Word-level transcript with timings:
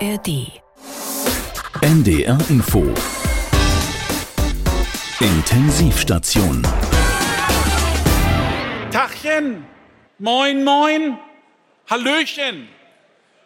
ARD. 0.00 0.60
NDR 1.80 2.38
Info. 2.50 2.82
Intensivstation. 5.20 6.62
Tachchen, 8.90 9.64
moin, 10.18 10.64
moin, 10.64 11.18
Hallöchen. 11.88 12.68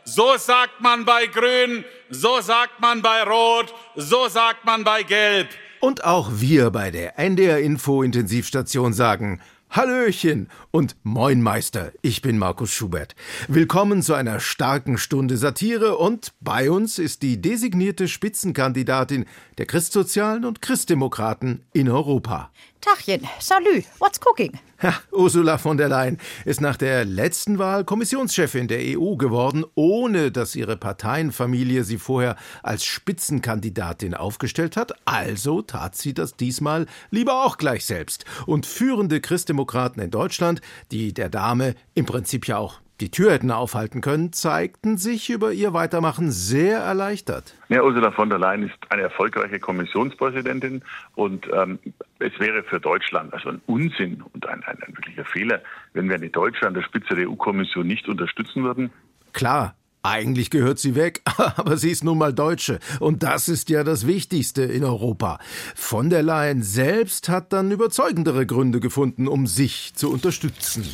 So 0.05 0.37
sagt 0.39 0.81
man 0.81 1.05
bei 1.05 1.27
Grün, 1.27 1.85
so 2.09 2.41
sagt 2.41 2.80
man 2.80 3.01
bei 3.01 3.23
Rot, 3.23 3.73
so 3.95 4.27
sagt 4.29 4.64
man 4.64 4.82
bei 4.82 5.05
Gelb. 5.05 5.48
Und 5.80 6.05
auch 6.05 6.30
wir 6.32 6.71
bei 6.71 6.91
der 6.91 7.17
NDR 7.17 7.61
Info 7.61 8.03
Intensivstation 8.03 8.93
sagen 8.93 9.41
Hallöchen 9.73 10.48
und 10.73 10.96
Moin 11.05 11.43
Meister, 11.43 11.93
ich 12.02 12.23
bin 12.23 12.39
Markus 12.39 12.73
Schubert. 12.73 13.14
Willkommen 13.46 14.02
zu 14.02 14.14
einer 14.14 14.41
starken 14.41 14.98
Stunde 14.98 15.37
Satire 15.37 15.97
und 15.97 16.33
bei 16.41 16.73
uns 16.73 16.98
ist 16.98 17.23
die 17.23 17.41
designierte 17.41 18.09
Spitzenkandidatin 18.09 19.27
der 19.60 19.66
Christsozialen 19.66 20.46
und 20.46 20.62
Christdemokraten 20.62 21.66
in 21.74 21.91
Europa. 21.91 22.50
Tachchen, 22.80 23.28
salut, 23.41 23.84
what's 23.98 24.19
cooking? 24.24 24.59
Ja, 24.83 24.95
Ursula 25.12 25.59
von 25.59 25.77
der 25.77 25.91
Leyen 25.91 26.16
ist 26.46 26.62
nach 26.62 26.78
der 26.78 27.05
letzten 27.05 27.59
Wahl 27.59 27.84
Kommissionschefin 27.84 28.69
der 28.69 28.98
EU 28.98 29.16
geworden, 29.16 29.66
ohne 29.74 30.33
dass 30.33 30.56
ihre 30.56 30.78
Parteienfamilie 30.78 31.84
sie 31.84 31.98
vorher 31.98 32.36
als 32.62 32.86
Spitzenkandidatin 32.86 34.14
aufgestellt 34.14 34.78
hat. 34.78 34.92
Also 35.05 35.61
tat 35.61 35.95
sie 35.95 36.14
das 36.14 36.36
diesmal 36.36 36.86
lieber 37.11 37.45
auch 37.45 37.58
gleich 37.58 37.84
selbst. 37.84 38.24
Und 38.47 38.64
führende 38.64 39.20
Christdemokraten 39.20 40.02
in 40.02 40.11
Deutschland, 40.11 40.62
die 40.91 41.12
der 41.12 41.28
Dame 41.28 41.74
im 41.92 42.06
Prinzip 42.06 42.48
ja 42.48 42.56
auch 42.56 42.80
die 43.01 43.11
Tür 43.11 43.33
hätten 43.33 43.51
aufhalten 43.51 44.01
können, 44.01 44.33
zeigten 44.33 44.99
sich 44.99 45.31
über 45.31 45.53
ihr 45.53 45.73
Weitermachen 45.73 46.31
sehr 46.31 46.79
erleichtert. 46.79 47.55
Ja, 47.69 47.83
Ursula 47.83 48.11
von 48.11 48.29
der 48.29 48.39
Leyen 48.39 48.65
ist 48.65 48.77
eine 48.91 49.03
erfolgreiche 49.03 49.59
Kommissionspräsidentin 49.59 50.83
und 51.15 51.47
ähm, 51.53 51.79
es 52.19 52.39
wäre 52.39 52.62
für 52.62 52.81
Deutschland 52.81 53.33
also 53.33 53.51
ein 53.51 53.61
Unsinn 53.67 54.23
und 54.33 54.47
ein, 54.47 54.62
ein, 54.65 54.79
ein 54.83 54.97
wirklicher 54.97 55.25
Fehler, 55.25 55.61
wenn 55.95 56.09
wir 56.09 56.17
eine 56.17 56.29
Deutsche 56.29 56.67
an 56.67 56.75
der 56.75 56.83
Spitze 56.83 57.15
der 57.15 57.29
EU-Kommission 57.29 57.87
nicht 57.87 58.09
unterstützen 58.09 58.65
würden. 58.65 58.91
Klar, 59.33 59.75
eigentlich 60.03 60.51
gehört 60.51 60.79
sie 60.79 60.95
weg, 60.95 61.20
aber 61.57 61.77
sie 61.77 61.91
ist 61.91 62.05
nun 62.05 62.19
mal 62.19 62.33
Deutsche. 62.33 62.79
Und 63.01 63.23
das 63.23 63.48
ist 63.48 63.69
ja 63.69 63.85
das 63.85 64.07
Wichtigste 64.07 64.62
in 64.62 64.85
Europa. 64.85 65.39
Von 65.75 66.11
der 66.11 66.23
Leyen 66.23 66.62
selbst 66.62 67.29
hat 67.29 67.53
dann 67.53 67.70
überzeugendere 67.70 68.47
Gründe 68.47 68.81
gefunden, 68.81 69.29
um 69.29 69.47
sich 69.47 69.95
zu 69.95 70.11
unterstützen. 70.11 70.85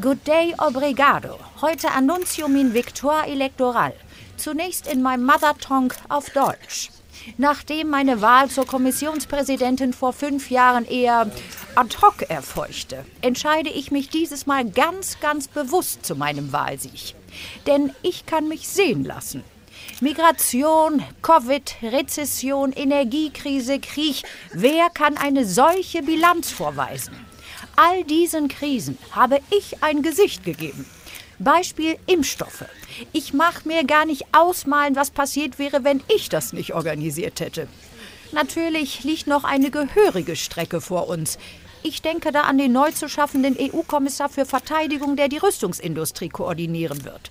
Good 0.00 0.26
day, 0.26 0.52
obrigado. 0.58 1.38
Heute 1.60 1.92
Annuncium 1.92 2.56
in 2.56 2.74
Victoire 2.74 3.28
Electoral. 3.28 3.92
Zunächst 4.36 4.88
in 4.88 5.02
meinem 5.02 5.24
Mother 5.24 5.56
Tongue 5.56 5.94
auf 6.08 6.30
Deutsch. 6.30 6.90
Nachdem 7.38 7.90
meine 7.90 8.20
Wahl 8.20 8.50
zur 8.50 8.66
Kommissionspräsidentin 8.66 9.92
vor 9.92 10.12
fünf 10.12 10.50
Jahren 10.50 10.84
eher 10.84 11.30
ad 11.76 11.96
hoc 12.02 12.28
erfolgte, 12.28 13.06
entscheide 13.20 13.70
ich 13.70 13.92
mich 13.92 14.08
dieses 14.08 14.46
Mal 14.46 14.68
ganz, 14.68 15.20
ganz 15.20 15.46
bewusst 15.46 16.04
zu 16.04 16.16
meinem 16.16 16.52
Wahlsieg. 16.52 17.14
Denn 17.68 17.92
ich 18.02 18.26
kann 18.26 18.48
mich 18.48 18.68
sehen 18.68 19.04
lassen. 19.04 19.44
Migration, 20.00 21.04
Covid, 21.22 21.76
Rezession, 21.82 22.72
Energiekrise, 22.72 23.78
Krieg. 23.78 24.24
Wer 24.52 24.90
kann 24.90 25.16
eine 25.16 25.46
solche 25.46 26.02
Bilanz 26.02 26.50
vorweisen? 26.50 27.14
All 27.76 28.04
diesen 28.04 28.48
Krisen 28.48 28.98
habe 29.12 29.40
ich 29.50 29.82
ein 29.82 30.02
Gesicht 30.02 30.44
gegeben. 30.44 30.86
Beispiel 31.40 31.96
Impfstoffe. 32.06 32.66
Ich 33.12 33.34
mache 33.34 33.66
mir 33.66 33.84
gar 33.84 34.06
nicht 34.06 34.24
ausmalen, 34.32 34.94
was 34.94 35.10
passiert 35.10 35.58
wäre, 35.58 35.82
wenn 35.82 36.00
ich 36.14 36.28
das 36.28 36.52
nicht 36.52 36.74
organisiert 36.74 37.40
hätte. 37.40 37.66
Natürlich 38.32 39.02
liegt 39.02 39.26
noch 39.26 39.44
eine 39.44 39.70
gehörige 39.70 40.36
Strecke 40.36 40.80
vor 40.80 41.08
uns. 41.08 41.38
Ich 41.82 42.00
denke 42.00 42.32
da 42.32 42.42
an 42.42 42.56
den 42.56 42.72
neu 42.72 42.92
zu 42.92 43.08
schaffenden 43.08 43.56
EU-Kommissar 43.60 44.28
für 44.28 44.46
Verteidigung, 44.46 45.16
der 45.16 45.28
die 45.28 45.36
Rüstungsindustrie 45.36 46.30
koordinieren 46.30 47.04
wird. 47.04 47.30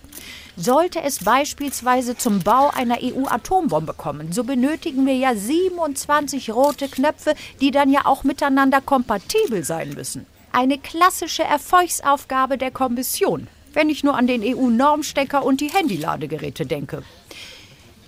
Sollte 0.55 1.01
es 1.01 1.23
beispielsweise 1.23 2.15
zum 2.15 2.41
Bau 2.41 2.69
einer 2.69 2.99
EU-Atombombe 3.01 3.93
kommen, 3.93 4.31
so 4.31 4.43
benötigen 4.43 5.07
wir 5.07 5.15
ja 5.15 5.35
27 5.35 6.51
rote 6.51 6.87
Knöpfe, 6.87 7.33
die 7.61 7.71
dann 7.71 7.91
ja 7.91 8.05
auch 8.05 8.23
miteinander 8.23 8.79
kompatibel 8.79 9.63
sein 9.63 9.93
müssen. 9.93 10.27
Eine 10.55 10.77
klassische 10.77 11.43
Erfolgsaufgabe 11.43 12.59
der 12.59 12.69
Kommission, 12.69 13.47
wenn 13.73 13.89
ich 13.89 14.03
nur 14.03 14.15
an 14.15 14.27
den 14.27 14.43
EU-Normstecker 14.43 15.43
und 15.43 15.61
die 15.61 15.71
Handyladegeräte 15.71 16.67
denke. 16.67 17.01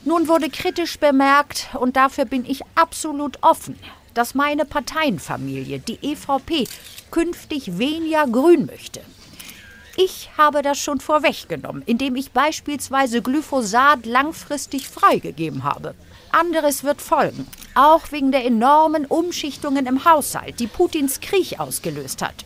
Nun 0.03 0.27
wurde 0.27 0.51
kritisch 0.51 0.99
bemerkt, 0.99 1.69
und 1.73 1.95
dafür 1.95 2.25
bin 2.25 2.45
ich 2.45 2.61
absolut 2.75 3.41
offen, 3.41 3.79
dass 4.13 4.35
meine 4.35 4.63
Parteienfamilie, 4.63 5.79
die 5.79 5.97
EVP, 6.03 6.67
künftig 7.09 7.79
weniger 7.79 8.27
grün 8.27 8.67
möchte. 8.67 9.01
Ich 9.97 10.29
habe 10.37 10.61
das 10.61 10.77
schon 10.77 10.99
vorweggenommen, 10.99 11.81
indem 11.87 12.15
ich 12.15 12.31
beispielsweise 12.31 13.23
Glyphosat 13.23 14.05
langfristig 14.05 14.87
freigegeben 14.87 15.63
habe. 15.63 15.95
Anderes 16.35 16.83
wird 16.83 17.01
folgen, 17.01 17.47
auch 17.75 18.11
wegen 18.11 18.33
der 18.33 18.43
enormen 18.43 19.05
Umschichtungen 19.05 19.85
im 19.85 20.03
Haushalt, 20.03 20.59
die 20.59 20.67
Putins 20.67 21.21
Krieg 21.21 21.61
ausgelöst 21.61 22.21
hat. 22.21 22.43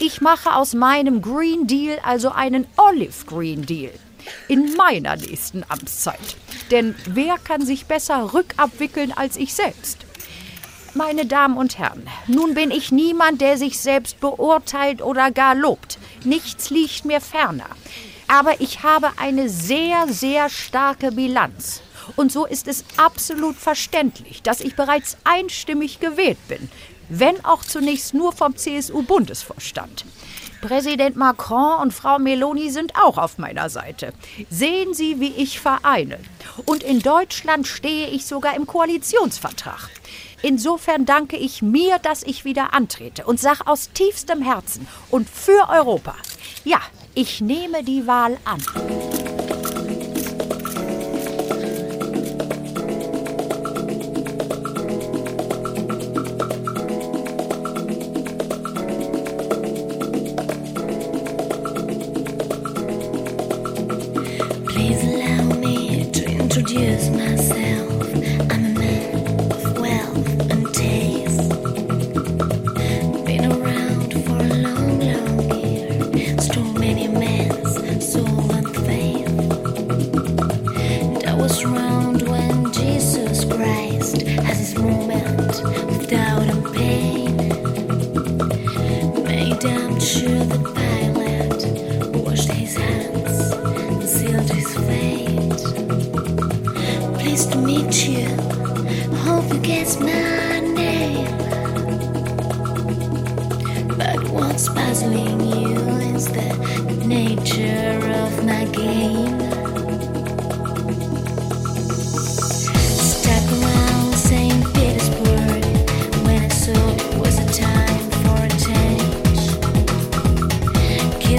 Ich 0.00 0.20
mache 0.20 0.56
aus 0.56 0.74
meinem 0.74 1.22
Green 1.22 1.68
Deal 1.68 2.00
also 2.02 2.32
einen 2.32 2.66
Olive 2.76 3.24
Green 3.26 3.64
Deal 3.64 3.92
in 4.48 4.74
meiner 4.74 5.14
nächsten 5.14 5.64
Amtszeit. 5.68 6.18
Denn 6.72 6.96
wer 7.06 7.38
kann 7.38 7.64
sich 7.64 7.86
besser 7.86 8.34
rückabwickeln 8.34 9.12
als 9.12 9.36
ich 9.36 9.54
selbst? 9.54 9.98
Meine 10.94 11.24
Damen 11.24 11.56
und 11.56 11.78
Herren, 11.78 12.08
nun 12.26 12.54
bin 12.54 12.72
ich 12.72 12.90
niemand, 12.90 13.40
der 13.40 13.56
sich 13.56 13.78
selbst 13.78 14.18
beurteilt 14.18 15.00
oder 15.00 15.30
gar 15.30 15.54
lobt. 15.54 15.96
Nichts 16.24 16.70
liegt 16.70 17.04
mir 17.04 17.20
ferner. 17.20 17.70
Aber 18.26 18.60
ich 18.60 18.82
habe 18.82 19.10
eine 19.16 19.48
sehr, 19.48 20.08
sehr 20.08 20.48
starke 20.48 21.12
Bilanz. 21.12 21.82
Und 22.16 22.32
so 22.32 22.46
ist 22.46 22.68
es 22.68 22.84
absolut 22.96 23.56
verständlich, 23.56 24.42
dass 24.42 24.60
ich 24.60 24.76
bereits 24.76 25.16
einstimmig 25.24 26.00
gewählt 26.00 26.38
bin, 26.48 26.70
wenn 27.08 27.44
auch 27.44 27.62
zunächst 27.62 28.14
nur 28.14 28.32
vom 28.32 28.56
CSU-Bundesvorstand. 28.56 30.04
Präsident 30.62 31.16
Macron 31.16 31.80
und 31.80 31.92
Frau 31.92 32.20
Meloni 32.20 32.70
sind 32.70 32.94
auch 32.94 33.18
auf 33.18 33.36
meiner 33.36 33.68
Seite. 33.68 34.12
Sehen 34.48 34.94
Sie, 34.94 35.18
wie 35.18 35.32
ich 35.32 35.58
vereine. 35.58 36.18
Und 36.66 36.84
in 36.84 37.00
Deutschland 37.00 37.66
stehe 37.66 38.08
ich 38.08 38.26
sogar 38.26 38.54
im 38.54 38.66
Koalitionsvertrag. 38.66 39.90
Insofern 40.40 41.04
danke 41.04 41.36
ich 41.36 41.62
mir, 41.62 41.98
dass 41.98 42.22
ich 42.22 42.44
wieder 42.44 42.74
antrete 42.74 43.24
und 43.24 43.40
sage 43.40 43.66
aus 43.66 43.90
tiefstem 43.92 44.40
Herzen 44.42 44.86
und 45.10 45.28
für 45.28 45.68
Europa. 45.68 46.14
Ja, 46.64 46.80
ich 47.14 47.40
nehme 47.40 47.82
die 47.82 48.06
Wahl 48.06 48.38
an. 48.44 48.62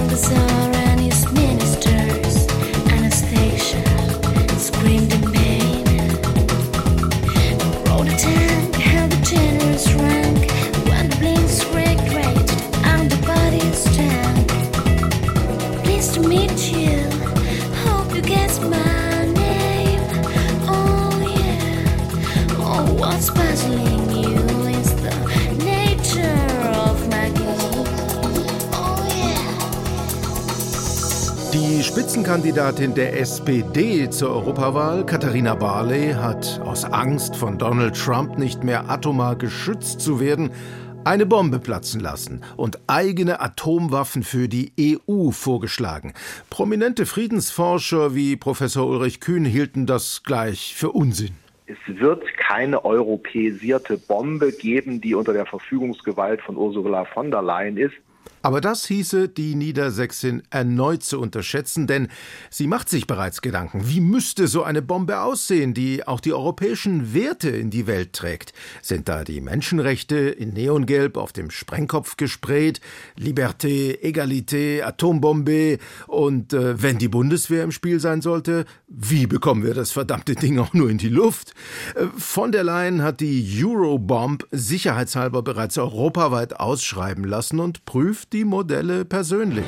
The 0.08 0.18
Tsar 0.18 0.63
Spitzenkandidatin 32.44 32.94
der 32.94 33.20
SPD 33.22 34.10
zur 34.10 34.32
Europawahl, 34.32 35.06
Katharina 35.06 35.56
Barley, 35.56 36.12
hat 36.12 36.60
aus 36.66 36.84
Angst 36.84 37.38
von 37.38 37.58
Donald 37.58 37.96
Trump 37.96 38.38
nicht 38.38 38.66
mehr 38.66 38.90
atomar 38.90 39.38
geschützt 39.38 40.02
zu 40.02 40.20
werden, 40.20 40.52
eine 41.06 41.26
Bombe 41.26 41.60
platzen 41.60 42.02
lassen 42.02 42.44
und 42.58 42.80
eigene 42.88 43.40
Atomwaffen 43.40 44.24
für 44.24 44.50
die 44.50 44.74
EU 44.78 45.32
vorgeschlagen. 45.32 46.14
Prominente 46.50 47.06
Friedensforscher 47.06 48.14
wie 48.14 48.36
Professor 48.36 48.90
Ulrich 48.90 49.22
Kühn 49.22 49.46
hielten 49.46 49.86
das 49.86 50.24
gleich 50.24 50.76
für 50.76 50.92
Unsinn. 50.92 51.36
Es 51.68 51.78
wird 51.88 52.26
keine 52.36 52.84
europäisierte 52.84 53.98
Bombe 53.98 54.52
geben, 54.52 55.00
die 55.00 55.16
unter 55.16 55.32
der 55.32 55.46
Verfügungsgewalt 55.46 56.42
von 56.42 56.58
Ursula 56.58 57.06
von 57.06 57.32
der 57.32 57.42
Leyen 57.42 57.78
ist. 57.78 57.96
Aber 58.44 58.60
das 58.60 58.86
hieße, 58.86 59.30
die 59.30 59.56
Niedersächsin 59.56 60.44
erneut 60.50 61.02
zu 61.02 61.22
unterschätzen, 61.22 61.88
denn 61.88 62.10
sie 62.50 62.68
macht 62.68 62.90
sich 62.90 63.08
bereits 63.08 63.42
Gedanken. 63.42 63.88
Wie 63.88 64.02
müsste 64.02 64.50
so 64.50 64.64
eine 64.64 64.82
Bombe 64.82 65.22
aussehen, 65.22 65.74
die 65.74 66.06
auch 66.06 66.20
die 66.20 66.34
europäischen 66.34 67.14
Werte 67.14 67.50
in 67.50 67.70
die 67.70 67.88
Welt 67.88 68.12
trägt? 68.12 68.52
Sind 68.82 69.08
da 69.08 69.24
die 69.24 69.40
Menschenrechte 69.40 70.18
in 70.18 70.50
Neongelb 70.50 71.16
auf 71.16 71.32
dem 71.32 71.52
Sprengkopf 71.52 72.18
gesprayt? 72.18 72.82
Liberté, 73.18 73.98
Egalité, 74.04 74.84
Atombombe? 74.84 75.78
Und 76.08 76.52
äh, 76.52 76.82
wenn 76.82 76.98
die 76.98 77.08
Bundeswehr 77.08 77.64
im 77.64 77.72
Spiel 77.72 78.02
sein 78.02 78.22
sollte, 78.22 78.66
wie 78.90 79.26
bekommen 79.26 79.64
wir 79.64 79.74
das 79.74 79.92
verdammte 79.94 80.36
Ding 80.36 80.60
auch 80.60 80.74
nur 80.74 80.90
in 80.90 80.98
die 80.98 81.08
Luft? 81.08 81.54
Äh, 81.96 82.08
von 82.18 82.52
der 82.52 82.66
Leyen 82.66 83.04
hat 83.04 83.22
die 83.22 83.64
Eurobomb 83.64 84.46
sicherheitshalber 84.52 85.44
bereits 85.44 85.78
europaweit 85.78 86.60
ausschreiben 86.60 87.24
lassen 87.24 87.62
und 87.62 87.86
prüft 87.86 88.33
die 88.34 88.44
Modelle 88.44 89.06
persönlich. 89.06 89.66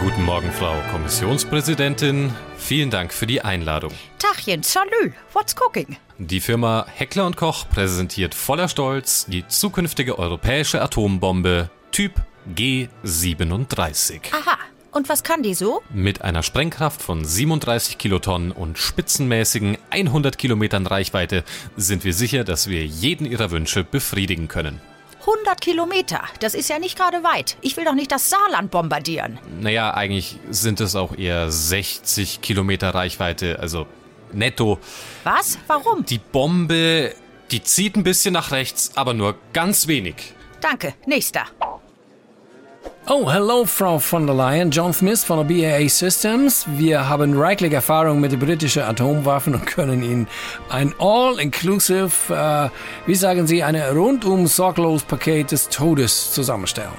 Guten 0.00 0.24
Morgen, 0.24 0.50
Frau 0.52 0.74
Kommissionspräsidentin. 0.92 2.32
Vielen 2.56 2.90
Dank 2.90 3.12
für 3.12 3.26
die 3.26 3.42
Einladung. 3.42 3.92
Tachchen, 4.18 4.62
salü, 4.62 5.12
what's 5.32 5.54
cooking? 5.60 5.96
Die 6.18 6.40
Firma 6.40 6.86
Heckler 6.94 7.26
und 7.26 7.36
Koch 7.36 7.68
präsentiert 7.68 8.34
voller 8.34 8.68
Stolz 8.68 9.26
die 9.26 9.46
zukünftige 9.46 10.18
europäische 10.18 10.80
Atombombe 10.80 11.70
Typ 11.92 12.12
G37. 12.54 14.20
Aha, 14.32 14.58
und 14.92 15.08
was 15.10 15.22
kann 15.22 15.42
die 15.42 15.54
so? 15.54 15.82
Mit 15.92 16.22
einer 16.22 16.42
Sprengkraft 16.42 17.02
von 17.02 17.24
37 17.24 17.98
Kilotonnen 17.98 18.52
und 18.52 18.78
spitzenmäßigen 18.78 19.76
100 19.90 20.38
Kilometern 20.38 20.86
Reichweite 20.86 21.44
sind 21.76 22.04
wir 22.04 22.14
sicher, 22.14 22.44
dass 22.44 22.68
wir 22.68 22.86
jeden 22.86 23.26
Ihrer 23.26 23.50
Wünsche 23.50 23.84
befriedigen 23.84 24.48
können. 24.48 24.80
100 25.26 25.60
Kilometer, 25.60 26.22
das 26.40 26.54
ist 26.54 26.68
ja 26.68 26.78
nicht 26.78 26.96
gerade 26.96 27.24
weit. 27.24 27.56
Ich 27.60 27.76
will 27.76 27.84
doch 27.84 27.94
nicht 27.94 28.12
das 28.12 28.30
Saarland 28.30 28.70
bombardieren. 28.70 29.38
Naja, 29.60 29.92
eigentlich 29.92 30.38
sind 30.50 30.80
es 30.80 30.94
auch 30.94 31.16
eher 31.16 31.50
60 31.50 32.40
Kilometer 32.40 32.90
Reichweite, 32.90 33.58
also 33.58 33.86
netto. 34.32 34.78
Was? 35.24 35.58
Warum? 35.66 36.04
Die 36.04 36.18
Bombe, 36.18 37.14
die 37.50 37.62
zieht 37.62 37.96
ein 37.96 38.04
bisschen 38.04 38.34
nach 38.34 38.52
rechts, 38.52 38.92
aber 38.94 39.14
nur 39.14 39.34
ganz 39.52 39.88
wenig. 39.88 40.14
Danke, 40.60 40.94
nächster. 41.06 41.46
Oh, 43.08 43.30
hello, 43.30 43.64
Frau 43.64 44.00
von 44.00 44.26
der 44.26 44.34
Leyen. 44.34 44.72
John 44.72 44.92
Smith 44.92 45.22
von 45.22 45.46
der 45.46 45.54
BAA 45.54 45.88
Systems. 45.88 46.66
Wir 46.66 47.08
haben 47.08 47.38
reichlich 47.38 47.72
Erfahrung 47.72 48.18
mit 48.18 48.32
den 48.32 48.40
britischen 48.40 48.82
Atomwaffen 48.82 49.54
und 49.54 49.64
können 49.64 50.02
Ihnen 50.02 50.26
ein 50.70 50.92
all-inclusive, 50.98 52.34
äh, 52.34 52.68
wie 53.06 53.14
sagen 53.14 53.46
Sie, 53.46 53.62
ein 53.62 53.76
rundum 53.76 54.48
sorglos 54.48 55.04
Paket 55.04 55.52
des 55.52 55.68
Todes 55.68 56.32
zusammenstellen. 56.32 56.90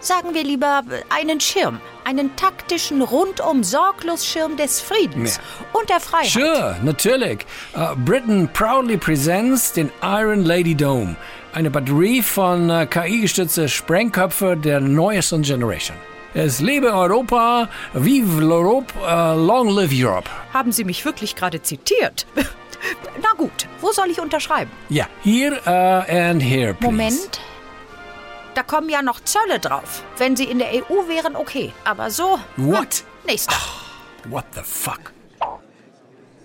Sagen 0.00 0.34
wir 0.34 0.44
lieber 0.44 0.82
einen 1.08 1.40
Schirm. 1.40 1.80
Einen 2.04 2.36
taktischen 2.36 3.00
rundum 3.00 3.64
sorglos 3.64 4.26
Schirm 4.26 4.56
des 4.58 4.82
Friedens 4.82 5.40
und 5.72 5.88
der 5.88 6.00
Freiheit. 6.00 6.28
Sure, 6.28 6.76
natürlich. 6.82 7.46
Uh, 7.74 7.96
Britain 8.04 8.48
proudly 8.52 8.98
presents 8.98 9.72
den 9.72 9.90
Iron 10.02 10.44
Lady 10.44 10.74
Dome. 10.74 11.16
Eine 11.58 11.70
Batterie 11.70 12.22
von 12.22 12.70
äh, 12.70 12.86
KI-gestützte 12.86 13.68
Sprengköpfe 13.68 14.56
der 14.56 14.78
neuesten 14.78 15.42
Generation. 15.42 15.96
Es 16.32 16.60
lebe 16.60 16.94
Europa, 16.94 17.68
vive 17.94 18.40
l'Europe, 18.40 18.94
äh, 19.04 19.34
long 19.34 19.68
live 19.68 19.90
Europe. 19.92 20.30
Haben 20.54 20.70
Sie 20.70 20.84
mich 20.84 21.04
wirklich 21.04 21.34
gerade 21.34 21.60
zitiert? 21.60 22.28
Na 23.20 23.30
gut, 23.36 23.66
wo 23.80 23.90
soll 23.90 24.08
ich 24.08 24.20
unterschreiben? 24.20 24.70
Ja, 24.88 25.08
hier 25.24 25.60
äh, 25.66 26.28
and 26.28 26.40
here, 26.40 26.74
please. 26.74 26.92
Moment. 26.92 27.40
Da 28.54 28.62
kommen 28.62 28.88
ja 28.88 29.02
noch 29.02 29.18
Zölle 29.24 29.58
drauf. 29.58 30.04
Wenn 30.16 30.36
Sie 30.36 30.44
in 30.44 30.60
der 30.60 30.68
EU 30.68 31.08
wären, 31.08 31.34
okay. 31.34 31.72
Aber 31.82 32.12
so. 32.12 32.38
What? 32.56 33.02
Hm, 33.24 33.26
nächster. 33.26 33.56
What 34.28 34.44
the 34.54 34.62
fuck? 34.62 35.12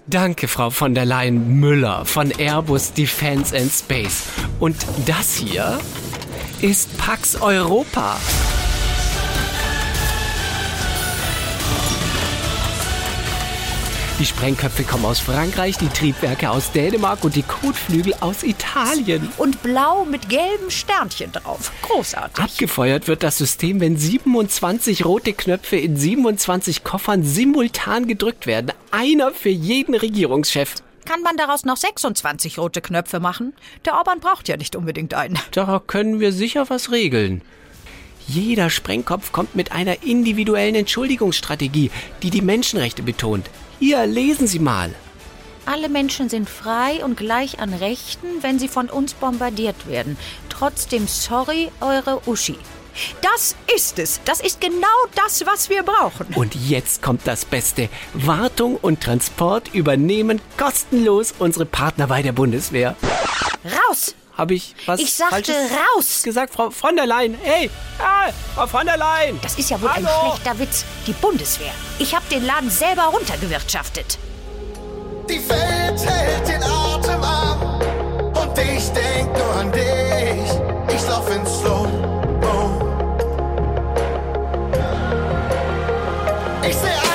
Danke, 0.08 0.50
Frau 0.50 0.70
von 0.70 0.96
der 0.96 1.06
Leyen 1.06 1.60
Müller 1.62 2.06
von 2.06 2.30
Airbus 2.32 2.92
Defense 2.92 3.56
and 3.58 3.72
Space. 3.72 4.24
Und 4.60 4.76
das 5.06 5.36
hier 5.36 5.80
ist 6.62 6.98
Pax 6.98 7.42
Europa. 7.42 8.18
Die 14.20 14.26
Sprengköpfe 14.28 14.84
kommen 14.84 15.06
aus 15.06 15.20
Frankreich, 15.20 15.78
die 15.80 15.88
Triebwerke 15.88 16.52
aus 16.52 16.72
Dänemark 16.72 17.24
und 17.24 17.36
die 17.36 17.42
Kotflügel 17.42 18.14
aus 18.20 18.44
Italien. 18.44 19.28
Und 19.38 19.64
blau 19.64 20.06
mit 20.06 20.30
gelben 20.30 20.70
Sternchen 20.70 21.32
drauf. 21.32 21.72
Großartig. 21.82 22.44
Abgefeuert 22.44 23.08
wird 23.08 23.24
das 23.24 23.40
System, 23.40 23.80
wenn 23.80 23.98
27 23.98 25.04
rote 25.04 25.34
Knöpfe 25.34 25.78
in 25.78 25.98
27 25.98 26.84
Koffern 26.84 27.24
simultan 27.24 28.08
gedrückt 28.08 28.46
werden. 28.46 28.72
Einer 28.92 29.32
für 29.32 29.50
jeden 29.50 29.96
Regierungschef. 29.96 30.76
Kann 31.06 31.24
man 31.24 31.36
daraus 31.36 31.66
noch 31.66 31.78
26 31.78 32.60
rote 32.60 32.82
Knöpfe 32.82 33.20
machen? 33.20 33.54
Der 33.84 33.96
Orban 33.96 34.20
braucht 34.20 34.48
ja 34.48 34.58
nicht 34.58 34.76
unbedingt 34.76 35.16
einen. 35.16 35.40
Da 35.52 35.82
können 35.86 36.20
wir 36.20 36.32
sicher 36.32 36.70
was 36.70 36.92
regeln. 36.92 37.42
Jeder 38.28 38.70
Sprengkopf 38.70 39.32
kommt 39.32 39.56
mit 39.56 39.72
einer 39.72 40.04
individuellen 40.04 40.76
Entschuldigungsstrategie, 40.76 41.92
die 42.22 42.30
die 42.30 42.42
Menschenrechte 42.42 43.04
betont. 43.04 43.50
Hier, 43.86 44.06
lesen 44.06 44.48
Sie 44.48 44.60
mal. 44.60 44.96
Alle 45.66 45.90
Menschen 45.90 46.30
sind 46.30 46.50
frei 46.50 47.04
und 47.04 47.18
gleich 47.18 47.60
an 47.60 47.74
Rechten, 47.74 48.28
wenn 48.40 48.58
sie 48.58 48.70
von 48.70 48.90
uns 48.90 49.14
bombardiert 49.14 49.88
werden. 49.90 50.16
Trotzdem 50.48 51.06
sorry, 51.06 51.70
eure 51.82 52.22
Uschi. 52.26 52.56
Das 53.22 53.58
ist 53.76 54.00
es. 54.00 54.22
Das 54.24 54.40
ist 54.40 54.62
genau 54.62 54.88
das, 55.16 55.46
was 55.46 55.70
wir 55.70 55.84
brauchen. 55.84 56.28
Und 56.34 56.56
jetzt 56.56 57.02
kommt 57.02 57.28
das 57.28 57.44
Beste. 57.44 57.90
Wartung 58.14 58.78
und 58.78 59.02
Transport 59.02 59.74
übernehmen 59.74 60.40
kostenlos 60.58 61.34
unsere 61.38 61.66
Partner 61.66 62.08
bei 62.08 62.22
der 62.22 62.32
Bundeswehr. 62.32 62.96
Raus! 63.66 64.16
Habe 64.38 64.56
ich 64.56 64.76
was 64.88 65.00
Ich 65.00 65.14
sagte 65.14 65.36
Falsches 65.36 65.56
raus! 65.96 66.24
gesagt, 66.24 66.54
Frau 66.54 66.70
von 66.72 66.96
der 66.96 67.06
Leyen? 67.06 67.38
Hey, 67.44 67.70
ah, 68.00 68.32
Frau 68.56 68.66
von 68.66 68.86
der 68.86 68.98
Leyen! 68.98 69.40
Das 69.42 69.56
ist 69.60 69.70
ja 69.70 69.80
wohl 69.80 69.90
ein 69.90 70.06
Hallo? 70.08 70.32
schlechter 70.36 70.58
Witz. 70.60 70.86
Die 71.06 71.14
Bundeswehr. 71.14 71.72
Ich 72.00 72.16
habe 72.16 72.26
den 72.32 72.46
Laden 72.46 72.70
selber 72.72 73.04
runtergewirtschaftet. 73.04 74.18
Die 75.30 75.48
Welt 75.50 76.00
hält 76.06 76.48
den 76.48 76.64
Atem 76.64 77.24
an 77.24 77.82
und 78.36 78.58
ich 78.58 78.90
denk 78.90 79.32
nur 79.38 79.56
an 79.56 79.72
dich. 79.72 80.96
Ich 80.96 81.08
lauf 81.08 81.30
in 81.34 81.46
Slow. 81.46 81.88
Ich 86.68 86.76
seh 86.78 87.13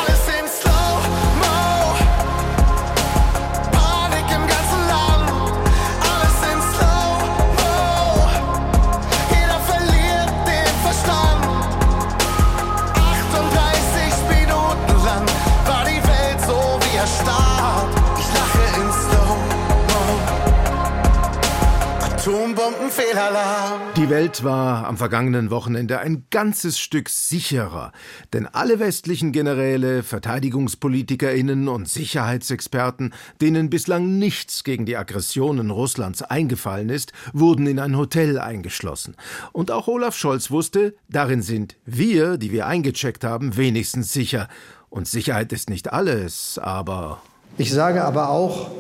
erstarrt. 22.29 22.59
Ich 22.59 22.59
lache 22.59 22.59
in 22.59 22.59
Slow-Mo. 22.59 22.59
Atombomben 22.59 22.91
Fehlalarm. 22.91 23.81
Die 23.97 24.11
Welt 24.11 24.45
war 24.45 24.87
am 24.87 24.97
vergangenen 24.97 25.51
Wochenende 25.51 25.99
ein 26.01 26.27
ganzes 26.31 26.79
Stück 26.79 27.09
sicherer, 27.09 27.93
denn 28.33 28.47
alle 28.47 28.79
westlichen 28.79 29.33
Generäle, 29.33 30.03
Verteidigungspolitikerinnen 30.03 31.69
und 31.69 31.89
Sicherheitsexperten, 31.89 33.15
denen 33.41 33.71
bislang 33.71 34.19
nichts 34.19 34.65
gegen 34.65 34.87
die 34.87 34.97
Aggressionen 34.97 35.71
Russlands 35.71 36.23
eingefallen 36.23 36.91
ist, 36.91 37.13
wurden 37.33 37.67
in 37.67 37.79
ein 37.79 37.97
Hotel 37.97 38.39
eingeschlossen. 38.39 39.17
Und 39.53 39.71
auch 39.71 39.89
Olaf 39.89 40.17
Scholz 40.17 40.51
wusste, 40.51 40.95
darin 41.09 41.43
sind 41.43 41.77
wir, 41.85 42.37
die 42.37 42.53
wir 42.53 42.67
eingecheckt 42.67 43.25
haben, 43.25 43.57
wenigstens 43.57 44.13
sicher. 44.13 44.49
Und 44.91 45.07
Sicherheit 45.07 45.53
ist 45.53 45.69
nicht 45.69 45.93
alles, 45.93 46.59
aber 46.59 47.21
Ich 47.59 47.73
sage 47.73 48.05
aber 48.05 48.31
auch, 48.31 48.71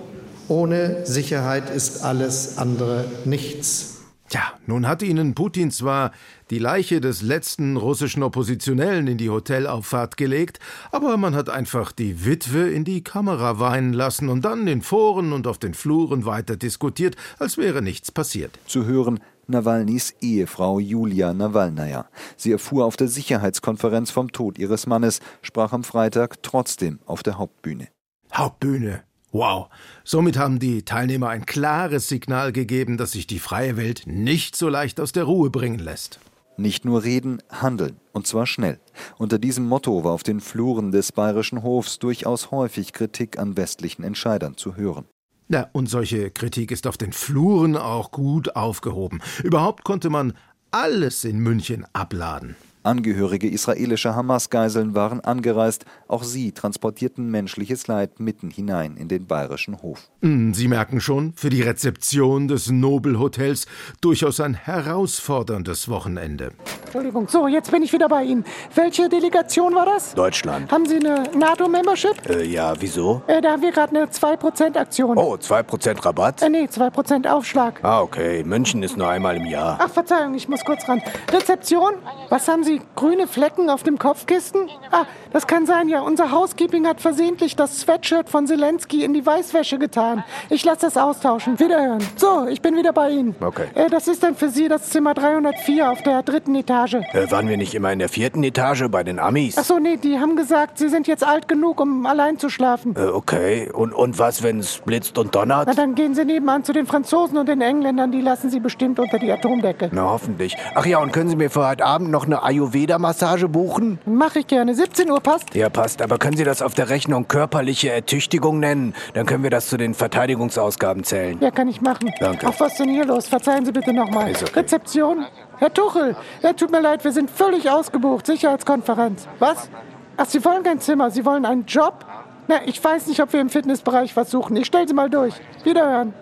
ohne 0.48 1.06
Sicherheit 1.06 1.70
ist 1.70 2.04
alles 2.04 2.58
andere 2.58 3.04
nichts. 3.24 3.98
Tja, 4.28 4.42
nun 4.66 4.86
hat 4.86 5.02
ihnen 5.02 5.34
Putin 5.34 5.70
zwar 5.70 6.12
die 6.50 6.58
Leiche 6.58 7.00
des 7.00 7.22
letzten 7.22 7.78
russischen 7.78 8.22
Oppositionellen 8.22 9.06
in 9.06 9.16
die 9.16 9.30
Hotelauffahrt 9.30 10.18
gelegt, 10.18 10.58
aber 10.92 11.16
man 11.16 11.34
hat 11.34 11.48
einfach 11.48 11.92
die 11.92 12.26
Witwe 12.26 12.68
in 12.68 12.84
die 12.84 13.02
Kamera 13.02 13.58
weinen 13.58 13.94
lassen 13.94 14.28
und 14.28 14.44
dann 14.44 14.68
in 14.68 14.82
Foren 14.82 15.32
und 15.32 15.46
auf 15.46 15.56
den 15.56 15.72
Fluren 15.72 16.26
weiter 16.26 16.56
diskutiert, 16.56 17.16
als 17.38 17.56
wäre 17.56 17.80
nichts 17.80 18.12
passiert. 18.12 18.58
Zu 18.66 18.84
hören 18.84 19.20
Nawalnys 19.46 20.14
Ehefrau 20.20 20.78
Julia 20.78 21.32
Nawalnaja. 21.32 22.06
Sie 22.36 22.52
erfuhr 22.52 22.84
auf 22.84 22.96
der 22.98 23.08
Sicherheitskonferenz 23.08 24.10
vom 24.10 24.30
Tod 24.30 24.58
ihres 24.58 24.86
Mannes, 24.86 25.20
sprach 25.40 25.72
am 25.72 25.84
Freitag 25.84 26.42
trotzdem 26.42 26.98
auf 27.06 27.22
der 27.22 27.38
Hauptbühne. 27.38 27.88
Hauptbühne. 28.34 29.07
Wow. 29.32 29.68
Somit 30.04 30.38
haben 30.38 30.58
die 30.58 30.84
Teilnehmer 30.84 31.28
ein 31.28 31.44
klares 31.44 32.08
Signal 32.08 32.52
gegeben, 32.52 32.96
dass 32.96 33.12
sich 33.12 33.26
die 33.26 33.38
freie 33.38 33.76
Welt 33.76 34.02
nicht 34.06 34.56
so 34.56 34.68
leicht 34.68 35.00
aus 35.00 35.12
der 35.12 35.24
Ruhe 35.24 35.50
bringen 35.50 35.78
lässt. 35.78 36.18
Nicht 36.56 36.84
nur 36.84 37.04
reden, 37.04 37.42
handeln, 37.50 38.00
und 38.12 38.26
zwar 38.26 38.46
schnell. 38.46 38.80
Unter 39.18 39.38
diesem 39.38 39.68
Motto 39.68 40.02
war 40.02 40.12
auf 40.12 40.22
den 40.22 40.40
Fluren 40.40 40.90
des 40.90 41.12
Bayerischen 41.12 41.62
Hofs 41.62 41.98
durchaus 41.98 42.50
häufig 42.50 42.92
Kritik 42.92 43.38
an 43.38 43.56
westlichen 43.56 44.02
Entscheidern 44.02 44.56
zu 44.56 44.76
hören. 44.76 45.04
Na, 45.46 45.68
und 45.72 45.88
solche 45.88 46.30
Kritik 46.30 46.70
ist 46.70 46.86
auf 46.86 46.96
den 46.96 47.12
Fluren 47.12 47.76
auch 47.76 48.10
gut 48.10 48.56
aufgehoben. 48.56 49.20
Überhaupt 49.44 49.84
konnte 49.84 50.10
man 50.10 50.32
alles 50.70 51.24
in 51.24 51.38
München 51.38 51.86
abladen. 51.92 52.56
Angehörige 52.88 53.48
israelischer 53.50 54.16
Hamas-Geiseln 54.16 54.94
waren 54.94 55.20
angereist. 55.20 55.84
Auch 56.08 56.22
sie 56.22 56.52
transportierten 56.52 57.30
menschliches 57.30 57.86
Leid 57.86 58.18
mitten 58.18 58.48
hinein 58.48 58.96
in 58.96 59.08
den 59.08 59.26
bayerischen 59.26 59.82
Hof. 59.82 60.08
Hm, 60.22 60.54
Sie 60.54 60.68
merken 60.68 61.02
schon, 61.02 61.34
für 61.34 61.50
die 61.50 61.60
Rezeption 61.60 62.48
des 62.48 62.70
Nobel-Hotels 62.70 63.66
durchaus 64.00 64.40
ein 64.40 64.54
herausforderndes 64.54 65.90
Wochenende. 65.90 66.52
Entschuldigung, 66.84 67.28
so, 67.28 67.46
jetzt 67.46 67.70
bin 67.70 67.82
ich 67.82 67.92
wieder 67.92 68.08
bei 68.08 68.24
Ihnen. 68.24 68.44
Welche 68.74 69.10
Delegation 69.10 69.74
war 69.74 69.84
das? 69.84 70.14
Deutschland. 70.14 70.72
Haben 70.72 70.86
Sie 70.86 70.96
eine 70.96 71.24
NATO-Membership? 71.36 72.26
Äh, 72.26 72.46
ja, 72.46 72.72
wieso? 72.80 73.20
Äh, 73.26 73.42
da 73.42 73.50
haben 73.52 73.60
wir 73.62 73.72
gerade 73.72 73.94
eine 73.94 74.06
2%-Aktion. 74.06 75.18
Oh, 75.18 75.34
2% 75.34 76.06
Rabatt? 76.06 76.40
Äh, 76.40 76.48
nee, 76.48 76.64
2% 76.64 77.28
Aufschlag. 77.28 77.84
Ah, 77.84 78.00
okay. 78.00 78.42
München 78.44 78.82
ist 78.82 78.96
nur 78.96 79.08
einmal 79.10 79.36
im 79.36 79.44
Jahr. 79.44 79.76
Ach, 79.78 79.90
Verzeihung, 79.90 80.32
ich 80.32 80.48
muss 80.48 80.64
kurz 80.64 80.88
ran. 80.88 81.02
Rezeption? 81.30 81.92
Was 82.30 82.48
haben 82.48 82.64
Sie? 82.64 82.77
Grüne 82.96 83.26
Flecken 83.26 83.70
auf 83.70 83.82
dem 83.82 83.98
Kopfkissen? 83.98 84.68
Ah, 84.90 85.04
das 85.32 85.46
kann 85.46 85.66
sein, 85.66 85.88
ja. 85.88 86.00
Unser 86.00 86.32
Housekeeping 86.32 86.86
hat 86.86 87.00
versehentlich 87.00 87.56
das 87.56 87.80
Sweatshirt 87.80 88.28
von 88.28 88.46
Zelensky 88.46 89.04
in 89.04 89.12
die 89.12 89.24
Weißwäsche 89.24 89.78
getan. 89.78 90.24
Ich 90.50 90.64
lasse 90.64 90.82
das 90.82 90.96
austauschen. 90.96 91.58
Wiederhören. 91.58 91.98
So, 92.16 92.46
ich 92.48 92.62
bin 92.62 92.76
wieder 92.76 92.92
bei 92.92 93.10
Ihnen. 93.10 93.34
Okay. 93.40 93.66
Äh, 93.74 93.90
das 93.90 94.08
ist 94.08 94.22
dann 94.22 94.34
für 94.34 94.48
Sie 94.48 94.68
das 94.68 94.90
Zimmer 94.90 95.14
304 95.14 95.90
auf 95.90 96.02
der 96.02 96.22
dritten 96.22 96.54
Etage. 96.54 96.94
Äh, 97.12 97.30
waren 97.30 97.48
wir 97.48 97.56
nicht 97.56 97.74
immer 97.74 97.92
in 97.92 97.98
der 97.98 98.08
vierten 98.08 98.42
Etage 98.42 98.84
bei 98.90 99.04
den 99.04 99.18
Amis? 99.18 99.56
Ach 99.58 99.64
so, 99.64 99.78
nee, 99.78 99.96
die 99.96 100.18
haben 100.18 100.36
gesagt, 100.36 100.78
Sie 100.78 100.88
sind 100.88 101.06
jetzt 101.06 101.24
alt 101.24 101.48
genug, 101.48 101.80
um 101.80 102.06
allein 102.06 102.38
zu 102.38 102.48
schlafen. 102.48 102.94
Äh, 102.96 103.06
okay. 103.06 103.70
Und, 103.72 103.92
und 103.92 104.18
was, 104.18 104.42
wenn 104.42 104.60
es 104.60 104.78
blitzt 104.78 105.18
und 105.18 105.34
donnert? 105.34 105.66
Na, 105.66 105.74
dann 105.74 105.94
gehen 105.94 106.14
Sie 106.14 106.24
nebenan 106.24 106.64
zu 106.64 106.72
den 106.72 106.86
Franzosen 106.86 107.36
und 107.38 107.48
den 107.48 107.60
Engländern. 107.60 108.12
Die 108.12 108.20
lassen 108.20 108.50
Sie 108.50 108.60
bestimmt 108.60 108.98
unter 108.98 109.18
die 109.18 109.30
Atomdecke. 109.30 109.90
Na, 109.92 110.04
hoffentlich. 110.10 110.56
Ach 110.74 110.86
ja, 110.86 110.98
und 110.98 111.12
können 111.12 111.28
Sie 111.28 111.36
mir 111.36 111.50
für 111.50 111.66
heute 111.66 111.84
Abend 111.84 112.10
noch 112.10 112.26
eine 112.26 112.42
Ayurveda-Massage 112.58 113.48
buchen? 113.48 113.98
Mach 114.04 114.34
ich 114.36 114.46
gerne. 114.46 114.74
17 114.74 115.10
Uhr 115.10 115.20
passt. 115.20 115.54
Ja, 115.54 115.68
passt. 115.68 116.02
Aber 116.02 116.18
können 116.18 116.36
Sie 116.36 116.44
das 116.44 116.60
auf 116.60 116.74
der 116.74 116.88
Rechnung 116.88 117.28
körperliche 117.28 117.90
Ertüchtigung 117.90 118.58
nennen? 118.58 118.94
Dann 119.14 119.26
können 119.26 119.42
wir 119.42 119.50
das 119.50 119.68
zu 119.68 119.76
den 119.76 119.94
Verteidigungsausgaben 119.94 121.04
zählen. 121.04 121.38
Ja, 121.40 121.50
kann 121.50 121.68
ich 121.68 121.80
machen. 121.80 122.12
Danke. 122.20 122.46
Ach, 122.48 122.58
was 122.58 122.72
ist 122.72 122.80
denn 122.80 122.90
hier 122.90 123.04
los? 123.04 123.28
Verzeihen 123.28 123.64
Sie 123.64 123.72
bitte 123.72 123.92
nochmal. 123.92 124.30
Okay. 124.32 124.44
Rezeption? 124.54 125.24
Herr 125.58 125.72
Tuchel, 125.72 126.16
ja, 126.42 126.52
tut 126.52 126.70
mir 126.70 126.80
leid, 126.80 127.04
wir 127.04 127.12
sind 127.12 127.30
völlig 127.30 127.68
ausgebucht. 127.70 128.26
Sicherheitskonferenz. 128.26 129.26
Was? 129.38 129.68
Ach, 130.16 130.26
Sie 130.26 130.44
wollen 130.44 130.62
kein 130.62 130.80
Zimmer, 130.80 131.10
Sie 131.10 131.24
wollen 131.24 131.44
einen 131.44 131.64
Job? 131.66 132.04
Na, 132.48 132.60
ich 132.64 132.82
weiß 132.82 133.06
nicht, 133.08 133.20
ob 133.20 133.32
wir 133.32 133.40
im 133.40 133.50
Fitnessbereich 133.50 134.16
was 134.16 134.30
suchen. 134.30 134.56
Ich 134.56 134.66
stell 134.66 134.86
Sie 134.88 134.94
mal 134.94 135.10
durch. 135.10 135.34
Wiederhören. 135.64 136.14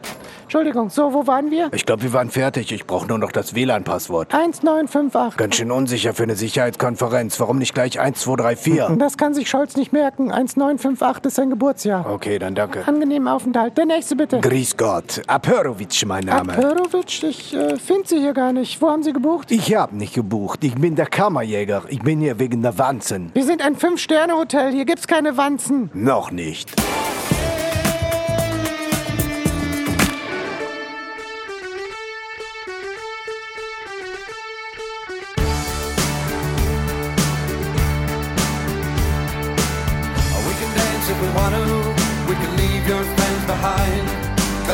Entschuldigung, 0.47 0.91
so, 0.91 1.13
wo 1.13 1.27
waren 1.27 1.51
wir? 1.51 1.71
Ich 1.73 1.85
glaube, 1.85 2.05
wir 2.05 2.13
waren 2.13 2.31
fertig. 2.31 2.71
Ich 2.71 2.87
brauche 2.87 3.09
nur 3.09 3.19
noch 3.19 3.33
das 3.33 3.57
WLAN-Passwort. 3.57 4.33
1958. 4.33 5.37
Ganz 5.37 5.57
schön 5.57 5.73
unsicher 5.73 6.15
für 6.15 6.23
eine 6.23 6.37
Sicherheitskonferenz. 6.37 7.41
Warum 7.41 7.59
nicht 7.59 7.75
gleich 7.75 7.99
1234? 7.99 8.97
Das 9.07 9.17
kann 9.19 9.35
sich 9.35 9.51
Scholz 9.51 9.77
nicht 9.77 9.93
merken. 9.93 10.31
1958 10.31 11.27
ist 11.27 11.35
sein 11.35 11.51
Geburtsjahr. 11.51 12.09
Okay, 12.09 12.39
dann 12.39 12.55
danke. 12.55 12.87
Angenehmen 12.87 13.27
Aufenthalt. 13.27 13.77
Der 13.77 13.87
nächste 13.87 14.15
bitte. 14.15 14.41
Grüß 14.41 14.77
Gott. 14.77 15.21
Apörowitsch, 15.27 16.05
mein 16.07 16.25
Name. 16.25 16.53
Apörowitsch, 16.53 17.25
ich 17.25 17.53
äh, 17.53 17.77
finde 17.77 18.07
Sie 18.07 18.19
hier 18.19 18.33
gar 18.33 18.53
nicht. 18.53 18.81
Wo 18.81 18.89
haben 18.89 19.03
Sie 19.03 19.13
gebucht? 19.13 19.51
Ich 19.51 19.75
hab 19.75 19.93
nicht 19.93 20.15
gebucht. 20.15 20.63
Ich 20.63 20.77
bin 20.77 20.95
der 20.95 21.07
Kammerjäger. 21.07 21.83
Ich 21.89 22.03
bin 22.03 22.21
hier 22.21 22.39
wegen 22.39 22.63
der 22.63 22.79
Wanzen. 22.79 23.31
Wir 23.35 23.45
sind 23.45 23.63
ein 23.63 23.75
Fünf-Sterne-Hotel. 23.75 24.73
Hier 24.73 24.85
gibt's 24.85 25.09
keine 25.09 25.37
Wanzen. 25.37 25.91
Noch 25.93 26.31
nicht. 26.31 26.71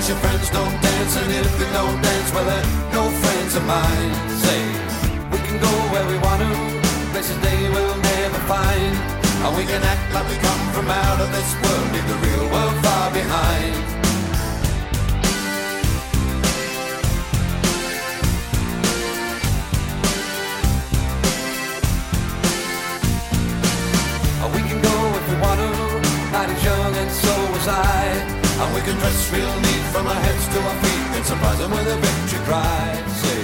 Cause 0.03 0.09
your 0.09 0.19
friends 0.19 0.51
don't 0.51 0.83
dance, 0.83 1.17
and 1.17 1.31
if 1.31 1.59
they 1.61 1.73
don't 1.73 2.03
dance, 2.03 2.33
well, 2.35 2.45
they're 2.45 2.67
no 2.91 3.09
friends 3.23 3.55
of 3.55 3.65
mine. 3.65 4.11
Say, 4.43 4.63
we 5.31 5.39
can 5.47 5.63
go 5.63 5.71
where 5.95 6.05
we 6.11 6.19
want 6.19 6.43
to, 6.43 6.51
places 7.15 7.39
they 7.39 7.71
will 7.71 7.95
never 8.11 8.41
find. 8.51 8.97
And 9.47 9.57
we 9.57 9.63
can 9.63 9.81
act 9.81 10.13
like 10.13 10.27
we 10.29 10.35
come 10.43 10.63
from 10.75 10.91
out 10.91 11.21
of 11.21 11.31
this 11.31 11.55
world, 11.63 11.87
leave 11.95 12.09
the 12.11 12.19
real 12.19 12.51
world 12.51 12.75
far 12.83 13.13
behind. 13.15 13.79
We 24.51 24.63
can 24.67 24.83
go 24.83 24.97
if 25.15 25.29
we 25.31 25.37
want 25.39 25.61
to. 25.63 25.71
Night 26.35 26.51
is 26.51 26.65
young 26.65 26.93
and 26.97 27.11
so 27.13 27.35
was 27.55 27.69
I. 27.69 28.43
And 28.63 28.75
we 28.75 28.81
can 28.81 28.99
dress 28.99 29.33
real 29.33 29.55
neat 29.61 29.82
from 29.93 30.07
our 30.07 30.15
heads 30.15 30.49
to 30.49 30.59
our 30.59 30.77
feet 30.83 31.17
and 31.17 31.25
surprise 31.27 31.59
them 31.59 31.71
with 31.71 31.87
a 31.87 31.97
victory 31.97 32.41
cry. 32.47 32.97
Say, 33.21 33.41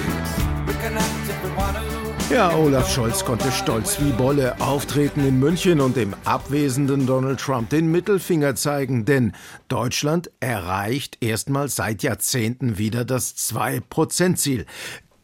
we 0.66 0.72
can 0.82 0.96
if 0.96 1.44
we 1.44 1.50
want 1.56 1.76
to. 1.76 2.34
Ja, 2.34 2.54
Olaf 2.54 2.92
Scholz 2.92 3.24
konnte 3.24 3.50
stolz 3.52 4.00
wie 4.00 4.12
Bolle 4.12 4.60
auftreten 4.60 5.26
in 5.26 5.38
München 5.38 5.80
und 5.80 5.96
dem 5.96 6.14
abwesenden 6.24 7.06
Donald 7.06 7.40
Trump 7.40 7.70
den 7.70 7.90
Mittelfinger 7.90 8.54
zeigen, 8.54 9.06
denn 9.06 9.32
Deutschland 9.68 10.30
erreicht 10.40 11.16
erstmals 11.22 11.76
seit 11.76 12.02
Jahrzehnten 12.02 12.76
wieder 12.76 13.06
das 13.06 13.34
2-Prozent-Ziel. 13.36 14.66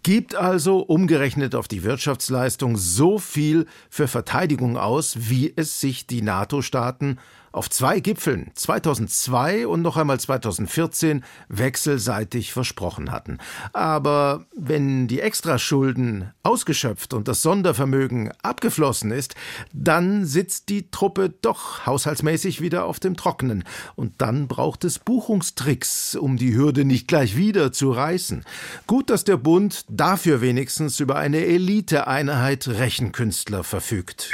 Gibt 0.02 0.35
also 0.35 0.78
umgerechnet 0.78 1.54
auf 1.54 1.69
die 1.69 1.85
Wirtschaftsleistung 1.85 2.78
so 2.78 3.19
viel 3.19 3.66
für 3.90 4.09
Verteidigung 4.09 4.78
aus, 4.78 5.14
wie 5.28 5.52
es 5.54 5.81
sich 5.81 6.07
die 6.07 6.23
NATO-Staaten 6.23 7.19
auf 7.55 7.71
zwei 7.71 8.01
Gipfeln 8.01 8.51
2002 8.55 9.69
und 9.69 9.81
noch 9.81 9.97
einmal 9.97 10.19
2014 10.19 11.25
wechselseitig 11.49 12.53
versprochen 12.53 13.13
hatten. 13.13 13.39
Aber 13.73 14.47
wenn 14.57 15.07
die 15.07 15.21
Extraschulden 15.21 16.33
ausgeschöpft 16.43 17.15
und 17.15 17.29
das 17.29 17.43
Sondervermögen 17.43 18.33
abgeflossen 18.43 19.13
ist, 19.13 19.37
dann 19.73 20.25
sitzt 20.25 20.69
die 20.69 20.91
Truppe 20.91 21.33
doch 21.43 21.87
haushaltsmäßig 21.87 22.61
wieder 22.61 22.87
auf 22.87 22.99
dem 22.99 23.17
Trockenen. 23.17 23.63
Und 23.95 24.15
dann 24.21 24.49
braucht 24.49 24.85
es 24.85 24.99
Buchungstricks, 24.99 26.17
um 26.17 26.37
die 26.37 26.57
Hürde 26.57 26.85
nicht 26.85 27.07
gleich 27.07 27.37
wieder 27.37 27.73
zu 27.73 27.93
reißen. 27.93 28.45
Gut, 28.89 29.11
dass 29.11 29.23
der 29.23 29.37
Bund 29.37 29.85
dafür 29.89 30.41
wenigstens 30.41 30.99
über 30.99 31.17
eine 31.17 31.45
Eliteeinheit 31.45 32.67
Rechenkünstler 32.67 33.63
verfügt. 33.63 34.31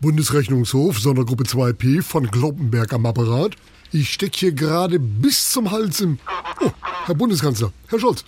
Bundesrechnungshof, 0.00 0.98
Sondergruppe 0.98 1.44
2P 1.44 2.02
von 2.02 2.30
Kloppenberg 2.30 2.92
am 2.92 3.06
Apparat. 3.06 3.56
Ich 3.92 4.12
steck 4.12 4.34
hier 4.34 4.52
gerade 4.52 4.98
bis 4.98 5.52
zum 5.52 5.70
Hals 5.70 6.00
im. 6.00 6.18
Oh, 6.60 6.70
Herr 7.04 7.14
Bundeskanzler, 7.14 7.72
Herr 7.88 8.00
Scholz, 8.00 8.24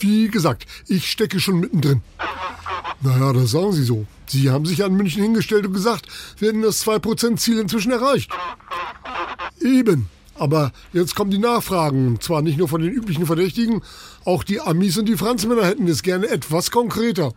wie 0.00 0.28
gesagt, 0.28 0.66
ich 0.86 1.10
stecke 1.10 1.40
schon 1.40 1.60
mittendrin. 1.60 2.02
Naja, 3.00 3.32
das 3.32 3.50
sagen 3.50 3.72
Sie 3.72 3.84
so. 3.84 4.06
Sie 4.26 4.50
haben 4.50 4.66
sich 4.66 4.84
an 4.84 4.94
München 4.94 5.22
hingestellt 5.22 5.66
und 5.66 5.72
gesagt, 5.72 6.06
werden 6.38 6.62
das 6.62 6.84
2%-Ziel 6.86 7.58
inzwischen 7.58 7.92
erreicht. 7.92 8.30
Eben. 9.60 10.08
Aber 10.34 10.72
jetzt 10.92 11.14
kommen 11.14 11.30
die 11.30 11.38
Nachfragen. 11.38 12.08
Und 12.08 12.22
Zwar 12.22 12.42
nicht 12.42 12.58
nur 12.58 12.68
von 12.68 12.80
den 12.80 12.92
üblichen 12.92 13.26
Verdächtigen, 13.26 13.82
auch 14.24 14.44
die 14.44 14.60
Amis 14.60 14.96
und 14.96 15.06
die 15.06 15.16
Franzmänner 15.16 15.66
hätten 15.66 15.88
es 15.88 16.02
gerne 16.02 16.28
etwas 16.28 16.70
konkreter. 16.70 17.32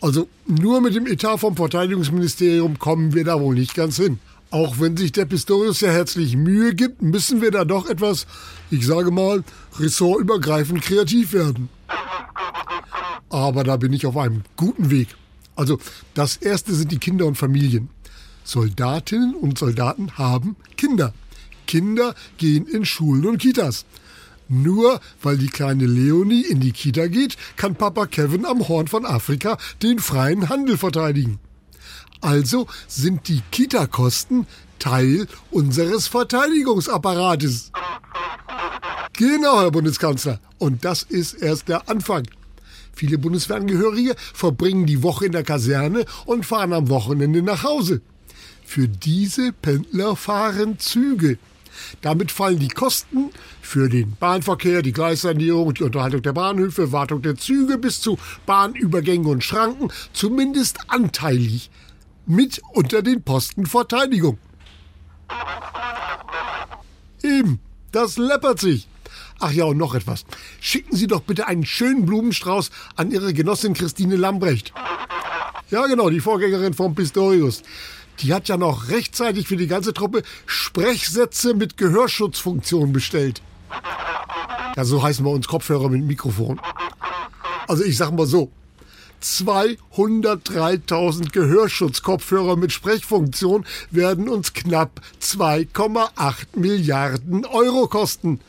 Also 0.00 0.28
nur 0.46 0.80
mit 0.80 0.94
dem 0.94 1.06
Etat 1.06 1.38
vom 1.38 1.56
Verteidigungsministerium 1.56 2.78
kommen 2.78 3.14
wir 3.14 3.24
da 3.24 3.40
wohl 3.40 3.54
nicht 3.54 3.74
ganz 3.74 3.96
hin. 3.96 4.18
Auch 4.50 4.80
wenn 4.80 4.96
sich 4.96 5.12
der 5.12 5.26
Pistorius 5.26 5.80
ja 5.80 5.90
herzlich 5.90 6.36
Mühe 6.36 6.74
gibt, 6.74 7.02
müssen 7.02 7.40
wir 7.40 7.50
da 7.50 7.64
doch 7.64 7.88
etwas, 7.88 8.26
ich 8.70 8.84
sage 8.84 9.10
mal, 9.10 9.44
ressortübergreifend 9.78 10.82
kreativ 10.82 11.32
werden. 11.32 11.68
Aber 13.28 13.62
da 13.62 13.76
bin 13.76 13.92
ich 13.92 14.06
auf 14.06 14.16
einem 14.16 14.42
guten 14.56 14.90
Weg. 14.90 15.08
Also 15.54 15.78
das 16.14 16.36
Erste 16.36 16.74
sind 16.74 16.90
die 16.90 16.98
Kinder 16.98 17.26
und 17.26 17.36
Familien. 17.36 17.90
Soldatinnen 18.42 19.34
und 19.34 19.58
Soldaten 19.58 20.16
haben 20.18 20.56
Kinder. 20.76 21.12
Kinder 21.66 22.14
gehen 22.38 22.66
in 22.66 22.84
Schulen 22.84 23.26
und 23.26 23.38
Kitas. 23.38 23.84
Nur 24.52 25.00
weil 25.22 25.38
die 25.38 25.46
kleine 25.46 25.86
Leonie 25.86 26.42
in 26.42 26.58
die 26.58 26.72
Kita 26.72 27.06
geht, 27.06 27.36
kann 27.56 27.76
Papa 27.76 28.06
Kevin 28.06 28.44
am 28.44 28.66
Horn 28.66 28.88
von 28.88 29.06
Afrika 29.06 29.56
den 29.80 30.00
freien 30.00 30.48
Handel 30.48 30.76
verteidigen. 30.76 31.38
Also 32.20 32.66
sind 32.88 33.28
die 33.28 33.42
Kita-Kosten 33.52 34.48
Teil 34.80 35.28
unseres 35.52 36.08
Verteidigungsapparates. 36.08 37.70
Genau, 39.12 39.60
Herr 39.60 39.70
Bundeskanzler. 39.70 40.40
Und 40.58 40.84
das 40.84 41.04
ist 41.04 41.34
erst 41.34 41.68
der 41.68 41.88
Anfang. 41.88 42.26
Viele 42.92 43.18
Bundeswehrangehörige 43.18 44.16
verbringen 44.34 44.86
die 44.86 45.04
Woche 45.04 45.26
in 45.26 45.32
der 45.32 45.44
Kaserne 45.44 46.06
und 46.26 46.44
fahren 46.44 46.72
am 46.72 46.88
Wochenende 46.88 47.40
nach 47.40 47.62
Hause. 47.62 48.00
Für 48.64 48.88
diese 48.88 49.52
Pendler 49.52 50.16
fahren 50.16 50.78
Züge. 50.80 51.38
Damit 52.00 52.30
fallen 52.30 52.58
die 52.58 52.68
Kosten 52.68 53.30
für 53.60 53.88
den 53.88 54.16
Bahnverkehr, 54.18 54.82
die 54.82 54.92
Gleissanierung, 54.92 55.74
die 55.74 55.84
Unterhaltung 55.84 56.22
der 56.22 56.32
Bahnhöfe, 56.32 56.92
Wartung 56.92 57.22
der 57.22 57.36
Züge 57.36 57.78
bis 57.78 58.00
zu 58.00 58.18
Bahnübergängen 58.46 59.26
und 59.26 59.44
Schranken 59.44 59.92
zumindest 60.12 60.78
anteilig 60.88 61.70
mit 62.26 62.60
unter 62.72 63.02
den 63.02 63.22
Posten 63.22 63.66
Verteidigung. 63.66 64.38
Eben, 67.22 67.60
das 67.92 68.16
läppert 68.16 68.60
sich. 68.60 68.88
Ach 69.40 69.52
ja, 69.52 69.64
und 69.64 69.78
noch 69.78 69.94
etwas. 69.94 70.24
Schicken 70.60 70.94
Sie 70.94 71.06
doch 71.06 71.22
bitte 71.22 71.46
einen 71.46 71.64
schönen 71.64 72.04
Blumenstrauß 72.04 72.70
an 72.96 73.10
Ihre 73.10 73.32
Genossin 73.32 73.74
Christine 73.74 74.16
Lambrecht. 74.16 74.72
Ja, 75.70 75.86
genau, 75.86 76.10
die 76.10 76.20
Vorgängerin 76.20 76.74
vom 76.74 76.94
Pistorius. 76.94 77.62
Die 78.20 78.34
hat 78.34 78.48
ja 78.48 78.56
noch 78.56 78.88
rechtzeitig 78.88 79.46
für 79.48 79.56
die 79.56 79.66
ganze 79.66 79.94
Truppe 79.94 80.22
Sprechsätze 80.46 81.54
mit 81.54 81.76
Gehörschutzfunktion 81.76 82.92
bestellt. 82.92 83.42
Ja, 84.76 84.84
so 84.84 85.02
heißen 85.02 85.24
wir 85.24 85.30
uns 85.30 85.48
Kopfhörer 85.48 85.88
mit 85.88 86.04
Mikrofon. 86.04 86.60
Also 87.66 87.82
ich 87.84 87.96
sag 87.96 88.12
mal 88.12 88.26
so. 88.26 88.50
203.000 89.22 91.30
Gehörschutzkopfhörer 91.30 92.56
mit 92.56 92.72
Sprechfunktion 92.72 93.66
werden 93.90 94.30
uns 94.30 94.54
knapp 94.54 95.02
2,8 95.20 96.56
Milliarden 96.56 97.44
Euro 97.44 97.86
kosten. 97.86 98.40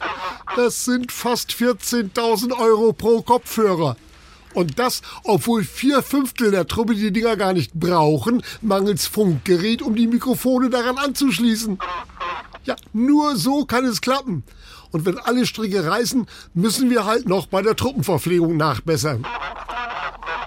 Das 0.56 0.86
sind 0.86 1.12
fast 1.12 1.52
14.000 1.52 2.58
Euro 2.58 2.94
pro 2.94 3.22
Kopfhörer. 3.22 3.98
Und 4.54 4.80
das, 4.80 5.02
obwohl 5.24 5.64
vier 5.64 6.02
Fünftel 6.04 6.52
der 6.52 6.68
Truppe 6.68 6.96
die 6.96 7.12
Dinger 7.12 7.38
gar 7.38 7.54
nicht 7.54 7.74
brauchen, 7.74 8.44
mangels 8.62 9.08
Funkgerät, 9.08 9.82
um 9.82 9.96
die 9.96 10.08
Mikrofone 10.08 10.70
daran 10.70 10.98
anzuschließen. 10.98 11.80
Ja, 12.66 12.76
nur 12.94 13.36
so 13.38 13.66
kann 13.66 13.86
es 13.86 14.02
klappen. 14.02 14.44
Und 14.92 15.06
wenn 15.06 15.18
alle 15.18 15.46
Stricke 15.46 15.86
reißen, 15.86 16.28
müssen 16.54 16.90
wir 16.90 17.06
halt 17.06 17.28
noch 17.28 17.48
bei 17.48 17.62
der 17.62 17.76
Truppenverpflegung 17.76 18.58
nachbessern. 18.58 19.26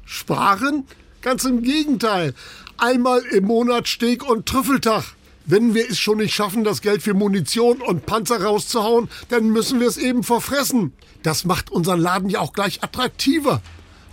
Sparen? 0.04 0.84
Ganz 1.22 1.44
im 1.44 1.62
Gegenteil. 1.62 2.34
Einmal 2.76 3.22
im 3.22 3.46
Monat 3.46 3.88
Steak- 3.88 4.28
und 4.28 4.46
Trüffeltag. 4.46 5.04
Wenn 5.46 5.74
wir 5.74 5.88
es 5.88 5.98
schon 5.98 6.18
nicht 6.18 6.34
schaffen, 6.34 6.64
das 6.64 6.80
Geld 6.82 7.02
für 7.02 7.14
Munition 7.14 7.80
und 7.80 8.06
Panzer 8.06 8.42
rauszuhauen, 8.42 9.08
dann 9.28 9.50
müssen 9.50 9.80
wir 9.80 9.88
es 9.88 9.96
eben 9.96 10.22
verfressen. 10.22 10.92
Das 11.22 11.44
macht 11.44 11.70
unseren 11.70 12.00
Laden 12.00 12.28
ja 12.28 12.40
auch 12.40 12.52
gleich 12.52 12.82
attraktiver. 12.82 13.62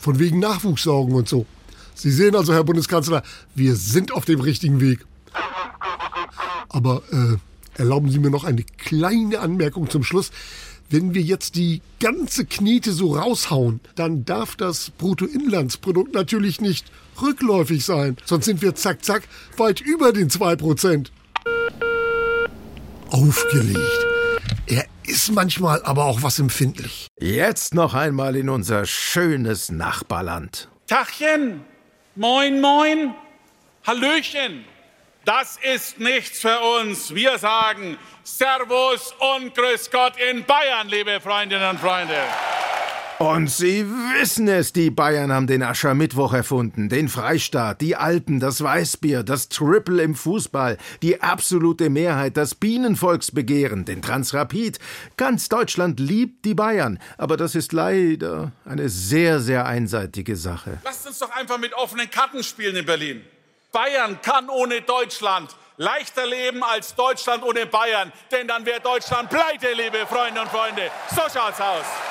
Von 0.02 0.18
wegen 0.18 0.40
Nachwuchssorgen 0.40 1.14
und 1.14 1.30
so. 1.30 1.46
Sie 1.94 2.10
sehen 2.10 2.36
also, 2.36 2.54
Herr 2.54 2.64
Bundeskanzler, 2.64 3.22
wir 3.54 3.76
sind 3.76 4.12
auf 4.12 4.26
dem 4.26 4.42
richtigen 4.42 4.82
Weg. 4.82 5.06
Aber 6.70 7.04
äh, 7.12 7.38
erlauben 7.80 8.10
Sie 8.10 8.18
mir 8.18 8.32
noch 8.32 8.44
eine 8.44 8.64
kleine 8.80 9.40
Anmerkung 9.40 9.92
zum 9.92 10.04
Schluss. 10.04 10.32
Wenn 10.90 11.14
wir 11.14 11.22
jetzt 11.22 11.56
die 11.56 11.82
ganze 12.00 12.46
Knete 12.46 12.94
so 12.94 13.16
raushauen, 13.16 13.80
dann 13.94 14.26
darf 14.26 14.56
das 14.56 14.90
Bruttoinlandsprodukt 14.90 16.16
natürlich 16.16 16.60
nicht 16.62 16.92
rückläufig 17.22 17.86
sein. 17.86 18.18
Sonst 18.26 18.46
sind 18.46 18.64
wir 18.64 18.74
zack, 18.74 19.06
zack 19.06 19.28
weit 19.58 19.82
über 19.82 20.14
den 20.14 20.32
2%. 20.32 21.10
Aufgelegt. 23.12 24.11
Er 24.72 24.86
ist 25.04 25.34
manchmal 25.34 25.84
aber 25.84 26.06
auch 26.06 26.24
was 26.24 26.40
empfindlich. 26.40 27.08
Jetzt 27.20 27.74
noch 27.74 27.94
einmal 27.94 28.38
in 28.38 28.48
unser 28.48 28.86
schönes 28.86 29.70
Nachbarland. 29.70 30.70
Tachchen, 30.88 31.66
moin, 32.16 32.62
moin, 32.62 33.14
Hallöchen. 33.86 34.64
Das 35.26 35.60
ist 35.62 36.00
nichts 36.00 36.40
für 36.40 36.58
uns. 36.80 37.14
Wir 37.14 37.38
sagen 37.38 37.98
Servus 38.24 39.14
und 39.36 39.54
Grüß 39.54 39.92
Gott 39.92 40.14
in 40.16 40.46
Bayern, 40.46 40.88
liebe 40.88 41.20
Freundinnen 41.20 41.72
und 41.72 41.80
Freunde. 41.82 42.16
Und 43.22 43.52
Sie 43.52 43.86
wissen 43.88 44.48
es, 44.48 44.74
die 44.74 44.90
Bayern 44.90 45.32
haben 45.32 45.46
den 45.46 45.62
Aschermittwoch 45.62 46.34
erfunden, 46.34 46.90
den 46.90 47.08
Freistaat, 47.08 47.80
die 47.80 47.96
Alpen, 47.96 48.40
das 48.40 48.64
Weißbier, 48.64 49.22
das 49.22 49.48
Triple 49.48 50.02
im 50.02 50.16
Fußball, 50.16 50.80
die 51.04 51.22
absolute 51.22 51.92
Mehrheit, 51.92 52.36
das 52.36 52.56
Bienenvolksbegehren, 52.56 53.86
den 53.86 54.02
Transrapid. 54.02 54.80
Ganz 55.18 55.50
Deutschland 55.50 56.00
liebt 56.00 56.46
die 56.46 56.56
Bayern, 56.56 56.98
aber 57.20 57.38
das 57.38 57.54
ist 57.54 57.74
leider 57.74 58.54
eine 58.66 58.90
sehr, 58.90 59.40
sehr 59.40 59.68
einseitige 59.68 60.36
Sache. 60.36 60.80
Lasst 60.84 61.06
uns 61.06 61.20
doch 61.20 61.30
einfach 61.30 61.60
mit 61.60 61.76
offenen 61.76 62.10
Karten 62.10 62.44
spielen 62.44 62.76
in 62.76 62.88
Berlin. 62.88 63.22
Bayern 63.72 64.20
kann 64.24 64.50
ohne 64.50 64.82
Deutschland 64.82 65.56
leichter 65.78 66.26
leben 66.26 66.64
als 66.64 66.96
Deutschland 66.96 67.44
ohne 67.44 67.68
Bayern, 67.68 68.12
denn 68.32 68.48
dann 68.48 68.66
wäre 68.66 68.80
Deutschland 68.80 69.30
pleite, 69.30 69.68
liebe 69.76 70.08
Freunde 70.08 70.42
und 70.42 70.50
Freunde. 70.50 70.90
So 71.12 71.22
schaut's 71.32 71.62
aus. 71.62 72.11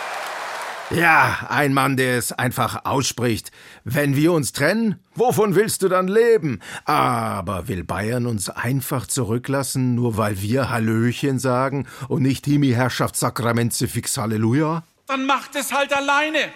Ja, 0.92 1.46
ein 1.48 1.72
Mann, 1.72 1.96
der 1.96 2.18
es 2.18 2.32
einfach 2.32 2.84
ausspricht. 2.84 3.52
Wenn 3.84 4.16
wir 4.16 4.32
uns 4.32 4.52
trennen, 4.52 4.98
wovon 5.14 5.54
willst 5.54 5.82
du 5.82 5.88
dann 5.88 6.08
leben? 6.08 6.58
Aber 6.84 7.68
will 7.68 7.84
Bayern 7.84 8.26
uns 8.26 8.50
einfach 8.50 9.06
zurücklassen, 9.06 9.94
nur 9.94 10.16
weil 10.16 10.42
wir 10.42 10.68
Hallöchen 10.68 11.38
sagen 11.38 11.86
und 12.08 12.22
nicht 12.22 12.44
Himi 12.44 12.70
Herrschaftssakramente 12.70 13.86
fix 13.86 14.16
Halleluja? 14.16 14.82
Dann 15.06 15.26
macht 15.26 15.54
es 15.54 15.72
halt 15.72 15.92
alleine. 15.92 16.50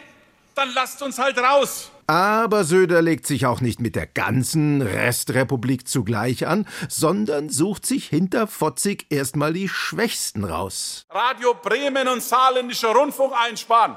Dann 0.56 0.70
lasst 0.74 1.00
uns 1.02 1.18
halt 1.18 1.38
raus. 1.38 1.92
Aber 2.08 2.64
Söder 2.64 3.02
legt 3.02 3.28
sich 3.28 3.46
auch 3.46 3.60
nicht 3.60 3.80
mit 3.80 3.94
der 3.94 4.06
ganzen 4.06 4.82
Restrepublik 4.82 5.86
zugleich 5.86 6.46
an, 6.48 6.66
sondern 6.88 7.50
sucht 7.50 7.86
sich 7.86 8.08
hinterfotzig 8.08 9.06
erstmal 9.10 9.52
die 9.52 9.68
Schwächsten 9.68 10.44
raus. 10.44 11.06
Radio 11.10 11.54
Bremen 11.54 12.08
und 12.08 12.22
Saarländischer 12.22 12.94
Rundfunk 12.94 13.32
einsparen. 13.32 13.96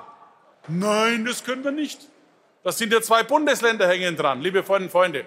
Nein, 0.67 1.25
das 1.25 1.43
können 1.43 1.63
wir 1.63 1.71
nicht. 1.71 1.99
Das 2.63 2.77
sind 2.77 2.91
ja 2.91 3.01
zwei 3.01 3.23
Bundesländer 3.23 3.87
hängen 3.87 4.17
dran, 4.17 4.41
liebe 4.41 4.63
Freunde 4.63 4.85
und 4.85 4.91
Freunde. 4.91 5.25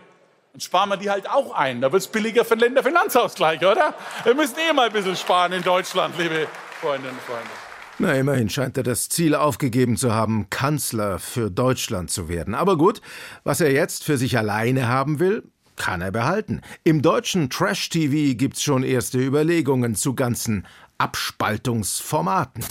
Dann 0.53 0.61
sparen 0.61 0.91
wir 0.91 0.97
die 0.97 1.11
halt 1.11 1.31
auch 1.31 1.55
ein. 1.55 1.81
Da 1.81 1.93
wird 1.93 2.03
es 2.03 2.09
billiger 2.09 2.45
für 2.45 2.57
den 2.57 2.61
Länderfinanzausgleich, 2.61 3.61
oder? 3.61 3.95
Wir 4.25 4.35
müssen 4.35 4.57
eh 4.59 4.73
mal 4.73 4.87
ein 4.87 4.93
bisschen 4.93 5.17
sparen 5.17 5.53
in 5.53 5.63
Deutschland, 5.63 6.19
liebe 6.19 6.49
Freundinnen 6.81 7.15
und 7.15 7.23
Freunde. 7.23 7.51
Na, 7.99 8.15
immerhin 8.15 8.49
scheint 8.49 8.77
er 8.77 8.83
das 8.83 9.09
Ziel 9.09 9.35
aufgegeben 9.35 9.97
zu 9.97 10.13
haben, 10.13 10.49
Kanzler 10.51 11.19
für 11.19 11.51
Deutschland 11.51 12.11
zu 12.11 12.29
werden. 12.29 12.55
Aber 12.55 12.77
gut, 12.79 13.01
was 13.45 13.61
er 13.61 13.73
jetzt 13.73 14.05
für 14.05 14.17
sich 14.17 14.39
alleine 14.39 14.89
haben 14.89 15.21
will, 15.21 15.45
kann 15.77 16.01
er 16.01 16.11
behalten. 16.11 16.63
Im 16.83 17.03
deutschen 17.03 17.51
Trash-TV 17.51 18.37
gibt's 18.37 18.63
schon 18.63 18.83
erste 18.83 19.19
Überlegungen 19.19 19.95
zu 19.95 20.15
ganzen 20.15 20.67
Abspaltungsformaten. 20.99 22.65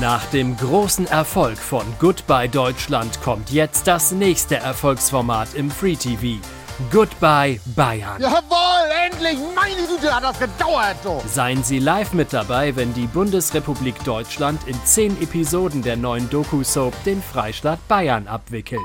Nach 0.00 0.24
dem 0.26 0.56
großen 0.56 1.08
Erfolg 1.08 1.58
von 1.58 1.82
Goodbye 1.98 2.48
Deutschland 2.48 3.20
kommt 3.20 3.50
jetzt 3.50 3.88
das 3.88 4.12
nächste 4.12 4.54
Erfolgsformat 4.54 5.54
im 5.54 5.72
Free 5.72 5.96
TV. 5.96 6.40
Goodbye 6.92 7.58
Bayern. 7.74 8.20
Jawohl, 8.20 8.88
endlich! 9.06 9.36
Meine 9.56 9.88
Güte, 9.88 10.14
hat 10.14 10.22
das 10.22 10.38
gedauert, 10.38 10.98
so! 11.02 11.20
Seien 11.26 11.64
Sie 11.64 11.80
live 11.80 12.12
mit 12.12 12.32
dabei, 12.32 12.76
wenn 12.76 12.94
die 12.94 13.08
Bundesrepublik 13.08 14.04
Deutschland 14.04 14.60
in 14.68 14.76
zehn 14.84 15.20
Episoden 15.20 15.82
der 15.82 15.96
neuen 15.96 16.30
Doku-Soap 16.30 16.94
den 17.02 17.20
Freistaat 17.20 17.80
Bayern 17.88 18.28
abwickelt. 18.28 18.80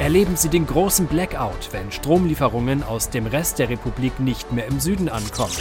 Erleben 0.00 0.36
Sie 0.36 0.48
den 0.48 0.66
großen 0.66 1.06
Blackout, 1.06 1.68
wenn 1.70 1.92
Stromlieferungen 1.92 2.82
aus 2.82 3.10
dem 3.10 3.28
Rest 3.28 3.60
der 3.60 3.68
Republik 3.68 4.18
nicht 4.18 4.50
mehr 4.50 4.66
im 4.66 4.80
Süden 4.80 5.08
ankommen. 5.08 5.54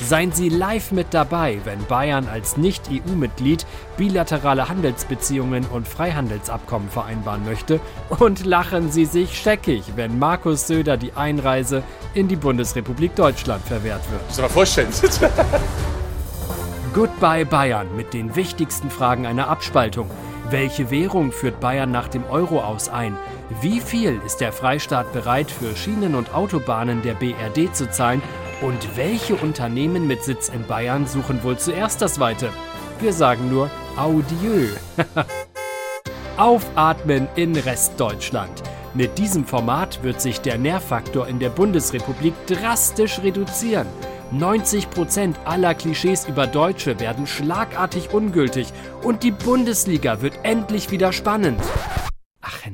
Seien 0.00 0.32
Sie 0.32 0.48
live 0.48 0.92
mit 0.92 1.08
dabei, 1.12 1.60
wenn 1.64 1.84
Bayern 1.86 2.28
als 2.28 2.56
Nicht-EU-Mitglied 2.56 3.66
bilaterale 3.96 4.68
Handelsbeziehungen 4.68 5.66
und 5.66 5.88
Freihandelsabkommen 5.88 6.88
vereinbaren 6.88 7.44
möchte. 7.44 7.80
Und 8.18 8.46
lachen 8.46 8.90
Sie 8.90 9.04
sich 9.04 9.36
scheckig, 9.36 9.82
wenn 9.96 10.18
Markus 10.18 10.66
Söder 10.66 10.96
die 10.96 11.12
Einreise 11.14 11.82
in 12.14 12.28
die 12.28 12.36
Bundesrepublik 12.36 13.16
Deutschland 13.16 13.62
verwehrt 13.64 14.02
wird. 14.10 14.26
Muss 14.28 14.40
mal 14.40 14.48
vorstellen. 14.48 14.88
Goodbye 16.94 17.44
Bayern 17.44 17.94
mit 17.96 18.14
den 18.14 18.34
wichtigsten 18.34 18.90
Fragen 18.90 19.26
einer 19.26 19.48
Abspaltung. 19.48 20.08
Welche 20.48 20.90
Währung 20.90 21.32
führt 21.32 21.60
Bayern 21.60 21.90
nach 21.90 22.08
dem 22.08 22.24
Euro 22.30 22.60
aus 22.62 22.88
ein? 22.88 23.16
Wie 23.60 23.80
viel 23.80 24.20
ist 24.24 24.40
der 24.40 24.52
Freistaat 24.52 25.12
bereit 25.12 25.50
für 25.50 25.76
Schienen 25.76 26.14
und 26.14 26.34
Autobahnen 26.34 27.02
der 27.02 27.14
BRD 27.14 27.74
zu 27.74 27.90
zahlen? 27.90 28.22
Und 28.60 28.96
welche 28.96 29.36
Unternehmen 29.36 30.08
mit 30.08 30.24
Sitz 30.24 30.48
in 30.48 30.66
Bayern 30.66 31.06
suchen 31.06 31.44
wohl 31.44 31.56
zuerst 31.58 32.02
das 32.02 32.18
Weite? 32.18 32.50
Wir 32.98 33.12
sagen 33.12 33.48
nur 33.48 33.70
Audieu. 33.96 34.66
Aufatmen 36.36 37.28
in 37.36 37.54
Restdeutschland. 37.54 38.62
Mit 38.94 39.16
diesem 39.16 39.44
Format 39.44 40.02
wird 40.02 40.20
sich 40.20 40.40
der 40.40 40.58
Nährfaktor 40.58 41.28
in 41.28 41.38
der 41.38 41.50
Bundesrepublik 41.50 42.34
drastisch 42.48 43.20
reduzieren. 43.20 43.86
90% 44.32 45.36
aller 45.44 45.74
Klischees 45.74 46.26
über 46.26 46.48
Deutsche 46.48 46.98
werden 46.98 47.28
schlagartig 47.28 48.12
ungültig 48.12 48.72
und 49.04 49.22
die 49.22 49.30
Bundesliga 49.30 50.20
wird 50.20 50.34
endlich 50.42 50.90
wieder 50.90 51.12
spannend. 51.12 51.60
Ach 52.40 52.66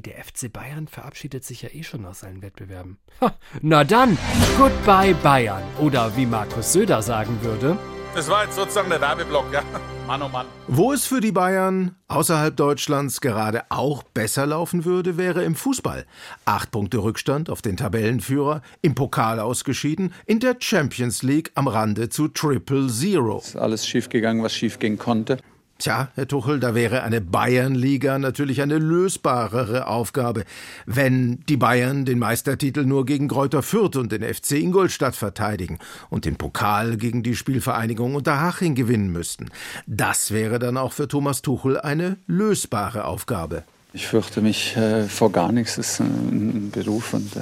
der 0.00 0.24
FC 0.24 0.50
Bayern 0.50 0.88
verabschiedet 0.88 1.44
sich 1.44 1.62
ja 1.62 1.68
eh 1.72 1.82
schon 1.82 2.06
aus 2.06 2.24
allen 2.24 2.40
Wettbewerben. 2.40 2.98
Ha, 3.20 3.34
na 3.60 3.84
dann, 3.84 4.16
goodbye 4.56 5.14
Bayern. 5.22 5.62
Oder 5.80 6.16
wie 6.16 6.24
Markus 6.24 6.72
Söder 6.72 7.02
sagen 7.02 7.38
würde, 7.42 7.76
Das 8.14 8.28
war 8.28 8.44
jetzt 8.44 8.56
sozusagen 8.56 8.90
der 8.90 9.00
Werbeblock, 9.00 9.52
ja. 9.52 9.62
Mann, 10.06 10.22
oh 10.22 10.28
Mann. 10.28 10.46
Wo 10.68 10.92
es 10.92 11.06
für 11.06 11.20
die 11.20 11.32
Bayern 11.32 11.96
außerhalb 12.08 12.54
Deutschlands 12.56 13.20
gerade 13.20 13.62
auch 13.70 14.02
besser 14.02 14.44
laufen 14.46 14.84
würde, 14.84 15.16
wäre 15.16 15.44
im 15.44 15.54
Fußball. 15.54 16.04
Acht 16.44 16.70
Punkte 16.70 16.98
Rückstand 16.98 17.48
auf 17.48 17.62
den 17.62 17.76
Tabellenführer, 17.76 18.60
im 18.82 18.94
Pokal 18.94 19.40
ausgeschieden, 19.40 20.12
in 20.26 20.40
der 20.40 20.56
Champions 20.58 21.22
League 21.22 21.52
am 21.54 21.68
Rande 21.68 22.08
zu 22.10 22.28
Triple 22.28 22.88
Zero. 22.88 23.38
Ist 23.38 23.56
alles 23.56 23.86
schiefgegangen, 23.86 24.42
was 24.42 24.52
schiefgehen 24.52 24.98
konnte. 24.98 25.38
Tja, 25.82 26.10
Herr 26.14 26.28
Tuchel, 26.28 26.60
da 26.60 26.76
wäre 26.76 27.02
eine 27.02 27.20
Bayernliga 27.20 28.16
natürlich 28.16 28.62
eine 28.62 28.78
lösbarere 28.78 29.88
Aufgabe, 29.88 30.44
wenn 30.86 31.40
die 31.48 31.56
Bayern 31.56 32.04
den 32.04 32.20
Meistertitel 32.20 32.84
nur 32.84 33.04
gegen 33.04 33.26
Kräuter 33.26 33.64
Fürth 33.64 33.96
und 33.96 34.12
den 34.12 34.22
FC 34.22 34.52
Ingolstadt 34.52 35.16
verteidigen 35.16 35.80
und 36.08 36.24
den 36.24 36.36
Pokal 36.36 36.98
gegen 36.98 37.24
die 37.24 37.34
Spielvereinigung 37.34 38.14
Unterhaching 38.14 38.76
gewinnen 38.76 39.10
müssten. 39.10 39.50
Das 39.88 40.30
wäre 40.30 40.60
dann 40.60 40.76
auch 40.76 40.92
für 40.92 41.08
Thomas 41.08 41.42
Tuchel 41.42 41.80
eine 41.80 42.16
lösbare 42.28 43.04
Aufgabe. 43.04 43.64
Ich 43.92 44.06
fürchte 44.06 44.40
mich 44.40 44.76
äh, 44.76 45.08
vor 45.08 45.32
gar 45.32 45.50
nichts. 45.50 45.78
Es 45.78 45.94
ist 45.94 46.00
ein, 46.02 46.68
ein 46.68 46.70
Beruf 46.70 47.12
und 47.12 47.34
äh, 47.34 47.40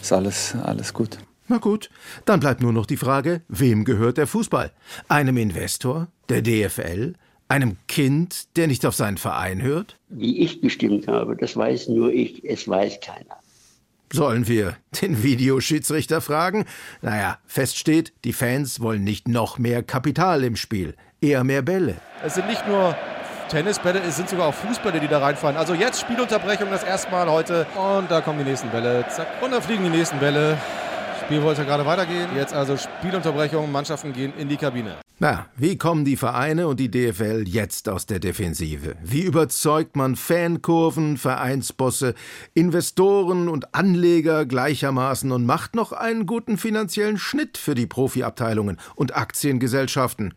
ist 0.00 0.10
alles, 0.10 0.54
alles 0.54 0.94
gut. 0.94 1.18
Na 1.48 1.58
gut, 1.58 1.90
dann 2.24 2.40
bleibt 2.40 2.62
nur 2.62 2.72
noch 2.72 2.86
die 2.86 2.96
Frage, 2.96 3.42
wem 3.48 3.84
gehört 3.84 4.16
der 4.16 4.26
Fußball? 4.26 4.72
Einem 5.08 5.36
Investor, 5.36 6.08
der 6.30 6.40
DFL, 6.40 7.16
einem 7.48 7.76
Kind, 7.88 8.56
der 8.56 8.66
nicht 8.66 8.86
auf 8.86 8.94
seinen 8.94 9.18
Verein 9.18 9.62
hört? 9.62 9.98
Wie 10.08 10.38
ich 10.38 10.60
gestimmt 10.60 11.08
habe, 11.08 11.36
das 11.36 11.56
weiß 11.56 11.88
nur 11.88 12.12
ich, 12.12 12.44
es 12.44 12.68
weiß 12.68 13.00
keiner. 13.00 13.36
Sollen 14.12 14.46
wir 14.46 14.76
den 15.02 15.22
Videoschiedsrichter 15.22 16.20
fragen? 16.20 16.66
Naja, 17.02 17.38
fest 17.46 17.78
steht, 17.78 18.12
die 18.24 18.32
Fans 18.32 18.80
wollen 18.80 19.02
nicht 19.02 19.28
noch 19.28 19.58
mehr 19.58 19.82
Kapital 19.82 20.44
im 20.44 20.56
Spiel, 20.56 20.94
eher 21.20 21.42
mehr 21.42 21.62
Bälle. 21.62 21.96
Es 22.24 22.34
sind 22.34 22.46
nicht 22.46 22.66
nur 22.68 22.96
Tennisbälle, 23.48 24.00
es 24.00 24.16
sind 24.16 24.28
sogar 24.28 24.48
auch 24.48 24.54
Fußbälle, 24.54 25.00
die 25.00 25.08
da 25.08 25.18
reinfallen. 25.18 25.56
Also 25.56 25.74
jetzt 25.74 26.00
Spielunterbrechung 26.00 26.70
das 26.70 26.82
erste 26.82 27.10
Mal 27.10 27.30
heute. 27.30 27.66
Und 27.76 28.10
da 28.10 28.20
kommen 28.20 28.38
die 28.38 28.44
nächsten 28.44 28.70
Bälle. 28.70 29.04
Zack. 29.08 29.26
Und 29.42 29.52
da 29.52 29.60
fliegen 29.60 29.84
die 29.84 29.90
nächsten 29.90 30.18
Bälle. 30.18 30.58
Spiel 31.24 31.42
wollte 31.42 31.64
gerade 31.64 31.86
weitergehen. 31.86 32.28
Jetzt 32.36 32.52
also 32.52 32.76
Spielunterbrechung. 32.76 33.72
Mannschaften 33.72 34.12
gehen 34.12 34.34
in 34.36 34.50
die 34.50 34.58
Kabine. 34.58 34.96
Na, 35.18 35.46
wie 35.56 35.78
kommen 35.78 36.04
die 36.04 36.18
Vereine 36.18 36.68
und 36.68 36.78
die 36.78 36.90
DFL 36.90 37.44
jetzt 37.46 37.88
aus 37.88 38.04
der 38.04 38.18
Defensive? 38.18 38.96
Wie 39.02 39.22
überzeugt 39.22 39.96
man 39.96 40.16
Fankurven, 40.16 41.16
Vereinsbosse, 41.16 42.14
Investoren 42.52 43.48
und 43.48 43.74
Anleger 43.74 44.44
gleichermaßen 44.44 45.32
und 45.32 45.46
macht 45.46 45.74
noch 45.74 45.92
einen 45.92 46.26
guten 46.26 46.58
finanziellen 46.58 47.16
Schnitt 47.16 47.56
für 47.56 47.74
die 47.74 47.86
Profiabteilungen 47.86 48.78
und 48.94 49.16
Aktiengesellschaften? 49.16 50.34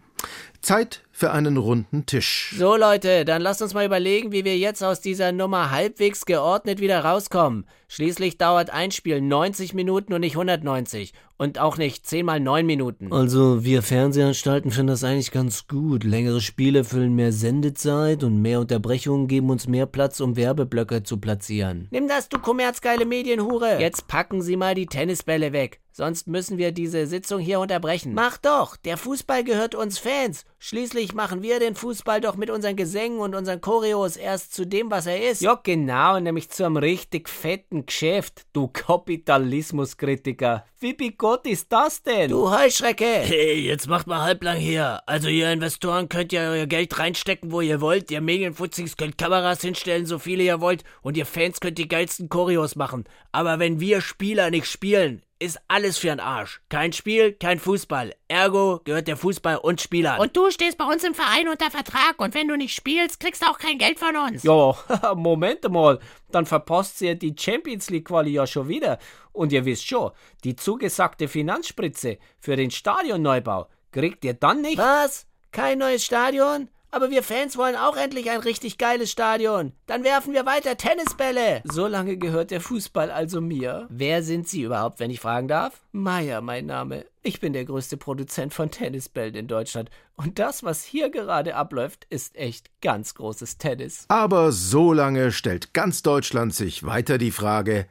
Zeit 0.61 1.03
für 1.11 1.31
einen 1.31 1.57
runden 1.57 2.05
Tisch. 2.05 2.55
So 2.57 2.75
Leute, 2.75 3.25
dann 3.25 3.41
lasst 3.41 3.61
uns 3.61 3.73
mal 3.73 3.85
überlegen, 3.85 4.31
wie 4.31 4.45
wir 4.45 4.57
jetzt 4.57 4.83
aus 4.83 5.01
dieser 5.01 5.31
Nummer 5.31 5.71
halbwegs 5.71 6.25
geordnet 6.25 6.79
wieder 6.79 7.03
rauskommen. 7.03 7.65
Schließlich 7.89 8.37
dauert 8.37 8.69
ein 8.69 8.91
Spiel 8.91 9.21
90 9.21 9.73
Minuten 9.73 10.13
und 10.13 10.21
nicht 10.21 10.35
190. 10.35 11.13
Und 11.37 11.59
auch 11.59 11.77
nicht 11.77 12.05
10 12.05 12.25
mal 12.25 12.39
9 12.39 12.65
Minuten. 12.65 13.13
Also, 13.13 13.63
wir 13.63 13.83
Fernsehanstalten 13.83 14.71
finden 14.71 14.87
das 14.87 15.03
eigentlich 15.03 15.31
ganz 15.31 15.67
gut. 15.67 16.03
Längere 16.03 16.41
Spiele 16.41 16.83
füllen 16.83 17.13
mehr 17.13 17.31
Sendezeit 17.31 18.23
und 18.23 18.41
mehr 18.41 18.59
Unterbrechungen 18.59 19.27
geben 19.27 19.51
uns 19.51 19.67
mehr 19.67 19.85
Platz, 19.85 20.19
um 20.19 20.35
Werbeblöcke 20.35 21.03
zu 21.03 21.17
platzieren. 21.17 21.87
Nimm 21.91 22.07
das, 22.07 22.27
du 22.27 22.39
kommerzgeile 22.39 23.05
Medienhure. 23.05 23.79
Jetzt 23.79 24.07
packen 24.07 24.41
Sie 24.41 24.57
mal 24.57 24.73
die 24.73 24.87
Tennisbälle 24.87 25.53
weg. 25.53 25.79
Sonst 25.97 26.27
müssen 26.27 26.59
wir 26.59 26.71
diese 26.71 27.07
Sitzung 27.07 27.39
hier 27.39 27.59
unterbrechen. 27.59 28.13
Mach 28.13 28.37
doch, 28.37 28.75
der 28.75 28.97
Fußball 28.97 29.43
gehört 29.43 29.73
uns 29.73 29.97
Fans. 29.97 30.45
Schließlich 30.59 31.15
machen 31.15 31.41
wir 31.41 31.59
den 31.59 31.73
Fußball 31.73 32.21
doch 32.21 32.35
mit 32.35 32.51
unseren 32.51 32.75
Gesängen 32.75 33.17
und 33.17 33.33
unseren 33.33 33.61
Choreos 33.61 34.15
erst 34.15 34.53
zu 34.53 34.65
dem, 34.65 34.91
was 34.91 35.07
er 35.07 35.27
ist. 35.27 35.41
Ja, 35.41 35.59
genau, 35.61 36.19
nämlich 36.19 36.51
zu 36.51 36.65
einem 36.65 36.77
richtig 36.77 37.27
fetten 37.27 37.76
Geschäft, 37.85 38.45
du 38.53 38.67
Kapitalismuskritiker. 38.67 40.65
Wie 40.79 40.93
bigott 40.93 41.45
ist 41.47 41.71
das 41.71 42.01
denn? 42.01 42.29
Du 42.29 42.49
Heuschrecke! 42.49 43.05
Hey, 43.05 43.59
jetzt 43.59 43.87
macht 43.87 44.07
mal 44.07 44.21
halblang 44.21 44.57
hier. 44.57 45.01
Also 45.05 45.27
ihr 45.27 45.51
Investoren 45.51 46.09
könnt 46.09 46.31
ja 46.31 46.49
euer 46.49 46.65
Geld 46.65 46.97
reinstecken, 46.99 47.51
wo 47.51 47.61
ihr 47.61 47.81
wollt. 47.81 48.11
Ihr 48.11 48.21
Medienfutzings 48.21 48.97
könnt 48.97 49.17
Kameras 49.17 49.61
hinstellen, 49.61 50.05
so 50.05 50.19
viele 50.19 50.43
ihr 50.43 50.61
wollt. 50.61 50.83
Und 51.01 51.17
ihr 51.17 51.25
Fans 51.25 51.59
könnt 51.59 51.77
die 51.77 51.87
geilsten 51.87 52.29
Choreos 52.29 52.75
machen. 52.75 53.05
Aber 53.31 53.59
wenn 53.59 53.79
wir 53.79 54.01
Spieler 54.01 54.49
nicht 54.49 54.67
spielen, 54.67 55.21
ist 55.39 55.59
alles 55.67 55.97
für 55.97 56.11
ein 56.11 56.19
Arsch. 56.19 56.61
Kein 56.69 56.93
Spiel, 56.93 57.33
kein 57.33 57.59
Fußball. 57.59 58.13
Ergo 58.27 58.81
gehört 58.83 59.07
der 59.07 59.17
Fußball 59.17 59.57
und 59.57 59.81
Spielern. 59.81 60.19
Und 60.19 60.35
du 60.35 60.49
stehst 60.51 60.77
bei 60.77 60.85
uns 60.85 61.03
im 61.03 61.13
Verein 61.13 61.47
unter 61.47 61.69
Vertrag 61.69 62.19
und 62.19 62.33
wenn 62.33 62.47
du 62.47 62.55
nicht 62.55 62.75
spielst, 62.75 63.19
kriegst 63.19 63.41
du 63.41 63.47
auch 63.47 63.57
kein 63.57 63.77
Geld 63.77 63.99
von 63.99 64.15
uns. 64.15 64.43
Ja, 64.43 64.75
Moment 65.15 65.69
mal. 65.69 65.99
Dann 66.31 66.45
verpasst 66.45 67.01
ihr 67.01 67.15
die 67.15 67.35
Champions 67.37 67.89
League 67.89 68.07
Quali 68.07 68.31
ja 68.31 68.47
schon 68.47 68.67
wieder. 68.67 68.99
Und 69.31 69.51
ihr 69.51 69.65
wisst 69.65 69.87
schon, 69.87 70.11
die 70.43 70.55
zugesagte 70.55 71.27
Finanzspritze 71.27 72.17
für 72.39 72.55
den 72.55 72.71
Stadionneubau 72.71 73.67
kriegt 73.91 74.25
ihr 74.25 74.33
dann 74.33 74.61
nicht. 74.61 74.77
Was? 74.77 75.27
Kein 75.51 75.79
neues 75.79 76.03
Stadion? 76.03 76.69
Aber 76.89 77.09
wir 77.09 77.21
Fans 77.21 77.57
wollen 77.57 77.75
auch 77.75 77.97
endlich 77.97 78.29
ein 78.29 78.39
richtig 78.39 78.77
geiles 78.77 79.11
Stadion. 79.11 79.73
Dann 79.87 80.03
werfen 80.03 80.33
wir 80.33 80.45
weiter 80.45 80.77
Tennisbälle. 80.77 81.61
So 81.65 81.85
lange 81.87 82.17
gehört 82.17 82.49
der 82.51 82.61
Fußball 82.61 83.11
also 83.11 83.41
mir. 83.41 83.87
Wer 83.89 84.23
sind 84.23 84.47
Sie 84.47 84.61
überhaupt, 84.61 84.99
wenn 84.99 85.11
ich 85.11 85.19
fragen 85.19 85.47
darf? 85.47 85.81
Meier, 85.91 86.41
mein 86.41 86.65
Name. 86.65 87.05
Ich 87.23 87.41
bin 87.41 87.51
der 87.51 87.65
größte 87.65 87.97
Produzent 87.97 88.53
von 88.53 88.71
Tennisbällen 88.71 89.35
in 89.35 89.47
Deutschland. 89.47 89.89
Und 90.15 90.39
das, 90.39 90.63
was 90.63 90.83
hier 90.83 91.09
gerade 91.09 91.55
abläuft, 91.55 92.07
ist 92.09 92.37
echt 92.37 92.69
ganz 92.81 93.15
großes 93.15 93.57
Tennis. 93.57 94.05
Aber 94.07 94.53
so 94.53 94.93
lange 94.93 95.33
stellt 95.33 95.73
ganz 95.73 96.03
Deutschland 96.03 96.55
sich 96.55 96.85
weiter 96.85 97.17
die 97.17 97.31
Frage, 97.31 97.85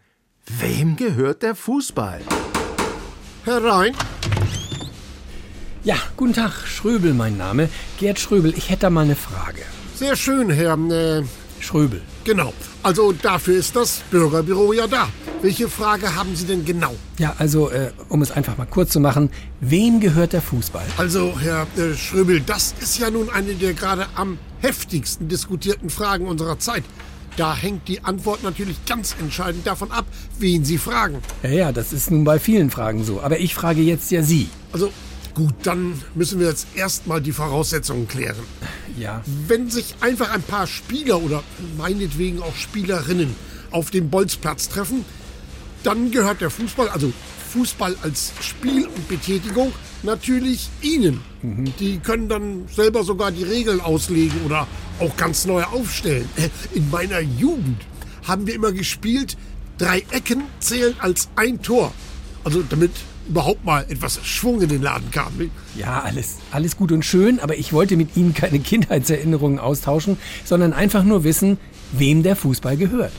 wem 0.47 0.97
gehört 0.97 1.43
der 1.43 1.55
Fußball? 1.55 2.23
Herein. 3.45 3.95
Ja, 5.87 5.95
guten 6.17 6.33
Tag, 6.33 6.51
Schröbel 6.67 7.15
mein 7.15 7.37
Name. 7.37 7.69
Gerd 8.01 8.19
Schröbel, 8.19 8.53
ich 8.57 8.71
hätte 8.71 8.81
da 8.81 8.91
mal 8.91 9.05
eine 9.05 9.15
Frage. 9.15 9.61
Sehr 9.95 10.17
schön, 10.17 10.51
Herr. 10.51 10.77
Äh, 10.91 11.23
Schröbel. 11.61 12.03
genau. 12.25 12.53
Also 12.83 13.13
dafür 13.13 13.57
ist 13.57 13.77
das 13.77 14.03
Bürgerbüro 14.11 14.73
ja 14.73 14.89
da. 14.89 15.09
Welche 15.43 15.69
Frage 15.69 16.17
haben 16.17 16.35
Sie 16.35 16.45
denn 16.45 16.65
genau? 16.65 16.97
Ja, 17.21 17.37
also, 17.39 17.71
äh, 17.71 17.93
um 18.09 18.21
es 18.21 18.33
einfach 18.33 18.59
mal 18.59 18.67
kurz 18.67 18.91
zu 18.91 18.99
machen, 18.99 19.31
wem 19.61 20.01
gehört 20.01 20.33
der 20.33 20.43
Fußball? 20.43 20.85
Also, 20.97 21.39
Herr 21.39 21.69
äh, 21.77 21.95
Schröbel, 21.95 22.41
das 22.41 22.75
ist 22.81 22.99
ja 22.99 23.09
nun 23.09 23.31
eine 23.31 23.55
der 23.55 23.73
gerade 23.73 24.09
am 24.17 24.39
heftigsten 24.63 25.29
diskutierten 25.29 25.89
Fragen 25.89 26.27
unserer 26.27 26.59
Zeit. 26.59 26.83
Da 27.37 27.55
hängt 27.55 27.87
die 27.87 28.03
Antwort 28.03 28.43
natürlich 28.43 28.85
ganz 28.87 29.15
entscheidend 29.21 29.65
davon 29.69 29.93
ab, 29.93 30.07
wen 30.41 30.65
Sie 30.65 30.79
fragen. 30.79 31.19
Ja, 31.45 31.51
ja, 31.51 31.73
das 31.73 31.93
ist 31.93 32.11
nun 32.11 32.25
bei 32.25 32.41
vielen 32.41 32.73
Fragen 32.73 33.05
so. 33.05 33.21
Aber 33.21 33.39
ich 33.39 33.55
frage 33.55 33.83
jetzt 33.83 34.11
ja 34.11 34.25
Sie. 34.25 34.49
Also 34.73 34.91
gut, 35.37 35.55
dann 35.65 36.03
müssen 36.15 36.41
wir 36.41 36.49
jetzt 36.49 36.67
erstmal 36.75 37.21
die 37.21 37.33
Voraussetzungen 37.33 38.09
klären. 38.09 38.43
Ja. 38.99 39.23
Wenn 39.47 39.69
sich 39.71 39.95
einfach 40.01 40.31
ein 40.31 40.43
paar 40.43 40.67
Spieler 40.67 41.23
oder 41.23 41.43
meinetwegen 41.77 42.43
auch 42.43 42.57
Spielerinnen 42.57 43.37
auf 43.71 43.91
dem 43.91 44.09
Bolzplatz 44.09 44.71
treffen, 44.71 45.05
dann 45.85 46.11
gehört 46.11 46.41
der 46.41 46.49
Fußball, 46.49 46.89
also 46.89 47.13
Fußball 47.53 47.97
als 48.03 48.33
Spiel 48.41 48.87
und 48.87 49.09
Betätigung, 49.09 49.73
natürlich 50.03 50.71
Ihnen. 50.81 51.21
Die 51.79 51.99
können 51.99 52.29
dann 52.31 52.67
selber 52.75 53.05
sogar 53.05 53.31
die 53.31 53.45
Regeln 53.45 53.81
auslegen 53.81 54.41
oder 54.47 54.67
auch 54.99 55.17
ganz 55.19 55.45
neue 55.45 55.69
aufstellen. 55.69 56.29
Äh, 56.37 56.49
In 56.75 56.91
meiner 56.91 57.21
Jugend 57.21 57.83
haben 58.25 58.47
wir 58.47 58.55
immer 58.55 58.73
gespielt, 58.73 59.37
drei 59.77 59.99
Ecken 60.11 60.45
zählen 60.61 60.95
als 60.99 61.29
ein 61.37 61.61
Tor. 61.61 61.93
Also 62.43 62.63
damit 62.63 62.93
überhaupt 63.29 63.65
mal 63.65 63.85
etwas 63.89 64.21
Schwung 64.25 64.61
in 64.63 64.69
den 64.69 64.83
Laden 64.83 65.11
kam. 65.11 65.33
Ja, 65.77 66.03
alles, 66.03 66.37
alles 66.51 66.77
gut 66.77 66.93
und 66.93 67.05
schön, 67.05 67.41
aber 67.41 67.57
ich 67.57 67.73
wollte 67.73 67.97
mit 67.97 68.17
Ihnen 68.17 68.35
keine 68.35 68.59
Kindheitserinnerungen 68.61 69.59
austauschen, 69.59 70.19
sondern 70.45 70.73
einfach 70.73 71.05
nur 71.05 71.25
wissen, 71.25 71.59
wem 71.93 72.23
der 72.23 72.37
Fußball 72.37 72.77
gehört. 72.77 73.13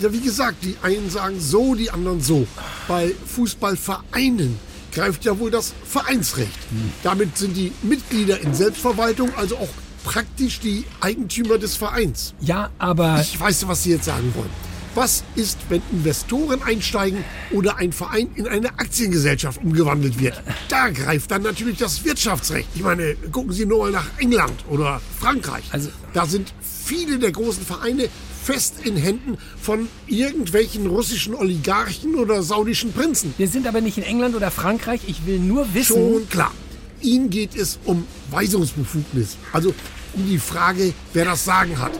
Ja, 0.00 0.12
wie 0.12 0.20
gesagt, 0.20 0.64
die 0.64 0.76
einen 0.82 1.08
sagen 1.08 1.38
so, 1.38 1.74
die 1.74 1.90
anderen 1.90 2.20
so. 2.20 2.46
Bei 2.88 3.12
Fußballvereinen 3.26 4.58
greift 4.92 5.24
ja 5.24 5.38
wohl 5.38 5.50
das 5.50 5.72
Vereinsrecht. 5.84 6.58
Damit 7.02 7.38
sind 7.38 7.56
die 7.56 7.72
Mitglieder 7.82 8.40
in 8.40 8.54
Selbstverwaltung 8.54 9.30
also 9.36 9.56
auch 9.56 9.68
praktisch 10.04 10.60
die 10.60 10.84
Eigentümer 11.00 11.58
des 11.58 11.76
Vereins. 11.76 12.34
Ja, 12.40 12.70
aber... 12.78 13.20
Ich 13.20 13.38
weiß, 13.38 13.66
was 13.68 13.82
Sie 13.82 13.90
jetzt 13.90 14.04
sagen 14.04 14.32
wollen. 14.34 14.73
Was 14.94 15.24
ist, 15.34 15.58
wenn 15.70 15.82
Investoren 15.90 16.62
einsteigen 16.62 17.24
oder 17.50 17.78
ein 17.78 17.92
Verein 17.92 18.28
in 18.36 18.46
eine 18.46 18.68
Aktiengesellschaft 18.78 19.60
umgewandelt 19.64 20.20
wird? 20.20 20.40
Da 20.68 20.90
greift 20.90 21.32
dann 21.32 21.42
natürlich 21.42 21.78
das 21.78 22.04
Wirtschaftsrecht. 22.04 22.68
Ich 22.76 22.82
meine, 22.82 23.16
gucken 23.32 23.52
Sie 23.52 23.66
nur 23.66 23.78
mal 23.80 23.90
nach 23.90 24.06
England 24.18 24.64
oder 24.70 25.00
Frankreich. 25.18 25.64
Also, 25.72 25.88
da 26.12 26.26
sind 26.26 26.54
viele 26.60 27.18
der 27.18 27.32
großen 27.32 27.66
Vereine 27.66 28.08
fest 28.44 28.74
in 28.84 28.96
Händen 28.96 29.36
von 29.60 29.88
irgendwelchen 30.06 30.86
russischen 30.86 31.34
Oligarchen 31.34 32.14
oder 32.14 32.44
saudischen 32.44 32.92
Prinzen. 32.92 33.34
Wir 33.36 33.48
sind 33.48 33.66
aber 33.66 33.80
nicht 33.80 33.98
in 33.98 34.04
England 34.04 34.36
oder 34.36 34.52
Frankreich. 34.52 35.00
Ich 35.08 35.26
will 35.26 35.40
nur 35.40 35.74
wissen... 35.74 35.96
Schon 35.96 36.28
klar. 36.28 36.52
Ihnen 37.00 37.30
geht 37.30 37.56
es 37.56 37.80
um 37.84 38.06
Weisungsbefugnis. 38.30 39.38
Also 39.52 39.74
um 40.12 40.24
die 40.24 40.38
Frage, 40.38 40.94
wer 41.12 41.24
das 41.24 41.44
Sagen 41.44 41.80
hat. 41.80 41.92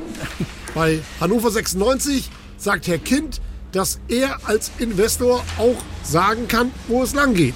Bei 0.74 1.00
Hannover 1.20 1.50
96 1.50 2.30
sagt 2.56 2.86
Herr 2.86 2.98
Kind, 2.98 3.40
dass 3.72 3.98
er 4.08 4.46
als 4.48 4.70
Investor 4.78 5.44
auch 5.58 5.76
sagen 6.02 6.48
kann, 6.48 6.70
wo 6.88 7.02
es 7.02 7.14
lang 7.14 7.34
geht. 7.34 7.54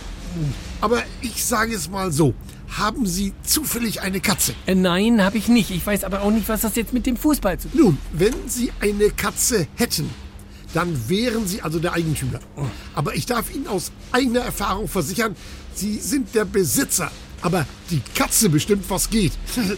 Aber 0.80 1.02
ich 1.22 1.44
sage 1.44 1.74
es 1.74 1.88
mal 1.88 2.12
so. 2.12 2.34
Haben 2.70 3.06
Sie 3.06 3.32
zufällig 3.42 4.02
eine 4.02 4.20
Katze? 4.20 4.52
Äh, 4.66 4.74
nein, 4.74 5.24
habe 5.24 5.38
ich 5.38 5.48
nicht. 5.48 5.70
Ich 5.70 5.86
weiß 5.86 6.04
aber 6.04 6.22
auch 6.22 6.30
nicht, 6.30 6.48
was 6.48 6.60
das 6.60 6.76
jetzt 6.76 6.92
mit 6.92 7.06
dem 7.06 7.16
Fußball 7.16 7.58
zu 7.58 7.68
tun 7.68 7.80
Nun, 7.80 7.98
wenn 8.12 8.34
Sie 8.46 8.70
eine 8.80 9.10
Katze 9.10 9.66
hätten, 9.74 10.10
dann 10.74 11.08
wären 11.08 11.46
Sie 11.46 11.62
also 11.62 11.78
der 11.78 11.94
Eigentümer. 11.94 12.40
Aber 12.94 13.14
ich 13.14 13.24
darf 13.24 13.54
Ihnen 13.54 13.66
aus 13.68 13.90
eigener 14.12 14.40
Erfahrung 14.40 14.86
versichern, 14.86 15.34
Sie 15.74 15.98
sind 15.98 16.34
der 16.34 16.44
Besitzer. 16.44 17.10
Aber 17.40 17.66
die 17.90 18.02
Katze 18.14 18.48
bestimmt, 18.50 18.84
was 18.88 19.08
geht. 19.08 19.32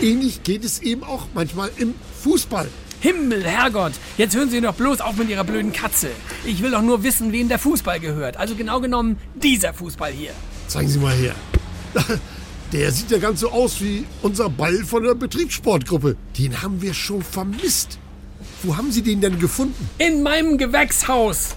Ähnlich 0.00 0.42
geht 0.42 0.64
es 0.64 0.80
eben 0.80 1.02
auch 1.02 1.26
manchmal 1.34 1.70
im 1.78 1.94
Fußball. 2.22 2.68
Himmel, 3.00 3.44
Herrgott, 3.44 3.92
jetzt 4.16 4.34
hören 4.34 4.50
Sie 4.50 4.60
doch 4.60 4.74
bloß 4.74 5.00
auf 5.00 5.16
mit 5.16 5.28
Ihrer 5.28 5.44
blöden 5.44 5.72
Katze. 5.72 6.08
Ich 6.44 6.62
will 6.62 6.70
doch 6.70 6.82
nur 6.82 7.02
wissen, 7.02 7.32
wem 7.32 7.48
der 7.48 7.58
Fußball 7.58 8.00
gehört. 8.00 8.36
Also 8.36 8.54
genau 8.54 8.80
genommen 8.80 9.18
dieser 9.34 9.74
Fußball 9.74 10.12
hier. 10.12 10.32
Zeigen 10.68 10.88
Sie 10.88 10.98
mal 10.98 11.14
her. 11.14 11.34
Der 12.72 12.90
sieht 12.90 13.12
ja 13.12 13.18
ganz 13.18 13.40
so 13.40 13.50
aus 13.50 13.80
wie 13.80 14.04
unser 14.22 14.50
Ball 14.50 14.84
von 14.84 15.04
der 15.04 15.14
Betriebssportgruppe. 15.14 16.16
Den 16.36 16.62
haben 16.62 16.82
wir 16.82 16.94
schon 16.94 17.22
vermisst. 17.22 17.98
Wo 18.64 18.76
haben 18.76 18.90
Sie 18.90 19.02
den 19.02 19.20
denn 19.20 19.38
gefunden? 19.38 19.88
In 19.98 20.24
meinem 20.24 20.58
Gewächshaus. 20.58 21.56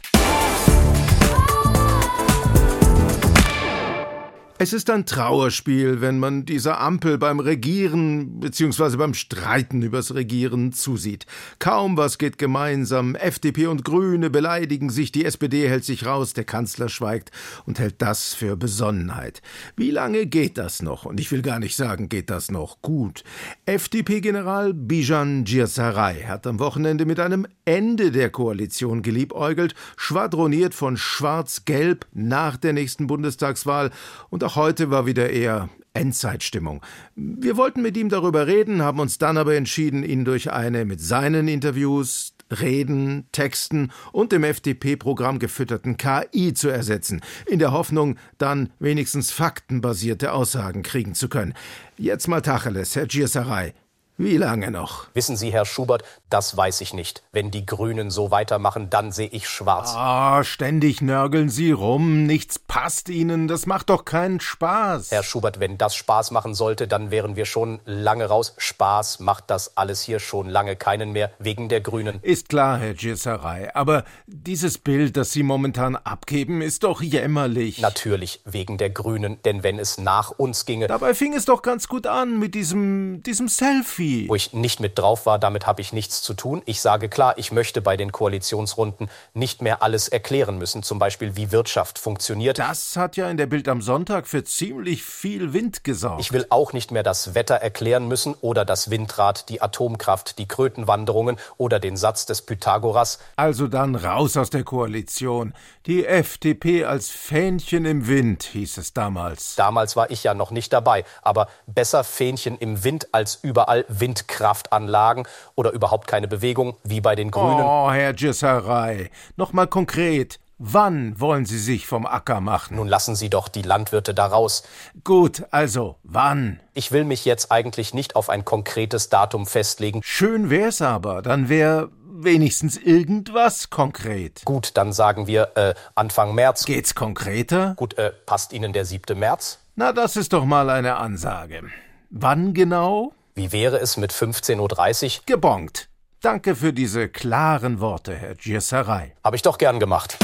Es 4.62 4.74
ist 4.74 4.90
ein 4.90 5.06
Trauerspiel, 5.06 6.02
wenn 6.02 6.20
man 6.20 6.44
dieser 6.44 6.82
Ampel 6.82 7.18
beim 7.18 7.40
Regieren 7.40 8.42
bzw. 8.42 8.98
beim 8.98 9.14
Streiten 9.14 9.82
übers 9.82 10.14
Regieren 10.14 10.74
zusieht. 10.74 11.26
Kaum 11.60 11.96
was 11.96 12.18
geht 12.18 12.38
gemeinsam. 12.38 13.16
FDP 13.16 13.68
und 13.68 13.86
Grüne 13.86 14.30
beleidigen 14.30 14.90
sich, 14.90 15.14
die 15.14 15.24
SPD 15.24 15.70
hält 15.70 15.86
sich 15.86 16.06
raus, 16.06 16.34
der 16.34 16.44
Kanzler 16.44 16.90
schweigt 16.90 17.32
und 17.66 17.80
hält 17.80 18.02
das 18.02 18.34
für 18.34 18.58
Besonnenheit. 18.58 19.42
Wie 19.78 19.92
lange 19.92 20.26
geht 20.26 20.58
das 20.58 20.82
noch? 20.82 21.06
Und 21.06 21.22
ich 21.22 21.32
will 21.32 21.42
gar 21.42 21.60
nicht 21.60 21.78
sagen, 21.78 22.10
geht 22.10 22.30
das 22.30 22.52
noch 22.52 22.82
gut. 22.82 23.24
FDP-General 23.66 24.74
Bijan 24.74 25.46
Djirsaray 25.46 26.24
hat 26.24 26.46
am 26.46 26.60
Wochenende 26.60 27.06
mit 27.06 27.22
einem 27.22 27.48
Ende 27.64 28.12
der 28.12 28.30
Koalition 28.30 29.04
geliebäugelt, 29.04 29.74
schwadroniert 29.96 30.74
von 30.74 30.98
Schwarz-Gelb 30.98 32.08
nach 32.12 32.58
der 32.58 32.74
nächsten 32.74 33.08
Bundestagswahl 33.08 33.92
und 34.30 34.44
auch 34.44 34.49
heute 34.56 34.90
war 34.92 35.06
wieder 35.06 35.30
eher 35.30 35.70
Endzeitstimmung. 35.94 36.82
Wir 37.16 37.58
wollten 37.58 37.82
mit 37.82 37.98
ihm 37.98 38.10
darüber 38.10 38.48
reden, 38.48 38.82
haben 38.82 39.00
uns 39.00 39.18
dann 39.18 39.38
aber 39.38 39.56
entschieden, 39.56 40.04
ihn 40.04 40.26
durch 40.26 40.52
eine 40.52 40.86
mit 40.86 41.02
seinen 41.02 41.48
Interviews, 41.48 42.34
Reden, 42.52 43.28
Texten 43.32 43.92
und 44.12 44.32
dem 44.32 44.44
FDP-Programm 44.44 45.40
gefütterten 45.40 45.98
KI 45.98 46.54
zu 46.54 46.70
ersetzen, 46.70 47.22
in 47.46 47.60
der 47.60 47.72
Hoffnung, 47.72 48.18
dann 48.38 48.72
wenigstens 48.80 49.32
faktenbasierte 49.32 50.34
Aussagen 50.34 50.82
kriegen 50.82 51.14
zu 51.14 51.30
können. 51.30 51.54
Jetzt 51.98 52.28
mal 52.28 52.42
Tacheles, 52.42 52.96
Herr 52.96 53.06
Gierserei. 53.06 53.74
Wie 54.22 54.36
lange 54.36 54.70
noch? 54.70 55.08
Wissen 55.14 55.38
Sie, 55.38 55.54
Herr 55.54 55.64
Schubert, 55.64 56.04
das 56.30 56.58
weiß 56.58 56.82
ich 56.82 56.94
nicht. 56.94 57.24
Wenn 57.32 57.52
die 57.52 57.66
Grünen 57.66 58.12
so 58.12 58.32
weitermachen, 58.32 58.90
dann 58.90 59.14
sehe 59.14 59.30
ich 59.30 59.48
schwarz. 59.48 59.94
Ah, 59.96 60.44
ständig 60.44 61.00
nörgeln 61.00 61.48
Sie 61.48 61.72
rum, 61.72 62.26
nichts 62.26 62.60
passt 62.60 63.08
Ihnen, 63.08 63.48
das 63.48 63.66
macht 63.66 63.90
doch 63.90 64.04
keinen 64.04 64.42
Spaß. 64.42 65.12
Herr 65.12 65.24
Schubert, 65.24 65.62
wenn 65.62 65.78
das 65.78 65.96
Spaß 65.96 66.32
machen 66.32 66.54
sollte, 66.54 66.86
dann 66.86 67.12
wären 67.12 67.38
wir 67.38 67.46
schon 67.46 67.80
lange 67.86 68.26
raus. 68.26 68.56
Spaß 68.58 69.22
macht 69.22 69.50
das 69.50 69.78
alles 69.78 70.02
hier 70.02 70.20
schon 70.20 70.50
lange 70.50 70.76
keinen 70.76 71.14
mehr, 71.14 71.32
wegen 71.40 71.70
der 71.70 71.80
Grünen. 71.80 72.20
Ist 72.22 72.50
klar, 72.50 72.78
Herr 72.78 72.96
Gisserei, 72.96 73.74
aber 73.74 74.04
dieses 74.28 74.80
Bild, 74.80 75.16
das 75.16 75.32
Sie 75.32 75.44
momentan 75.44 75.96
abgeben, 75.96 76.62
ist 76.62 76.84
doch 76.84 77.02
jämmerlich. 77.02 77.80
Natürlich, 77.80 78.42
wegen 78.44 78.78
der 78.78 78.90
Grünen, 78.90 79.42
denn 79.46 79.64
wenn 79.64 79.80
es 79.80 79.98
nach 79.98 80.32
uns 80.32 80.66
ginge. 80.66 80.88
Dabei 80.88 81.14
fing 81.14 81.34
es 81.34 81.46
doch 81.46 81.62
ganz 81.62 81.88
gut 81.88 82.06
an 82.06 82.38
mit 82.38 82.54
diesem, 82.54 83.24
diesem 83.24 83.48
Selfie. 83.48 84.09
Wo 84.28 84.36
ich 84.36 84.54
nicht 84.54 84.80
mit 84.80 84.98
drauf 84.98 85.26
war, 85.26 85.40
damit 85.40 85.68
habe 85.68 85.82
ich 85.82 85.94
nichts 85.94 86.22
zu 86.22 86.34
tun. 86.34 86.62
Ich 86.66 86.82
sage 86.82 87.10
klar, 87.10 87.38
ich 87.38 87.52
möchte 87.52 87.82
bei 87.82 87.98
den 87.98 88.12
Koalitionsrunden 88.12 89.10
nicht 89.34 89.62
mehr 89.62 89.82
alles 89.84 90.08
erklären 90.08 90.58
müssen, 90.58 90.84
zum 90.84 91.00
Beispiel 91.00 91.36
wie 91.36 91.52
Wirtschaft 91.52 92.00
funktioniert. 92.00 92.60
Das 92.60 92.96
hat 92.96 93.18
ja 93.18 93.30
in 93.30 93.38
der 93.38 93.46
Bild 93.46 93.68
am 93.68 93.82
Sonntag 93.82 94.28
für 94.28 94.44
ziemlich 94.44 95.04
viel 95.04 95.54
Wind 95.54 95.84
gesorgt. 95.84 96.22
Ich 96.22 96.32
will 96.32 96.46
auch 96.50 96.74
nicht 96.74 96.92
mehr 96.92 97.04
das 97.04 97.36
Wetter 97.36 97.56
erklären 97.56 98.08
müssen 98.08 98.36
oder 98.42 98.66
das 98.66 98.90
Windrad, 98.90 99.50
die 99.50 99.62
Atomkraft, 99.62 100.38
die 100.40 100.48
Krötenwanderungen 100.48 101.38
oder 101.58 101.80
den 101.80 101.98
Satz 101.98 102.26
des 102.26 102.42
Pythagoras. 102.42 103.20
Also 103.36 103.68
dann 103.68 103.96
raus 103.96 104.38
aus 104.38 104.50
der 104.50 104.64
Koalition. 104.64 105.54
Die 105.86 106.06
FDP 106.06 106.86
als 106.86 107.10
Fähnchen 107.10 107.86
im 107.86 108.08
Wind, 108.08 108.44
hieß 108.44 108.78
es 108.78 108.94
damals. 108.94 109.56
Damals 109.56 109.96
war 109.96 110.12
ich 110.12 110.24
ja 110.24 110.34
noch 110.34 110.52
nicht 110.52 110.74
dabei, 110.74 111.04
aber 111.22 111.48
besser 111.68 112.04
Fähnchen 112.04 112.58
im 112.58 112.84
Wind 112.84 113.08
als 113.12 113.40
überall 113.42 113.86
Windkraftanlagen 114.00 115.28
oder 115.56 115.72
überhaupt 115.72 116.08
keine 116.08 116.28
Bewegung, 116.28 116.76
wie 116.84 117.02
bei 117.02 117.16
den 117.16 117.32
Grünen. 117.32 117.62
Oh, 117.62 117.92
Herr 117.92 118.14
Gisserei, 118.14 119.10
noch 119.36 119.54
mal 119.54 119.68
konkret. 119.68 120.40
Wann 120.62 121.18
wollen 121.22 121.46
Sie 121.46 121.58
sich 121.58 121.88
vom 121.88 122.06
Acker 122.06 122.42
machen? 122.42 122.76
Nun 122.76 122.90
lassen 122.90 123.16
Sie 123.16 123.30
doch 123.30 123.48
die 123.48 123.62
Landwirte 123.62 124.14
da 124.14 124.26
raus. 124.26 124.64
Gut, 125.06 125.46
also 125.52 125.96
wann? 126.04 126.60
Ich 126.74 126.92
will 126.92 127.06
mich 127.06 127.24
jetzt 127.24 127.50
eigentlich 127.50 127.94
nicht 127.94 128.18
auf 128.18 128.30
ein 128.30 128.44
konkretes 128.44 129.08
Datum 129.08 129.46
festlegen. 129.46 130.02
Schön 130.04 130.50
wär's 130.50 130.82
aber, 130.82 131.22
dann 131.22 131.48
wär 131.48 131.88
wenigstens 132.12 132.76
irgendwas 132.76 133.70
konkret. 133.70 134.44
Gut, 134.44 134.72
dann 134.76 134.92
sagen 134.92 135.28
wir 135.28 135.52
äh, 135.56 135.74
Anfang 135.96 136.36
März. 136.36 136.66
Geht's 136.66 136.94
konkreter? 136.94 137.74
Gut, 137.76 137.98
äh, 137.98 138.12
passt 138.26 138.52
Ihnen 138.52 138.74
der 138.74 138.84
7. 138.84 139.18
März? 139.18 139.60
Na, 139.78 139.94
das 139.94 140.18
ist 140.18 140.34
doch 140.34 140.44
mal 140.44 140.70
eine 140.70 140.98
Ansage. 140.98 141.64
Wann 142.10 142.54
genau? 142.54 143.14
Wie 143.40 143.54
wäre 143.54 143.78
es 143.80 143.96
mit 143.96 144.12
15.30 144.12 145.20
Uhr? 145.20 145.24
Gebongt. 145.26 145.88
Danke 146.20 146.58
für 146.58 146.74
diese 146.74 147.08
klaren 147.08 147.80
Worte, 147.80 148.14
Herr 148.14 148.36
Gierserei. 148.36 149.16
Habe 149.24 149.38
ich 149.38 149.42
doch 149.42 149.58
gern 149.58 149.80
gemacht. 149.80 150.18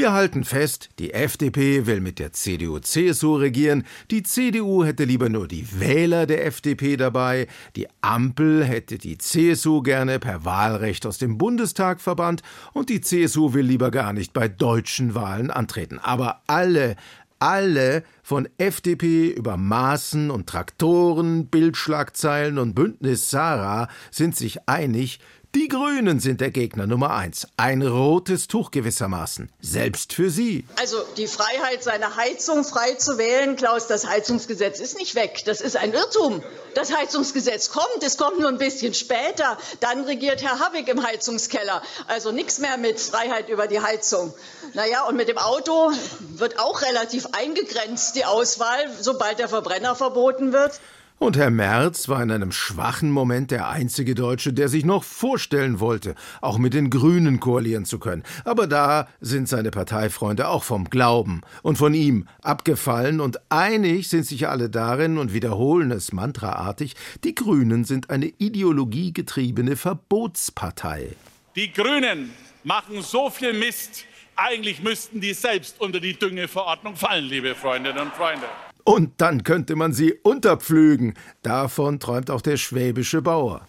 Wir 0.00 0.12
halten 0.14 0.44
fest, 0.44 0.88
die 0.98 1.12
FDP 1.12 1.84
will 1.84 2.00
mit 2.00 2.18
der 2.18 2.32
CDU-CSU 2.32 3.34
regieren, 3.34 3.84
die 4.10 4.22
CDU 4.22 4.82
hätte 4.82 5.04
lieber 5.04 5.28
nur 5.28 5.46
die 5.46 5.78
Wähler 5.78 6.24
der 6.24 6.46
FDP 6.46 6.96
dabei, 6.96 7.48
die 7.76 7.86
Ampel 8.00 8.64
hätte 8.64 8.96
die 8.96 9.18
CSU 9.18 9.82
gerne 9.82 10.18
per 10.18 10.46
Wahlrecht 10.46 11.04
aus 11.04 11.18
dem 11.18 11.36
Bundestag 11.36 12.00
verbannt 12.00 12.42
und 12.72 12.88
die 12.88 13.02
CSU 13.02 13.52
will 13.52 13.66
lieber 13.66 13.90
gar 13.90 14.14
nicht 14.14 14.32
bei 14.32 14.48
deutschen 14.48 15.14
Wahlen 15.14 15.50
antreten. 15.50 15.98
Aber 15.98 16.40
alle, 16.46 16.96
alle 17.40 18.04
von 18.22 18.48
FDP 18.58 19.30
über 19.30 19.56
Maßen 19.56 20.30
und 20.30 20.48
Traktoren, 20.48 21.48
Bildschlagzeilen 21.48 22.58
und 22.58 22.74
Bündnis 22.74 23.30
Sarah 23.30 23.88
sind 24.10 24.36
sich 24.36 24.68
einig, 24.68 25.18
die 25.56 25.66
Grünen 25.66 26.20
sind 26.20 26.40
der 26.40 26.52
Gegner 26.52 26.86
Nummer 26.86 27.10
eins. 27.10 27.48
Ein 27.56 27.82
rotes 27.82 28.46
Tuch 28.46 28.70
gewissermaßen. 28.70 29.50
Selbst 29.60 30.12
für 30.12 30.30
Sie. 30.30 30.64
Also 30.76 31.02
die 31.16 31.26
Freiheit, 31.26 31.82
seine 31.82 32.14
Heizung 32.14 32.62
frei 32.62 32.94
zu 32.94 33.18
wählen, 33.18 33.56
Klaus, 33.56 33.88
das 33.88 34.06
Heizungsgesetz 34.06 34.78
ist 34.78 34.96
nicht 34.96 35.16
weg. 35.16 35.42
Das 35.46 35.60
ist 35.60 35.76
ein 35.76 35.92
Irrtum. 35.92 36.40
Das 36.74 36.96
Heizungsgesetz 36.96 37.70
kommt, 37.70 38.02
es 38.02 38.16
kommt 38.16 38.38
nur 38.38 38.48
ein 38.48 38.58
bisschen 38.58 38.94
später. 38.94 39.58
Dann 39.80 40.04
regiert 40.04 40.40
Herr 40.40 40.60
Havig 40.60 40.86
im 40.86 41.04
Heizungskeller. 41.04 41.82
Also 42.06 42.30
nichts 42.30 42.60
mehr 42.60 42.76
mit 42.78 43.00
Freiheit 43.00 43.48
über 43.48 43.66
die 43.66 43.80
Heizung. 43.80 44.32
Naja, 44.74 45.04
und 45.08 45.16
mit 45.16 45.28
dem 45.28 45.38
Auto 45.38 45.90
wird 46.36 46.60
auch 46.60 46.82
relativ 46.82 47.26
eingegrenzt 47.32 48.14
die 48.14 48.24
Auswahl, 48.24 48.88
sobald 49.00 49.40
der 49.40 49.48
Verbrenner 49.48 49.96
verboten 49.96 50.52
wird. 50.52 50.80
Und 51.22 51.36
Herr 51.36 51.50
Merz 51.50 52.08
war 52.08 52.22
in 52.22 52.30
einem 52.30 52.50
schwachen 52.50 53.10
Moment 53.10 53.50
der 53.50 53.68
einzige 53.68 54.14
Deutsche, 54.14 54.54
der 54.54 54.70
sich 54.70 54.86
noch 54.86 55.04
vorstellen 55.04 55.78
wollte, 55.78 56.14
auch 56.40 56.56
mit 56.56 56.72
den 56.72 56.88
Grünen 56.88 57.40
koalieren 57.40 57.84
zu 57.84 57.98
können. 57.98 58.22
Aber 58.46 58.66
da 58.66 59.06
sind 59.20 59.46
seine 59.46 59.70
Parteifreunde 59.70 60.48
auch 60.48 60.64
vom 60.64 60.88
Glauben 60.88 61.42
und 61.62 61.76
von 61.76 61.92
ihm 61.92 62.26
abgefallen 62.40 63.20
und 63.20 63.38
einig 63.50 64.08
sind 64.08 64.24
sich 64.24 64.48
alle 64.48 64.70
darin 64.70 65.18
und 65.18 65.34
wiederholen 65.34 65.90
es 65.90 66.14
mantraartig, 66.14 66.96
die 67.22 67.34
Grünen 67.34 67.84
sind 67.84 68.08
eine 68.08 68.32
ideologiegetriebene 68.38 69.76
Verbotspartei. 69.76 71.16
Die 71.54 71.70
Grünen 71.70 72.30
machen 72.64 73.02
so 73.02 73.28
viel 73.28 73.52
Mist. 73.52 74.06
Eigentlich 74.36 74.82
müssten 74.82 75.20
die 75.20 75.34
selbst 75.34 75.82
unter 75.82 76.00
die 76.00 76.18
Düngeverordnung 76.18 76.96
fallen, 76.96 77.26
liebe 77.26 77.54
Freundinnen 77.54 77.98
und 77.98 78.14
Freunde. 78.14 78.46
Und 78.84 79.20
dann 79.20 79.44
könnte 79.44 79.76
man 79.76 79.92
sie 79.92 80.14
unterpflügen. 80.22 81.14
Davon 81.42 82.00
träumt 82.00 82.30
auch 82.30 82.40
der 82.40 82.56
schwäbische 82.56 83.22
Bauer. 83.22 83.68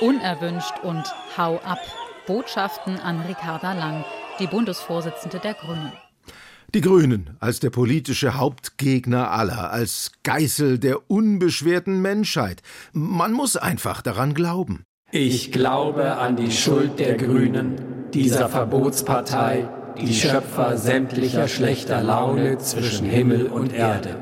Unerwünscht 0.00 0.74
und 0.82 1.04
Hau 1.36 1.56
ab. 1.58 1.78
Botschaften 2.26 2.98
an 3.00 3.20
Ricarda 3.22 3.72
Lang, 3.72 4.04
die 4.38 4.46
Bundesvorsitzende 4.46 5.40
der 5.40 5.54
Grünen. 5.54 5.92
Die 6.72 6.80
Grünen 6.80 7.36
als 7.40 7.58
der 7.58 7.70
politische 7.70 8.34
Hauptgegner 8.34 9.32
aller, 9.32 9.72
als 9.72 10.12
Geißel 10.22 10.78
der 10.78 11.10
unbeschwerten 11.10 12.00
Menschheit. 12.00 12.62
Man 12.92 13.32
muss 13.32 13.56
einfach 13.56 14.02
daran 14.02 14.34
glauben. 14.34 14.84
Ich 15.10 15.50
glaube 15.50 16.18
an 16.18 16.36
die 16.36 16.52
Schuld 16.52 17.00
der 17.00 17.16
Grünen, 17.16 18.10
dieser 18.14 18.48
Verbotspartei, 18.48 19.68
die 19.98 20.12
Schöpfer 20.12 20.76
sämtlicher 20.76 21.48
schlechter 21.48 22.02
Laune 22.02 22.58
zwischen 22.58 23.06
Himmel 23.06 23.46
und 23.46 23.72
Erde. 23.74 24.16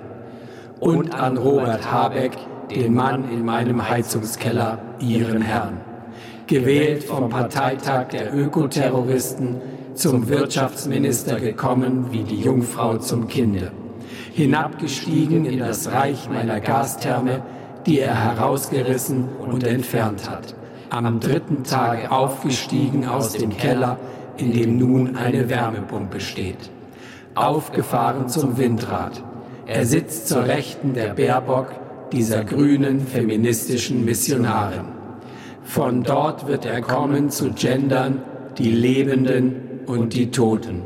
Und 0.80 1.14
an 1.14 1.36
Robert 1.36 1.90
Habeck, 1.90 2.32
den 2.70 2.94
Mann 2.94 3.30
in 3.30 3.44
meinem 3.44 3.88
Heizungskeller, 3.88 4.78
ihren 5.00 5.42
Herrn. 5.42 5.80
Gewählt 6.46 7.04
vom 7.04 7.28
Parteitag 7.28 8.08
der 8.08 8.34
Ökoterroristen, 8.34 9.56
zum 9.94 10.28
Wirtschaftsminister 10.28 11.40
gekommen 11.40 12.06
wie 12.12 12.22
die 12.22 12.40
Jungfrau 12.40 12.98
zum 12.98 13.26
Kinde. 13.26 13.72
Hinabgestiegen 14.32 15.44
in 15.44 15.58
das 15.58 15.90
Reich 15.90 16.28
meiner 16.30 16.60
Gastherme, 16.60 17.42
die 17.84 17.98
er 17.98 18.14
herausgerissen 18.14 19.28
und 19.38 19.64
entfernt 19.64 20.30
hat. 20.30 20.54
Am 20.90 21.20
dritten 21.20 21.64
Tag 21.64 22.12
aufgestiegen 22.12 23.06
aus 23.06 23.32
dem 23.32 23.56
Keller, 23.56 23.98
in 24.38 24.52
dem 24.52 24.78
nun 24.78 25.16
eine 25.16 25.48
Wärmepumpe 25.48 26.20
steht. 26.20 26.70
Aufgefahren 27.34 28.28
zum 28.28 28.58
Windrad. 28.58 29.22
Er 29.66 29.84
sitzt 29.84 30.28
zur 30.28 30.44
Rechten 30.46 30.94
der 30.94 31.14
Baerbock, 31.14 31.68
dieser 32.12 32.44
grünen 32.44 33.00
feministischen 33.00 34.04
Missionarin. 34.04 34.86
Von 35.62 36.02
dort 36.02 36.46
wird 36.48 36.64
er 36.64 36.80
kommen 36.80 37.30
zu 37.30 37.50
gendern 37.50 38.22
die 38.56 38.70
Lebenden 38.70 39.80
und 39.86 40.14
die 40.14 40.30
Toten. 40.30 40.82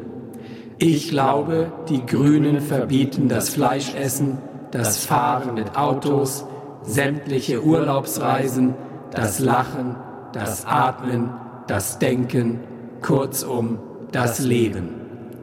Ich 0.79 1.11
glaube, 1.11 1.73
die 1.89 2.05
Grünen 2.05 2.61
verbieten 2.61 3.29
das 3.29 3.51
Fleischessen, 3.51 4.39
das 4.73 4.99
Fahren 5.05 5.55
mit 5.55 5.77
Autos, 5.77 6.45
sämtliche 6.83 7.63
Urlaubsreisen, 7.63 8.75
das 9.13 9.39
Lachen, 9.39 9.95
das 10.33 10.67
Atmen, 10.67 11.31
das 11.69 11.99
Denken, 12.01 12.61
kurzum 13.03 13.79
das 14.13 14.39
Leben. 14.39 14.89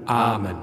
Amen. 0.05 0.55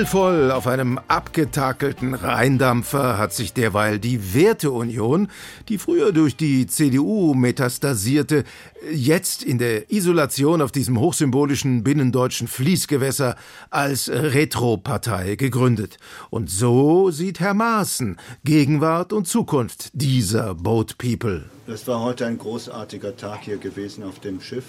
Stilvoll 0.00 0.50
auf 0.50 0.66
einem 0.66 0.98
abgetakelten 1.08 2.14
Rheindampfer 2.14 3.18
hat 3.18 3.34
sich 3.34 3.52
derweil 3.52 3.98
die 3.98 4.32
Werteunion, 4.32 5.28
die 5.68 5.76
früher 5.76 6.10
durch 6.12 6.36
die 6.36 6.66
CDU 6.66 7.34
metastasierte, 7.34 8.44
jetzt 8.90 9.42
in 9.42 9.58
der 9.58 9.92
Isolation 9.92 10.62
auf 10.62 10.72
diesem 10.72 10.98
hochsymbolischen 10.98 11.84
binnendeutschen 11.84 12.48
Fließgewässer 12.48 13.36
als 13.68 14.08
Retropartei 14.08 15.36
gegründet. 15.36 15.98
Und 16.30 16.48
so 16.48 17.10
sieht 17.10 17.38
Herr 17.38 17.52
Maaßen 17.52 18.16
Gegenwart 18.42 19.12
und 19.12 19.28
Zukunft 19.28 19.90
dieser 19.92 20.54
Boat 20.54 20.96
People. 20.96 21.44
Das 21.66 21.86
war 21.86 22.00
heute 22.00 22.24
ein 22.24 22.38
großartiger 22.38 23.18
Tag 23.18 23.40
hier 23.42 23.58
gewesen 23.58 24.02
auf 24.04 24.18
dem 24.18 24.40
Schiff. 24.40 24.64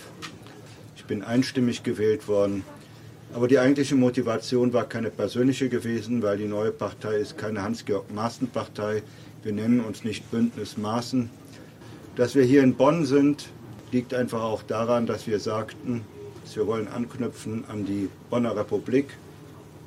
Ich 0.98 1.06
bin 1.06 1.24
einstimmig 1.24 1.84
gewählt 1.84 2.28
worden. 2.28 2.66
Aber 3.34 3.48
die 3.48 3.60
eigentliche 3.60 3.96
Motivation 3.96 4.74
war 4.74 4.84
keine 4.84 5.10
persönliche 5.10 5.70
gewesen, 5.70 6.22
weil 6.22 6.38
die 6.38 6.48
neue 6.48 6.72
Partei 6.72 7.16
ist 7.16 7.38
keine 7.38 7.62
Hans-Georg-Maaßen-Partei. 7.64 9.04
Wir 9.44 9.54
nennen 9.54 9.80
uns 9.80 10.04
nicht 10.04 10.30
Bündnis 10.32 10.78
Maaßen. 10.78 11.30
Dass 12.18 12.36
wir 12.36 12.44
hier 12.44 12.62
in 12.62 12.76
Bonn 12.76 13.06
sind, 13.06 13.48
liegt 13.92 14.14
einfach 14.14 14.44
auch 14.44 14.64
daran, 14.64 15.06
dass 15.06 15.28
wir 15.28 15.40
sagten, 15.40 16.04
dass 16.44 16.58
wir 16.58 16.68
wollen 16.68 16.90
anknüpfen 16.90 17.64
an 17.70 17.86
die 17.86 18.10
Bonner 18.30 18.56
Republik. 18.56 19.18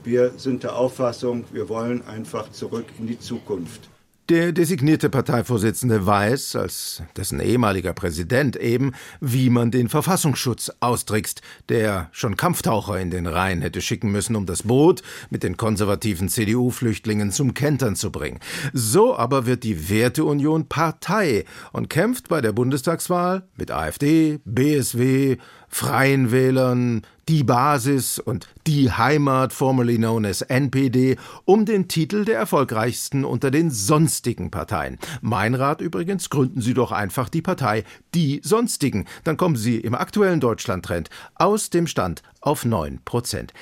Wir 0.04 0.32
sind 0.38 0.62
der 0.62 0.76
Auffassung, 0.76 1.44
wir 1.52 1.68
wollen 1.68 2.02
einfach 2.06 2.50
zurück 2.50 2.86
in 2.98 3.06
die 3.06 3.18
Zukunft. 3.18 3.90
Der 4.30 4.52
designierte 4.52 5.10
Parteivorsitzende 5.10 6.06
weiß, 6.06 6.56
als 6.56 7.02
dessen 7.14 7.40
ehemaliger 7.40 7.92
Präsident 7.92 8.56
eben, 8.56 8.92
wie 9.20 9.50
man 9.50 9.70
den 9.70 9.90
Verfassungsschutz 9.90 10.72
austrickst, 10.80 11.42
der 11.68 12.08
schon 12.10 12.34
Kampftaucher 12.34 12.98
in 12.98 13.10
den 13.10 13.26
Rhein 13.26 13.60
hätte 13.60 13.82
schicken 13.82 14.10
müssen, 14.10 14.34
um 14.34 14.46
das 14.46 14.62
Boot 14.62 15.02
mit 15.28 15.42
den 15.42 15.58
konservativen 15.58 16.30
CDU-Flüchtlingen 16.30 17.32
zum 17.32 17.52
Kentern 17.52 17.96
zu 17.96 18.10
bringen. 18.10 18.40
So 18.72 19.14
aber 19.14 19.44
wird 19.44 19.62
die 19.62 19.90
Werteunion 19.90 20.70
Partei 20.70 21.44
und 21.72 21.90
kämpft 21.90 22.28
bei 22.28 22.40
der 22.40 22.52
Bundestagswahl 22.52 23.46
mit 23.56 23.70
AfD, 23.72 24.40
BSW, 24.46 25.36
Freien 25.76 26.30
Wählern, 26.30 27.02
die 27.28 27.42
Basis 27.42 28.20
und 28.20 28.46
die 28.64 28.92
Heimat, 28.92 29.52
formerly 29.52 29.96
known 29.96 30.24
as 30.24 30.40
NPD, 30.40 31.16
um 31.46 31.64
den 31.64 31.88
Titel 31.88 32.24
der 32.24 32.38
erfolgreichsten 32.38 33.24
unter 33.24 33.50
den 33.50 33.72
sonstigen 33.72 34.52
Parteien. 34.52 35.00
Mein 35.20 35.56
Rat 35.56 35.80
übrigens, 35.80 36.30
gründen 36.30 36.60
Sie 36.60 36.74
doch 36.74 36.92
einfach 36.92 37.28
die 37.28 37.42
Partei 37.42 37.82
Die 38.14 38.40
Sonstigen. 38.44 39.06
Dann 39.24 39.36
kommen 39.36 39.56
Sie 39.56 39.78
im 39.78 39.96
aktuellen 39.96 40.38
Deutschland-Trend 40.38 41.10
aus 41.34 41.70
dem 41.70 41.88
Stand 41.88 42.22
auf 42.40 42.64
9 42.64 43.00
Prozent. 43.04 43.52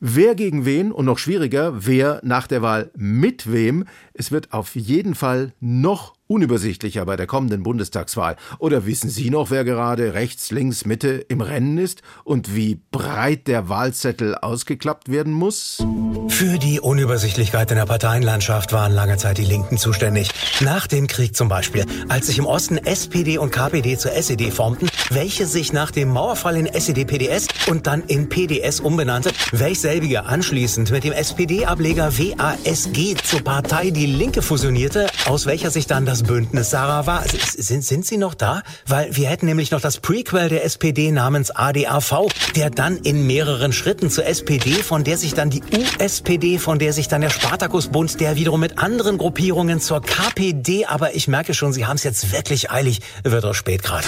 Wer 0.00 0.34
gegen 0.34 0.66
wen 0.66 0.92
und 0.92 1.06
noch 1.06 1.16
schwieriger, 1.16 1.86
wer 1.86 2.20
nach 2.22 2.46
der 2.46 2.60
Wahl 2.60 2.90
mit 2.94 3.50
wem, 3.50 3.86
es 4.12 4.30
wird 4.30 4.52
auf 4.52 4.76
jeden 4.76 5.14
Fall 5.14 5.54
noch 5.60 6.13
unübersichtlicher 6.26 7.04
bei 7.04 7.16
der 7.16 7.26
kommenden 7.26 7.62
Bundestagswahl. 7.62 8.36
Oder 8.58 8.86
wissen 8.86 9.10
Sie 9.10 9.30
noch, 9.30 9.50
wer 9.50 9.64
gerade 9.64 10.14
rechts, 10.14 10.50
links, 10.50 10.84
Mitte 10.84 11.24
im 11.28 11.40
Rennen 11.40 11.78
ist 11.78 12.02
und 12.24 12.54
wie 12.54 12.80
breit 12.90 13.46
der 13.46 13.68
Wahlzettel 13.68 14.34
ausgeklappt 14.34 15.10
werden 15.10 15.32
muss? 15.32 15.84
Für 16.28 16.58
die 16.58 16.80
Unübersichtlichkeit 16.80 17.70
in 17.70 17.76
der 17.76 17.86
Parteienlandschaft 17.86 18.72
waren 18.72 18.92
lange 18.92 19.16
Zeit 19.18 19.38
die 19.38 19.44
Linken 19.44 19.76
zuständig. 19.76 20.30
Nach 20.60 20.86
dem 20.86 21.06
Krieg 21.06 21.36
zum 21.36 21.48
Beispiel, 21.48 21.84
als 22.08 22.26
sich 22.26 22.38
im 22.38 22.46
Osten 22.46 22.78
SPD 22.78 23.38
und 23.38 23.50
KPD 23.50 23.98
zur 23.98 24.12
SED 24.12 24.50
formten, 24.50 24.88
welche 25.10 25.46
sich 25.46 25.72
nach 25.72 25.90
dem 25.90 26.08
Mauerfall 26.08 26.56
in 26.56 26.66
SED-PDS 26.66 27.48
und 27.68 27.86
dann 27.86 28.02
in 28.04 28.28
PDS 28.28 28.80
umbenannte, 28.80 29.30
welch 29.52 29.80
selbige 29.80 30.24
anschließend 30.24 30.90
mit 30.90 31.04
dem 31.04 31.12
SPD-Ableger 31.12 32.16
WASG 32.18 33.14
zur 33.22 33.40
Partei 33.40 33.90
Die 33.90 34.06
Linke 34.06 34.42
fusionierte, 34.42 35.06
aus 35.26 35.46
welcher 35.46 35.70
sich 35.70 35.86
dann 35.86 36.06
das 36.06 36.13
Bündnis 36.22 36.70
Sarah 36.70 37.06
war. 37.06 37.24
Sind, 37.56 37.84
sind 37.84 38.06
Sie 38.06 38.16
noch 38.16 38.34
da? 38.34 38.62
Weil 38.86 39.16
wir 39.16 39.28
hätten 39.28 39.46
nämlich 39.46 39.70
noch 39.70 39.80
das 39.80 39.98
Prequel 39.98 40.48
der 40.48 40.64
SPD 40.64 41.10
namens 41.10 41.50
ADAV, 41.50 42.28
der 42.54 42.70
dann 42.70 42.96
in 42.98 43.26
mehreren 43.26 43.72
Schritten 43.72 44.10
zur 44.10 44.26
SPD, 44.26 44.74
von 44.82 45.04
der 45.04 45.18
sich 45.18 45.34
dann 45.34 45.50
die 45.50 45.62
USPD, 45.62 46.58
von 46.58 46.78
der 46.78 46.92
sich 46.92 47.08
dann 47.08 47.20
der 47.20 47.30
Spartakusbund, 47.30 48.20
der 48.20 48.36
wiederum 48.36 48.60
mit 48.60 48.78
anderen 48.78 49.18
Gruppierungen 49.18 49.80
zur 49.80 50.02
KPD, 50.02 50.86
aber 50.86 51.14
ich 51.14 51.28
merke 51.28 51.54
schon, 51.54 51.72
Sie 51.72 51.86
haben 51.86 51.96
es 51.96 52.04
jetzt 52.04 52.32
wirklich 52.32 52.70
eilig, 52.70 53.00
wird 53.22 53.44
auch 53.44 53.54
spät 53.54 53.82
gerade. 53.82 54.06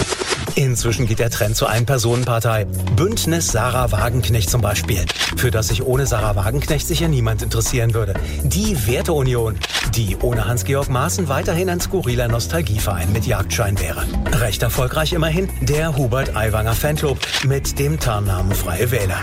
Inzwischen 0.55 1.05
geht 1.05 1.19
der 1.19 1.29
Trend 1.29 1.55
zur 1.55 1.69
Ein-Personen-Partei. 1.69 2.65
Bündnis 2.95 3.47
Sarah 3.47 3.91
Wagenknecht 3.91 4.49
zum 4.49 4.61
Beispiel. 4.61 5.05
Für 5.35 5.51
das 5.51 5.67
sich 5.67 5.83
ohne 5.83 6.07
Sarah 6.07 6.35
Wagenknecht 6.35 6.87
sicher 6.87 7.07
niemand 7.07 7.41
interessieren 7.43 7.93
würde. 7.93 8.15
Die 8.43 8.87
Werteunion, 8.87 9.57
die 9.95 10.17
ohne 10.21 10.47
Hans-Georg 10.47 10.89
Maaßen 10.89 11.27
weiterhin 11.27 11.69
ein 11.69 11.79
skurriler 11.97 12.27
Nostalgieverein 12.27 13.11
mit 13.11 13.25
Jagdschein 13.25 13.79
wäre. 13.79 14.05
Recht 14.33 14.61
erfolgreich 14.61 15.13
immerhin 15.13 15.49
der 15.61 15.97
Hubert 15.97 16.35
Aiwanger 16.35 16.73
Fanclub 16.73 17.17
mit 17.43 17.79
dem 17.79 17.99
Tarnnamen 17.99 18.51
Freie 18.51 18.91
Wähler. 18.91 19.17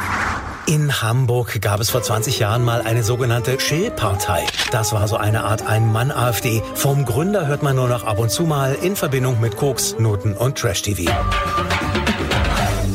In 0.67 1.01
Hamburg 1.01 1.61
gab 1.61 1.79
es 1.79 1.91
vor 1.91 2.03
20 2.03 2.41
Jahren 2.41 2.65
mal 2.65 2.83
eine 2.83 3.05
sogenannte 3.05 3.59
Chill-Partei. 3.59 4.45
Das 4.73 4.93
war 4.93 5.07
so 5.07 5.17
eine 5.17 5.45
Art 5.45 5.65
Ein-Mann-AfD. 5.65 6.63
Vom 6.75 7.05
Gründer 7.05 7.47
hört 7.47 7.63
man 7.63 7.77
nur 7.77 7.89
noch 7.89 8.03
ab 8.03 8.19
und 8.19 8.33
zu 8.33 8.43
mal 8.43 8.75
in 8.83 8.97
Verbindung 8.97 9.41
mit 9.41 9.57
Koks, 9.57 9.95
Noten 10.01 10.33
und 10.33 10.59
Trash-TV. 10.59 11.13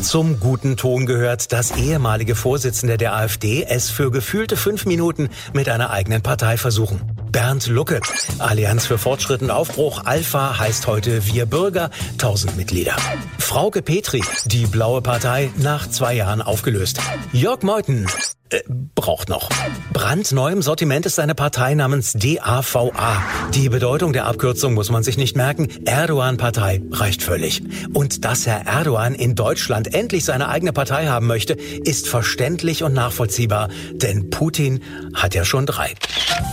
Zum 0.01 0.41
guten 0.41 0.75
Ton 0.75 1.05
gehört, 1.05 1.53
dass 1.53 1.71
ehemalige 1.77 2.35
Vorsitzende 2.35 2.97
der 2.97 3.15
AfD 3.15 3.65
es 3.65 3.89
für 3.89 4.11
gefühlte 4.11 4.57
fünf 4.57 4.85
Minuten 4.85 5.29
mit 5.53 5.69
einer 5.69 5.91
eigenen 5.91 6.21
Partei 6.21 6.57
versuchen. 6.57 7.18
Bernd 7.31 7.67
Lucke. 7.67 8.01
Allianz 8.39 8.85
für 8.85 8.97
Fortschritt 8.97 9.41
und 9.41 9.51
Aufbruch 9.51 10.05
Alpha 10.05 10.57
heißt 10.59 10.87
heute 10.87 11.25
Wir 11.27 11.45
Bürger, 11.45 11.89
1000 12.13 12.57
Mitglieder. 12.57 12.95
Frauke 13.37 13.81
Petri, 13.81 14.23
die 14.45 14.65
Blaue 14.65 15.01
Partei, 15.01 15.51
nach 15.57 15.89
zwei 15.89 16.13
Jahren 16.13 16.41
aufgelöst. 16.41 16.99
Jörg 17.31 17.63
Meuthen, 17.63 18.07
äh, 18.49 18.61
braucht 18.95 19.29
noch. 19.29 19.49
Brandneu 19.93 20.51
im 20.51 20.61
Sortiment 20.61 21.05
ist 21.05 21.19
eine 21.19 21.35
Partei 21.35 21.73
namens 21.75 22.13
DAVA. 22.13 23.21
Die 23.53 23.69
Bedeutung 23.69 24.13
der 24.13 24.25
Abkürzung 24.25 24.73
muss 24.73 24.89
man 24.89 25.03
sich 25.03 25.17
nicht 25.17 25.35
merken. 25.35 25.67
Erdogan-Partei 25.85 26.81
reicht 26.91 27.21
völlig. 27.21 27.61
Und 27.93 28.25
dass 28.25 28.45
Herr 28.45 28.65
Erdogan 28.65 29.15
in 29.15 29.35
Deutschland 29.35 29.93
endlich 29.93 30.25
seine 30.25 30.49
eigene 30.49 30.73
Partei 30.73 31.07
haben 31.07 31.27
möchte, 31.27 31.53
ist 31.53 32.07
verständlich 32.07 32.83
und 32.83 32.93
nachvollziehbar. 32.93 33.69
Denn 33.93 34.29
Putin 34.29 34.81
hat 35.13 35.35
ja 35.35 35.45
schon 35.45 35.65
drei. 35.65 35.93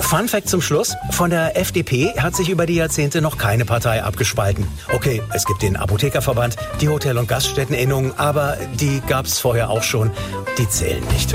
Fun 0.00 0.28
Fact 0.28 0.48
zum 0.48 0.60
Schluss. 0.60 0.94
Von 1.10 1.30
der 1.30 1.58
FDP 1.58 2.12
hat 2.18 2.36
sich 2.36 2.48
über 2.48 2.66
die 2.66 2.74
Jahrzehnte 2.74 3.20
noch 3.20 3.38
keine 3.38 3.64
Partei 3.64 4.02
abgespalten. 4.02 4.66
Okay, 4.92 5.22
es 5.34 5.44
gibt 5.44 5.62
den 5.62 5.76
Apothekerverband, 5.76 6.56
die 6.80 6.88
Hotel- 6.88 7.18
und 7.18 7.28
Gaststätteninnung, 7.28 8.16
aber 8.18 8.56
die 8.78 9.00
gab's 9.08 9.38
vorher 9.38 9.70
auch 9.70 9.82
schon. 9.82 10.10
Die 10.58 10.68
zählen 10.68 11.02
nicht. 11.12 11.34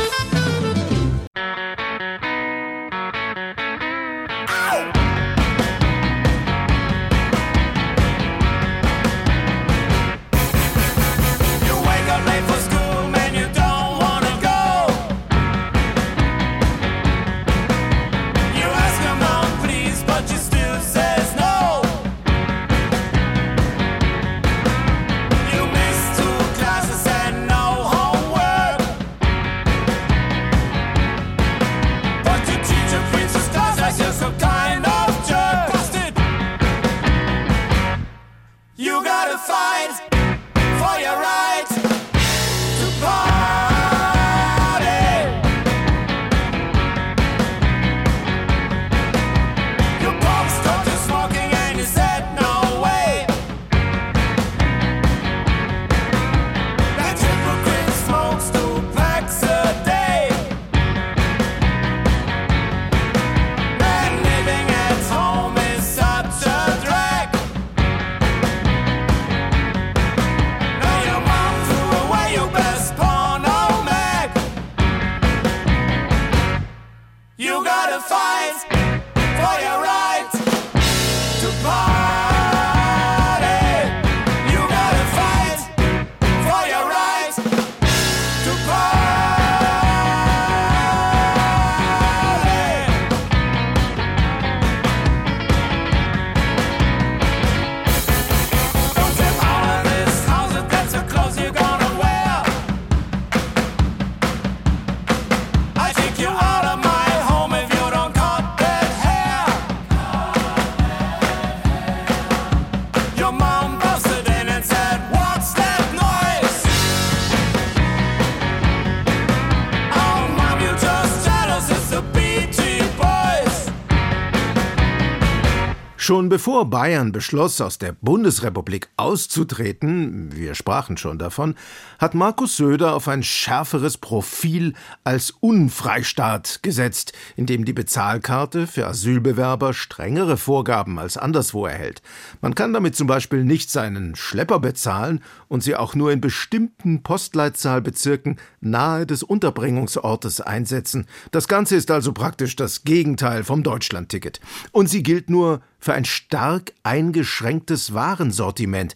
Schon 126.12 126.28
bevor 126.28 126.70
Bayern 126.70 127.14
beschloss, 127.14 127.62
aus 127.62 127.78
der 127.78 127.94
Bundesrepublik 127.94 128.90
auszutreten, 128.98 130.36
wir 130.36 130.56
sprachen 130.56 130.98
schon 130.98 131.18
davon, 131.18 131.56
hat 132.00 132.16
Markus 132.16 132.58
Söder 132.58 132.96
auf 132.96 133.08
ein 133.08 133.24
schärferes 133.24 133.98
Profil 133.98 134.74
als 135.06 135.32
Unfreistaat 135.32 136.64
gesetzt, 136.64 137.14
in 137.38 137.46
dem 137.46 137.64
die 137.64 137.72
Bezahlkarte 137.72 138.68
für 138.68 138.88
Asylbewerber 138.88 139.74
strengere 139.74 140.36
Vorgaben 140.36 141.00
als 141.00 141.16
anderswo 141.16 141.66
erhält. 141.66 142.02
Man 142.42 142.56
kann 142.56 142.74
damit 142.74 142.98
zum 142.98 143.08
Beispiel 143.08 143.46
nicht 143.46 143.72
seinen 143.72 144.18
Schlepper 144.18 144.60
bezahlen 144.60 145.24
und 145.48 145.64
sie 145.64 145.78
auch 145.78 145.96
nur 145.96 146.12
in 146.12 146.20
bestimmten 146.20 147.04
Postleitzahlbezirken 147.04 148.36
nahe 148.60 149.06
des 149.06 149.24
Unterbringungsortes 149.24 150.42
einsetzen. 150.42 151.08
Das 151.32 151.48
Ganze 151.48 151.78
ist 151.78 151.90
also 151.90 152.12
praktisch 152.12 152.58
das 152.58 152.84
Gegenteil 152.84 153.46
vom 153.46 153.64
Deutschlandticket. 153.64 154.42
Und 154.74 154.90
sie 154.90 155.04
gilt 155.04 155.30
nur 155.30 155.62
für 155.82 155.94
ein 155.94 156.06
stark 156.06 156.72
eingeschränktes 156.84 157.94
Warensortiment. 157.94 158.96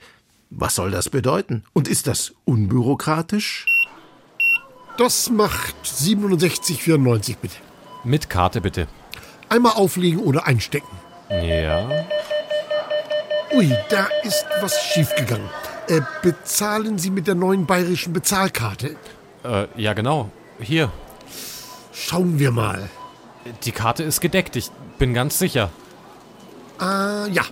Was 0.52 0.76
soll 0.76 0.92
das 0.92 1.10
bedeuten? 1.10 1.64
Und 1.74 1.88
ist 1.88 2.08
das 2.08 2.34
unbürokratisch? 2.46 3.66
Das 4.98 5.30
macht 5.30 5.76
67,94 5.84 7.36
bitte. 7.42 7.56
Mit 8.06 8.30
Karte 8.30 8.62
bitte. 8.62 8.88
Einmal 9.50 9.74
auflegen 9.74 10.20
oder 10.20 10.46
einstecken. 10.46 10.96
Ja. 11.30 12.06
Ui, 13.54 13.76
da 13.90 14.08
ist 14.24 14.46
was 14.62 14.80
schiefgegangen. 14.84 15.50
Äh, 15.88 16.02
bezahlen 16.22 17.00
Sie 17.00 17.10
mit 17.10 17.28
der 17.28 17.36
neuen 17.36 17.66
bayerischen 17.66 18.14
Bezahlkarte? 18.14 18.96
Äh, 19.44 19.68
ja, 19.76 19.94
genau. 19.94 20.30
Hier. 20.60 20.92
Schauen 21.94 22.40
wir 22.40 22.52
mal. 22.52 22.90
Die 23.64 23.72
Karte 23.72 24.04
ist 24.04 24.22
gedeckt, 24.22 24.56
ich 24.56 24.70
bin 24.98 25.14
ganz 25.14 25.40
sicher. 25.40 25.72
Ah, 26.80 27.28
ja. 27.32 27.44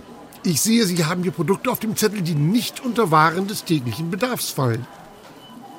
Ich 0.46 0.60
sehe, 0.60 0.84
Sie 0.84 1.04
haben 1.04 1.22
hier 1.22 1.32
Produkte 1.32 1.70
auf 1.70 1.80
dem 1.80 1.96
Zettel, 1.96 2.20
die 2.20 2.34
nicht 2.34 2.80
unter 2.84 3.10
Waren 3.10 3.46
des 3.46 3.64
täglichen 3.64 4.10
Bedarfs 4.10 4.50
fallen. 4.50 4.86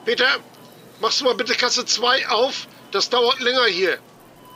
Peter, 0.05 0.25
machst 1.01 1.21
du 1.21 1.25
mal 1.25 1.35
bitte 1.35 1.53
Kasse 1.53 1.85
2 1.85 2.29
auf? 2.29 2.67
Das 2.91 3.09
dauert 3.09 3.39
länger 3.41 3.65
hier. 3.69 3.97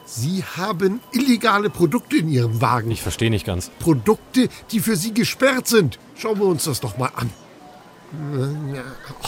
Sie 0.06 0.44
haben 0.58 1.02
illegale 1.12 1.70
Produkte 1.70 2.18
in 2.18 2.30
Ihrem 2.30 2.62
Wagen. 2.62 2.90
Ich 2.90 3.04
verstehe 3.04 3.30
nicht 3.30 3.46
ganz. 3.46 3.70
Produkte, 3.80 4.50
die 4.72 4.80
für 4.80 4.96
Sie 4.96 5.14
gesperrt 5.14 5.68
sind. 5.68 6.00
Schauen 6.16 6.40
wir 6.40 6.48
uns 6.48 6.64
das 6.64 6.80
doch 6.80 6.98
mal 6.98 7.12
an. 7.16 7.30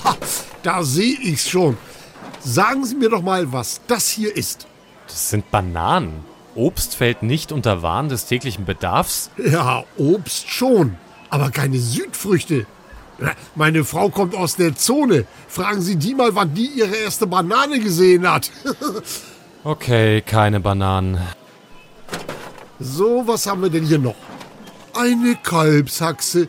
Ha, 0.04 0.18
Da 0.64 0.82
sehe 0.84 1.16
ich's 1.22 1.48
schon. 1.48 1.78
Sagen 2.40 2.86
Sie 2.86 2.96
mir 2.96 3.10
doch 3.10 3.22
mal, 3.22 3.54
was 3.54 3.82
das 3.86 4.10
hier 4.10 4.36
ist. 4.36 4.66
Das 5.08 5.30
sind 5.30 5.52
Bananen. 5.52 6.26
Obst 6.56 6.96
fällt 6.96 7.24
nicht 7.24 7.52
unter 7.52 7.82
Waren 7.82 8.10
des 8.10 8.26
täglichen 8.26 8.66
Bedarfs? 8.66 9.30
Ja, 9.38 9.84
Obst 9.98 10.50
schon, 10.50 10.98
aber 11.30 11.50
keine 11.52 11.80
Südfrüchte. 11.80 12.66
Meine 13.56 13.84
Frau 13.86 14.10
kommt 14.10 14.36
aus 14.36 14.56
der 14.56 14.76
Zone. 14.76 15.26
Fragen 15.48 15.82
Sie 15.82 15.96
die 15.96 16.16
mal, 16.16 16.34
wann 16.36 16.54
die 16.56 16.66
ihre 16.66 16.96
erste 16.96 17.28
Banane 17.28 17.80
gesehen 17.80 18.30
hat. 18.30 18.52
Okay, 19.64 20.22
keine 20.22 20.60
Bananen. 20.60 21.20
so, 22.80 23.22
was 23.28 23.46
haben 23.46 23.62
wir 23.62 23.70
denn 23.70 23.86
hier 23.86 24.00
noch? 24.00 24.16
Eine 24.96 25.36
Kalbshaxe. 25.36 26.48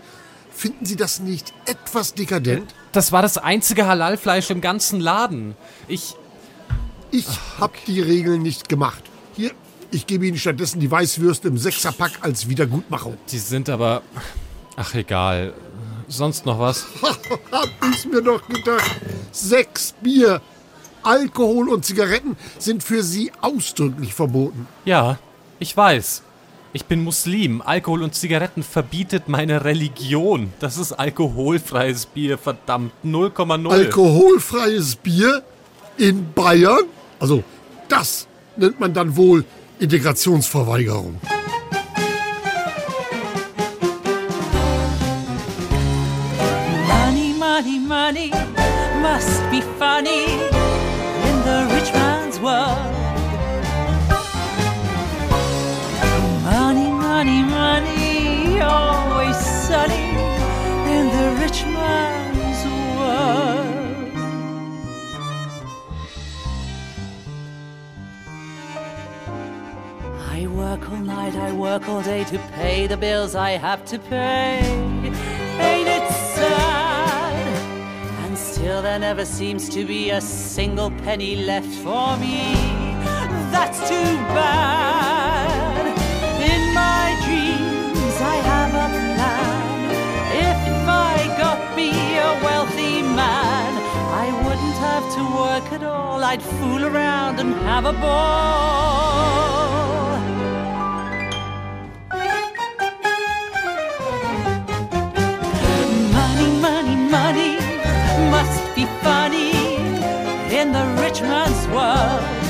Finden 0.51 0.87
Sie 0.87 0.97
das 0.97 1.21
nicht 1.21 1.53
etwas 1.67 2.15
dekadent? 2.15 2.75
Das 2.93 3.13
war 3.13 3.21
das 3.21 3.37
einzige 3.37 3.87
Halalfleisch 3.87 4.49
im 4.49 4.63
ganzen 4.63 4.99
Laden. 4.99 5.55
Ich. 5.89 6.15
Ich 7.11 7.27
hab 7.61 7.73
die 7.85 8.01
Regeln 8.01 8.41
nicht 8.41 8.71
gemacht. 8.71 9.03
Hier, 9.37 9.51
ich 9.93 10.07
gebe 10.07 10.27
Ihnen 10.27 10.39
stattdessen 10.39 10.81
die 10.81 10.91
Weißwürste 10.91 11.49
im 11.49 11.59
Sechserpack 11.59 12.19
als 12.23 12.49
Wiedergutmachung. 12.49 13.17
Die 13.31 13.39
sind 13.39 13.69
aber. 13.69 14.03
Ach, 14.77 14.95
egal. 14.95 15.53
Sonst 16.09 16.45
noch 16.47 16.59
was? 16.59 16.87
hab 17.53 17.69
ich 17.95 18.07
mir 18.07 18.23
doch 18.23 18.47
gedacht. 18.49 18.91
Sechs 19.31 19.95
Bier, 20.03 20.41
Alkohol 21.03 21.69
und 21.69 21.85
Zigaretten 21.85 22.37
sind 22.59 22.83
für 22.83 23.03
Sie 23.03 23.33
ausdrücklich 23.41 24.15
verboten. 24.15 24.67
Ja, 24.85 25.19
ich 25.59 25.77
weiß. 25.77 26.23
Ich 26.75 26.87
bin 26.87 27.05
Muslim. 27.05 27.61
Alkohol 27.61 28.03
und 28.03 28.15
Zigaretten 28.15 28.63
verbietet 28.63 29.29
meine 29.29 29.65
Religion. 29.65 30.53
Das 30.59 30.79
ist 30.79 30.93
alkoholfreies 30.93 32.07
Bier, 32.07 32.39
verdammt. 32.39 32.93
0,0. 33.05 33.71
Alkoholfreies 33.71 34.97
Bier 34.97 35.43
in 35.99 36.33
Bayern? 36.33 36.85
Also, 37.21 37.45
das 37.89 38.27
nennt 38.57 38.81
man 38.81 38.95
dann 38.95 39.17
wohl 39.17 39.45
Integrationsverweigerung. 39.83 41.19
Money, 46.87 47.33
money, 47.33 47.79
money 47.81 48.31
must 49.03 49.43
be 49.51 49.61
funny 49.81 50.39
in 51.29 51.37
the 51.43 51.67
rich 51.75 51.93
man's 51.93 52.39
world. 52.39 52.79
Money, 56.45 56.89
money, 56.93 57.43
money, 57.43 58.61
always 58.61 59.37
sunny 59.37 60.15
in 60.95 61.11
the 61.11 61.43
rich 61.43 61.65
man's 61.65 62.22
work 70.73 70.91
all 70.91 70.97
night, 70.97 71.35
I 71.35 71.53
work 71.53 71.87
all 71.87 72.03
day 72.03 72.25
to 72.25 72.39
pay 72.55 72.87
the 72.87 72.97
bills 72.97 73.35
I 73.35 73.51
have 73.51 73.85
to 73.87 73.99
pay. 73.99 74.61
Ain't 75.71 75.89
it 75.99 76.09
sad? 76.35 77.47
And 78.25 78.39
still 78.39 78.81
there 78.81 78.99
never 78.99 79.27
seems 79.27 79.69
to 79.69 79.85
be 79.85 80.11
a 80.11 80.21
single 80.21 80.91
penny 81.05 81.37
left 81.45 81.73
for 81.85 82.17
me. 82.17 82.55
That's 83.55 83.81
too 83.87 84.13
bad. 84.39 85.85
In 86.53 86.63
my 86.73 87.07
dreams, 87.27 88.17
I 88.35 88.37
have 88.53 88.73
a 88.85 88.89
plan. 88.97 89.91
If 90.49 90.89
I 90.89 91.17
got 91.43 91.77
me 91.77 91.91
a 92.17 92.31
wealthy 92.47 93.03
man, 93.03 93.73
I 94.25 94.27
wouldn't 94.43 94.79
have 94.89 95.05
to 95.17 95.23
work 95.43 95.73
at 95.73 95.83
all. 95.83 96.25
I'd 96.25 96.43
fool 96.43 96.83
around 96.87 97.41
and 97.41 97.53
have 97.69 97.85
a 97.85 97.93
ball. 97.93 99.23
Money, 111.83 112.41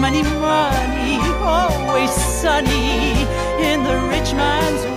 money, 0.00 0.22
money, 0.22 1.18
always 1.40 2.10
sunny 2.10 3.12
in 3.58 3.82
the 3.84 3.96
rich 4.10 4.34
man's 4.34 4.84
world. 4.84 4.93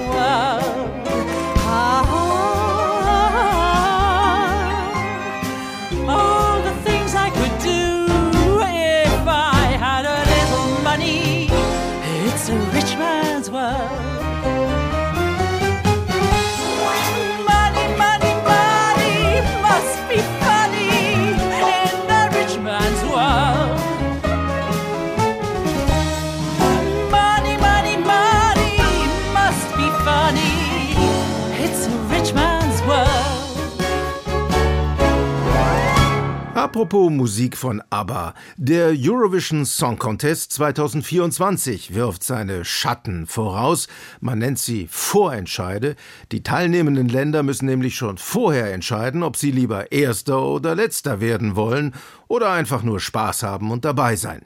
Apropos 36.78 37.10
Musik 37.10 37.58
von 37.58 37.82
ABBA. 37.98 38.36
Der 38.58 38.94
Eurovision 38.96 39.66
Song 39.66 39.98
Contest 39.98 40.54
2024 40.54 41.96
wirft 41.96 42.24
seine 42.24 42.64
Schatten 42.64 43.26
voraus. 43.26 43.88
Man 44.20 44.38
nennt 44.38 44.60
sie 44.60 44.88
Vorentscheide. 44.92 45.96
Die 46.32 46.44
teilnehmenden 46.44 47.10
Länder 47.10 47.42
müssen 47.42 47.66
nämlich 47.66 47.96
schon 47.96 48.20
vorher 48.20 48.72
entscheiden, 48.72 49.24
ob 49.24 49.36
sie 49.36 49.50
lieber 49.50 49.92
Erster 49.92 50.44
oder 50.44 50.76
Letzter 50.76 51.22
werden 51.22 51.56
wollen 51.56 51.96
oder 52.28 52.52
einfach 52.52 52.84
nur 52.84 53.00
Spaß 53.00 53.44
haben 53.44 53.72
und 53.72 53.86
dabei 53.86 54.16
sein. 54.16 54.42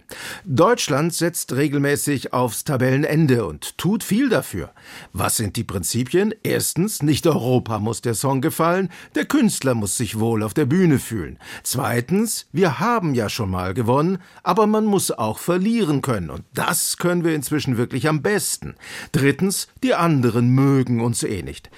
Deutschland 0.46 1.14
setzt 1.14 1.54
regelmäßig 1.54 2.34
aufs 2.34 2.64
Tabellenende 2.64 3.46
und 3.46 3.78
tut 3.78 4.04
viel 4.04 4.30
dafür. 4.30 4.72
Was 5.14 5.38
sind 5.38 5.56
die 5.56 5.64
Prinzipien? 5.64 6.34
Erstens, 6.44 7.02
nicht 7.02 7.26
Europa 7.28 7.80
muss 7.80 8.02
der 8.02 8.14
Song 8.14 8.42
gefallen, 8.42 8.90
der 9.16 9.26
Künstler 9.26 9.74
muss 9.74 9.98
sich 9.98 10.20
wohl 10.20 10.44
auf 10.44 10.54
der 10.54 10.66
Bühne 10.66 11.00
fühlen. 11.00 11.40
Zweitens, 11.64 12.48
wir 12.52 12.80
haben 12.80 13.16
ja 13.16 13.30
schon 13.30 13.41
mal 13.46 13.74
gewonnen, 13.74 14.18
aber 14.44 14.68
man 14.68 14.86
muss 14.86 15.12
auch 15.12 15.40
verlieren 15.40 16.02
können 16.02 16.30
und 16.30 16.44
das 16.54 16.98
können 16.98 17.24
wir 17.24 17.36
inzwischen 17.36 17.78
wirklich 17.78 18.08
am 18.08 18.22
besten. 18.22 18.76
Drittens, 19.12 19.68
die 19.84 19.94
anderen 19.94 20.50
mögen 20.50 21.02
uns 21.02 21.24
eh 21.24 21.44
nicht. 21.44 21.70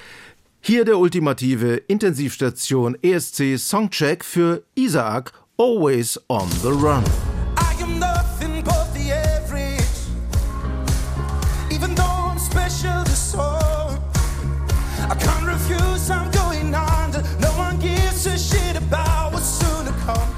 Hier 0.62 0.86
der 0.86 0.98
ultimative 0.98 1.76
Intensivstation 1.76 2.98
ESC 3.02 3.58
Songcheck 3.58 4.24
für 4.24 4.64
Isaac 4.76 5.34
Always 5.58 6.20
on 6.30 6.50
the 6.62 6.70
Run. 6.70 7.04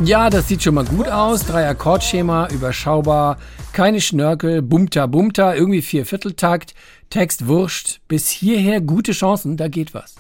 Ja, 0.04 0.30
das 0.30 0.50
sieht 0.50 0.62
schon 0.62 0.76
mal 0.76 0.84
gut 0.84 1.08
aus. 1.08 1.46
Drei 1.46 1.70
Akkordschema, 1.70 2.50
überschaubar, 2.50 3.38
keine 3.72 4.02
Schnörkel, 4.02 4.62
bumta 4.62 5.06
bumta, 5.06 5.56
irgendwie 5.56 5.82
vier 5.82 6.06
Vierteltakt, 6.06 6.74
Text 7.10 7.48
wurscht. 7.48 8.02
Bis 8.10 8.30
hierher 8.30 8.82
gute 8.82 9.14
Chancen, 9.14 9.56
da 9.56 9.70
geht 9.70 9.94
was. 9.94 10.16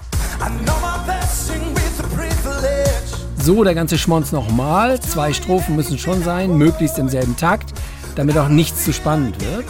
So, 3.37 3.63
der 3.65 3.75
ganze 3.75 3.97
Schmonz 3.97 4.31
nochmal. 4.31 5.01
Zwei 5.01 5.33
Strophen 5.33 5.75
müssen 5.75 5.99
schon 5.99 6.23
sein, 6.23 6.57
möglichst 6.57 6.97
im 6.97 7.09
selben 7.09 7.35
Takt, 7.35 7.73
damit 8.15 8.37
auch 8.37 8.47
nichts 8.47 8.85
zu 8.85 8.93
spannend 8.93 9.41
wird. 9.41 9.65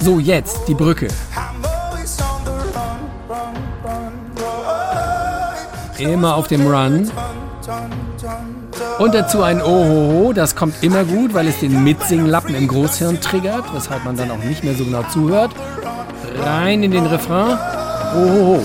So, 0.00 0.18
jetzt 0.18 0.66
die 0.66 0.74
Brücke. 0.74 1.08
Immer 6.00 6.36
auf 6.36 6.48
dem 6.48 6.66
Run. 6.66 7.10
Und 8.98 9.14
dazu 9.14 9.42
ein 9.42 9.62
Ohoho, 9.62 10.32
das 10.32 10.56
kommt 10.56 10.82
immer 10.82 11.04
gut, 11.04 11.34
weil 11.34 11.48
es 11.48 11.60
den 11.60 11.84
Mitsinglappen 11.84 12.54
im 12.54 12.68
Großhirn 12.68 13.20
triggert, 13.20 13.64
weshalb 13.74 14.04
man 14.04 14.16
dann 14.16 14.30
auch 14.30 14.38
nicht 14.38 14.64
mehr 14.64 14.74
so 14.74 14.84
genau 14.84 15.02
zuhört. 15.12 15.50
Rein 16.42 16.82
in 16.82 16.90
den 16.90 17.06
Refrain. 17.06 17.58
Ohoho. 18.14 18.62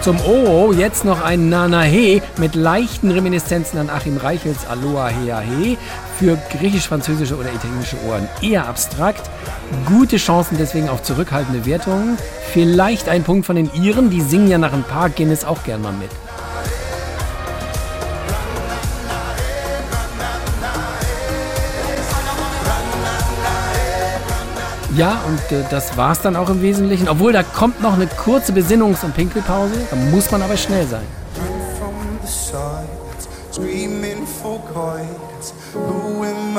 Zum 0.00 0.20
Oho 0.20 0.72
jetzt 0.72 1.04
noch 1.04 1.22
ein 1.22 1.48
Nanahe 1.48 2.22
mit 2.38 2.54
leichten 2.54 3.10
Reminiszenzen 3.10 3.78
an 3.78 3.90
Achim 3.90 4.16
Reichels 4.16 4.66
Aloha 4.68 5.08
Hea 5.08 5.40
He 5.40 5.78
für 6.18 6.36
griechisch-französische 6.50 7.36
oder 7.36 7.52
italienische 7.52 7.96
Ohren 8.08 8.28
eher 8.42 8.66
abstrakt. 8.66 9.30
Gute 9.86 10.16
Chancen 10.16 10.56
deswegen 10.58 10.88
auf 10.88 11.02
zurückhaltende 11.02 11.64
Wertungen. 11.64 12.18
Vielleicht 12.52 13.08
ein 13.08 13.22
Punkt 13.22 13.46
von 13.46 13.56
den 13.56 13.70
Iren, 13.74 14.10
die 14.10 14.20
singen 14.20 14.48
ja 14.48 14.58
nach 14.58 14.72
ein 14.72 14.82
paar 14.82 15.10
Guinness 15.10 15.44
auch 15.44 15.62
gern 15.64 15.82
mal 15.82 15.92
mit. 15.92 16.10
Ja, 24.96 25.20
und 25.28 25.56
äh, 25.56 25.62
das 25.70 25.96
war's 25.96 26.22
dann 26.22 26.34
auch 26.34 26.50
im 26.50 26.60
Wesentlichen. 26.60 27.08
Obwohl, 27.08 27.32
da 27.32 27.44
kommt 27.44 27.80
noch 27.80 27.94
eine 27.94 28.08
kurze 28.08 28.52
Besinnungs- 28.52 29.04
und 29.04 29.14
Pinkelpause. 29.14 29.74
Da 29.90 29.96
muss 29.96 30.28
man 30.32 30.42
aber 30.42 30.56
schnell 30.56 30.88
sein. 30.88 31.04
from 31.78 31.94
the 32.20 32.26
silence, 32.26 33.28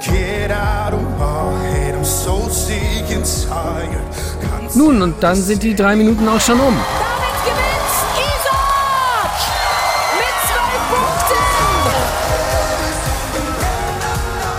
Get 0.03 0.51
out 0.51 0.95
of 0.95 1.03
my 1.19 1.59
head, 1.69 1.95
I'm 1.95 2.05
so 2.05 2.49
sick 2.49 3.11
and 3.15 3.25
tired. 3.25 4.75
Nun, 4.75 5.03
und 5.03 5.23
dann 5.23 5.37
sind 5.37 5.63
die 5.63 5.75
drei 5.75 5.97
Minuten 5.97 6.29
auch 6.29 6.41
schon 6.41 6.61
um. 6.61 6.77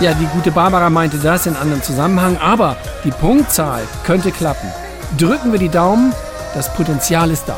Ja, 0.00 0.14
die 0.14 0.26
gute 0.26 0.52
Barbara 0.52 0.90
meinte 0.90 1.18
das 1.18 1.46
in 1.46 1.56
anderem 1.56 1.82
Zusammenhang, 1.82 2.36
aber 2.38 2.76
die 3.02 3.10
Punktzahl 3.10 3.82
könnte 4.04 4.30
klappen. 4.30 4.70
Drücken 5.18 5.50
wir 5.50 5.58
die 5.58 5.68
Daumen, 5.68 6.14
das 6.54 6.72
Potenzial 6.72 7.32
ist 7.32 7.48
da. 7.48 7.56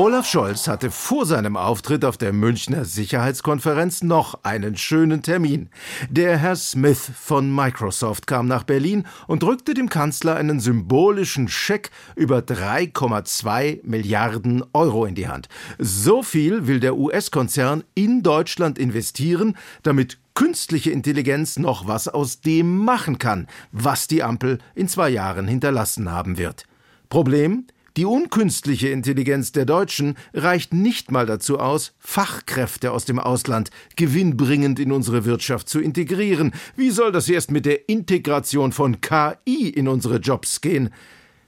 Olaf 0.00 0.28
Scholz 0.28 0.68
hatte 0.68 0.92
vor 0.92 1.26
seinem 1.26 1.56
Auftritt 1.56 2.04
auf 2.04 2.16
der 2.16 2.32
Münchner 2.32 2.84
Sicherheitskonferenz 2.84 4.04
noch 4.04 4.44
einen 4.44 4.76
schönen 4.76 5.22
Termin. 5.24 5.70
Der 6.08 6.38
Herr 6.38 6.54
Smith 6.54 7.10
von 7.20 7.52
Microsoft 7.52 8.28
kam 8.28 8.46
nach 8.46 8.62
Berlin 8.62 9.08
und 9.26 9.42
drückte 9.42 9.74
dem 9.74 9.88
Kanzler 9.88 10.36
einen 10.36 10.60
symbolischen 10.60 11.48
Scheck 11.48 11.90
über 12.14 12.38
3,2 12.38 13.80
Milliarden 13.82 14.62
Euro 14.72 15.04
in 15.04 15.16
die 15.16 15.26
Hand. 15.26 15.48
So 15.80 16.22
viel 16.22 16.68
will 16.68 16.78
der 16.78 16.96
US-Konzern 16.96 17.82
in 17.96 18.22
Deutschland 18.22 18.78
investieren, 18.78 19.56
damit 19.82 20.18
künstliche 20.34 20.92
Intelligenz 20.92 21.58
noch 21.58 21.88
was 21.88 22.06
aus 22.06 22.40
dem 22.40 22.84
machen 22.84 23.18
kann, 23.18 23.48
was 23.72 24.06
die 24.06 24.22
Ampel 24.22 24.58
in 24.76 24.86
zwei 24.86 25.08
Jahren 25.08 25.48
hinterlassen 25.48 26.08
haben 26.08 26.38
wird. 26.38 26.66
Problem? 27.08 27.66
Die 27.98 28.04
unkünstliche 28.04 28.90
Intelligenz 28.90 29.50
der 29.50 29.64
Deutschen 29.64 30.16
reicht 30.32 30.72
nicht 30.72 31.10
mal 31.10 31.26
dazu 31.26 31.58
aus, 31.58 31.94
Fachkräfte 31.98 32.92
aus 32.92 33.06
dem 33.06 33.18
Ausland 33.18 33.70
gewinnbringend 33.96 34.78
in 34.78 34.92
unsere 34.92 35.24
Wirtschaft 35.24 35.68
zu 35.68 35.80
integrieren. 35.80 36.52
Wie 36.76 36.90
soll 36.90 37.10
das 37.10 37.28
erst 37.28 37.50
mit 37.50 37.66
der 37.66 37.88
Integration 37.88 38.70
von 38.70 39.00
KI 39.00 39.68
in 39.70 39.88
unsere 39.88 40.18
Jobs 40.18 40.60
gehen? 40.60 40.90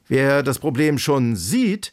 Wer 0.09 0.43
das 0.43 0.59
Problem 0.59 0.99
schon 0.99 1.37
sieht, 1.37 1.93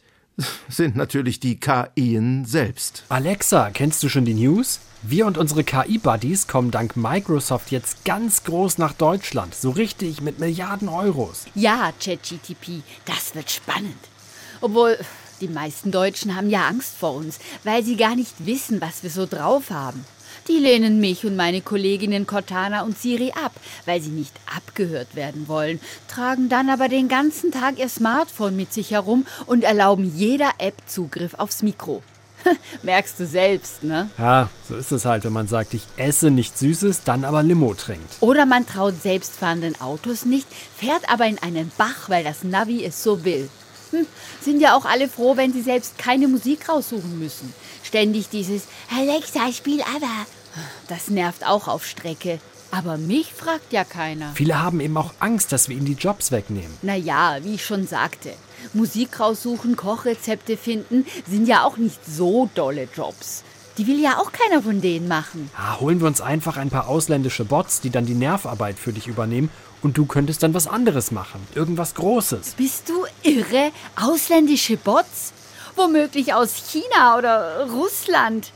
sind 0.68 0.96
natürlich 0.96 1.38
die 1.38 1.60
KIen 1.60 2.44
selbst. 2.44 3.04
Alexa, 3.10 3.70
kennst 3.70 4.02
du 4.02 4.08
schon 4.08 4.24
die 4.24 4.34
News? 4.34 4.80
Wir 5.02 5.28
und 5.28 5.38
unsere 5.38 5.62
KI-Buddies 5.62 6.48
kommen 6.48 6.72
dank 6.72 6.96
Microsoft 6.96 7.70
jetzt 7.70 8.04
ganz 8.04 8.42
groß 8.42 8.78
nach 8.78 8.94
Deutschland. 8.94 9.54
So 9.54 9.70
richtig 9.70 10.20
mit 10.20 10.40
Milliarden 10.40 10.88
Euros. 10.88 11.44
Ja, 11.54 11.92
ChatGTP, 12.00 12.82
das 13.04 13.36
wird 13.36 13.52
spannend. 13.52 13.94
Obwohl, 14.60 14.98
die 15.40 15.48
meisten 15.48 15.90
Deutschen 15.90 16.34
haben 16.34 16.50
ja 16.50 16.66
Angst 16.66 16.94
vor 16.98 17.14
uns, 17.14 17.38
weil 17.64 17.84
sie 17.84 17.96
gar 17.96 18.16
nicht 18.16 18.46
wissen, 18.46 18.80
was 18.80 19.02
wir 19.02 19.10
so 19.10 19.26
drauf 19.26 19.70
haben. 19.70 20.04
Die 20.48 20.58
lehnen 20.58 20.98
mich 20.98 21.26
und 21.26 21.36
meine 21.36 21.60
Kolleginnen 21.60 22.26
Cortana 22.26 22.82
und 22.82 22.98
Siri 22.98 23.32
ab, 23.32 23.52
weil 23.84 24.00
sie 24.00 24.10
nicht 24.10 24.32
abgehört 24.56 25.14
werden 25.14 25.46
wollen, 25.46 25.78
tragen 26.08 26.48
dann 26.48 26.70
aber 26.70 26.88
den 26.88 27.08
ganzen 27.08 27.52
Tag 27.52 27.78
ihr 27.78 27.88
Smartphone 27.88 28.56
mit 28.56 28.72
sich 28.72 28.92
herum 28.92 29.26
und 29.46 29.62
erlauben 29.62 30.10
jeder 30.16 30.52
App 30.58 30.74
Zugriff 30.86 31.34
aufs 31.34 31.62
Mikro. 31.62 32.02
Merkst 32.82 33.20
du 33.20 33.26
selbst, 33.26 33.82
ne? 33.84 34.08
Ja, 34.16 34.48
so 34.66 34.76
ist 34.76 34.90
es 34.90 35.04
halt, 35.04 35.24
wenn 35.24 35.32
man 35.32 35.48
sagt, 35.48 35.74
ich 35.74 35.82
esse 35.96 36.30
nichts 36.30 36.60
Süßes, 36.60 37.02
dann 37.04 37.24
aber 37.24 37.42
Limo 37.42 37.74
trinkt. 37.74 38.14
Oder 38.20 38.46
man 38.46 38.66
traut 38.66 38.94
selbstfahrenden 39.02 39.80
Autos 39.80 40.24
nicht, 40.24 40.46
fährt 40.76 41.10
aber 41.10 41.26
in 41.26 41.38
einen 41.38 41.70
Bach, 41.76 42.08
weil 42.08 42.24
das 42.24 42.44
Navi 42.44 42.84
es 42.84 43.02
so 43.02 43.24
will. 43.24 43.50
Sind 44.40 44.60
ja 44.60 44.76
auch 44.76 44.84
alle 44.84 45.08
froh, 45.08 45.36
wenn 45.36 45.52
sie 45.52 45.62
selbst 45.62 45.98
keine 45.98 46.28
Musik 46.28 46.68
raussuchen 46.68 47.18
müssen. 47.18 47.52
Ständig 47.82 48.28
dieses 48.28 48.64
Alexa, 48.94 49.52
spiel 49.52 49.82
aber. 49.82 50.26
Das 50.88 51.08
nervt 51.08 51.46
auch 51.46 51.68
auf 51.68 51.86
Strecke. 51.86 52.40
Aber 52.70 52.98
mich 52.98 53.32
fragt 53.32 53.72
ja 53.72 53.84
keiner. 53.84 54.32
Viele 54.34 54.62
haben 54.62 54.80
eben 54.80 54.96
auch 54.96 55.14
Angst, 55.20 55.52
dass 55.52 55.68
wir 55.68 55.76
ihnen 55.76 55.86
die 55.86 55.94
Jobs 55.94 56.30
wegnehmen. 56.32 56.76
Naja, 56.82 57.38
wie 57.42 57.54
ich 57.54 57.64
schon 57.64 57.86
sagte, 57.86 58.34
Musik 58.74 59.20
raussuchen, 59.20 59.76
Kochrezepte 59.76 60.56
finden, 60.56 61.06
sind 61.26 61.48
ja 61.48 61.64
auch 61.64 61.78
nicht 61.78 62.04
so 62.04 62.50
dolle 62.54 62.88
Jobs. 62.94 63.42
Die 63.78 63.86
will 63.86 64.00
ja 64.00 64.18
auch 64.18 64.32
keiner 64.32 64.60
von 64.60 64.80
denen 64.80 65.06
machen. 65.06 65.50
Ah, 65.56 65.78
holen 65.78 66.00
wir 66.00 66.08
uns 66.08 66.20
einfach 66.20 66.56
ein 66.56 66.68
paar 66.68 66.88
ausländische 66.88 67.44
Bots, 67.44 67.80
die 67.80 67.90
dann 67.90 68.06
die 68.06 68.14
Nervarbeit 68.14 68.76
für 68.76 68.92
dich 68.92 69.06
übernehmen 69.06 69.50
und 69.82 69.96
du 69.96 70.06
könntest 70.06 70.42
dann 70.42 70.54
was 70.54 70.66
anderes 70.66 71.10
machen. 71.10 71.46
Irgendwas 71.54 71.94
Großes. 71.94 72.54
Bist 72.56 72.88
du 72.88 73.04
irre? 73.22 73.70
Ausländische 73.96 74.76
Bots? 74.76 75.32
Womöglich 75.76 76.34
aus 76.34 76.54
China 76.70 77.16
oder 77.16 77.68
Russland. 77.70 78.52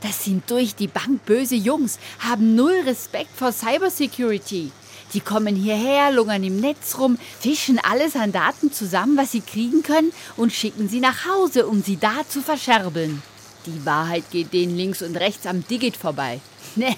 Das 0.00 0.24
sind 0.24 0.50
durch 0.50 0.74
die 0.74 0.88
Bank 0.88 1.24
böse 1.24 1.54
Jungs, 1.54 1.98
haben 2.18 2.54
null 2.54 2.82
Respekt 2.84 3.30
vor 3.36 3.52
Cybersecurity. 3.52 4.72
Die 5.14 5.20
kommen 5.20 5.54
hierher, 5.54 6.10
lungern 6.10 6.42
im 6.42 6.60
Netz 6.60 6.98
rum, 6.98 7.18
fischen 7.38 7.78
alles 7.78 8.16
an 8.16 8.32
Daten 8.32 8.72
zusammen, 8.72 9.16
was 9.16 9.30
sie 9.30 9.40
kriegen 9.40 9.82
können, 9.82 10.12
und 10.36 10.52
schicken 10.52 10.88
sie 10.88 11.00
nach 11.00 11.24
Hause, 11.26 11.66
um 11.66 11.82
sie 11.82 11.96
da 11.96 12.16
zu 12.28 12.42
verscherbeln. 12.42 13.22
Die 13.66 13.86
Wahrheit 13.86 14.24
geht 14.30 14.52
denen 14.52 14.76
links 14.76 15.02
und 15.02 15.16
rechts 15.16 15.46
am 15.46 15.66
Digit 15.66 15.96
vorbei. 15.96 16.40
Nee, 16.76 16.96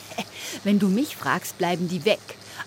wenn 0.65 0.79
du 0.79 0.89
mich 0.89 1.17
fragst, 1.17 1.59
bleiben 1.59 1.87
die 1.87 2.07
weg. 2.07 2.19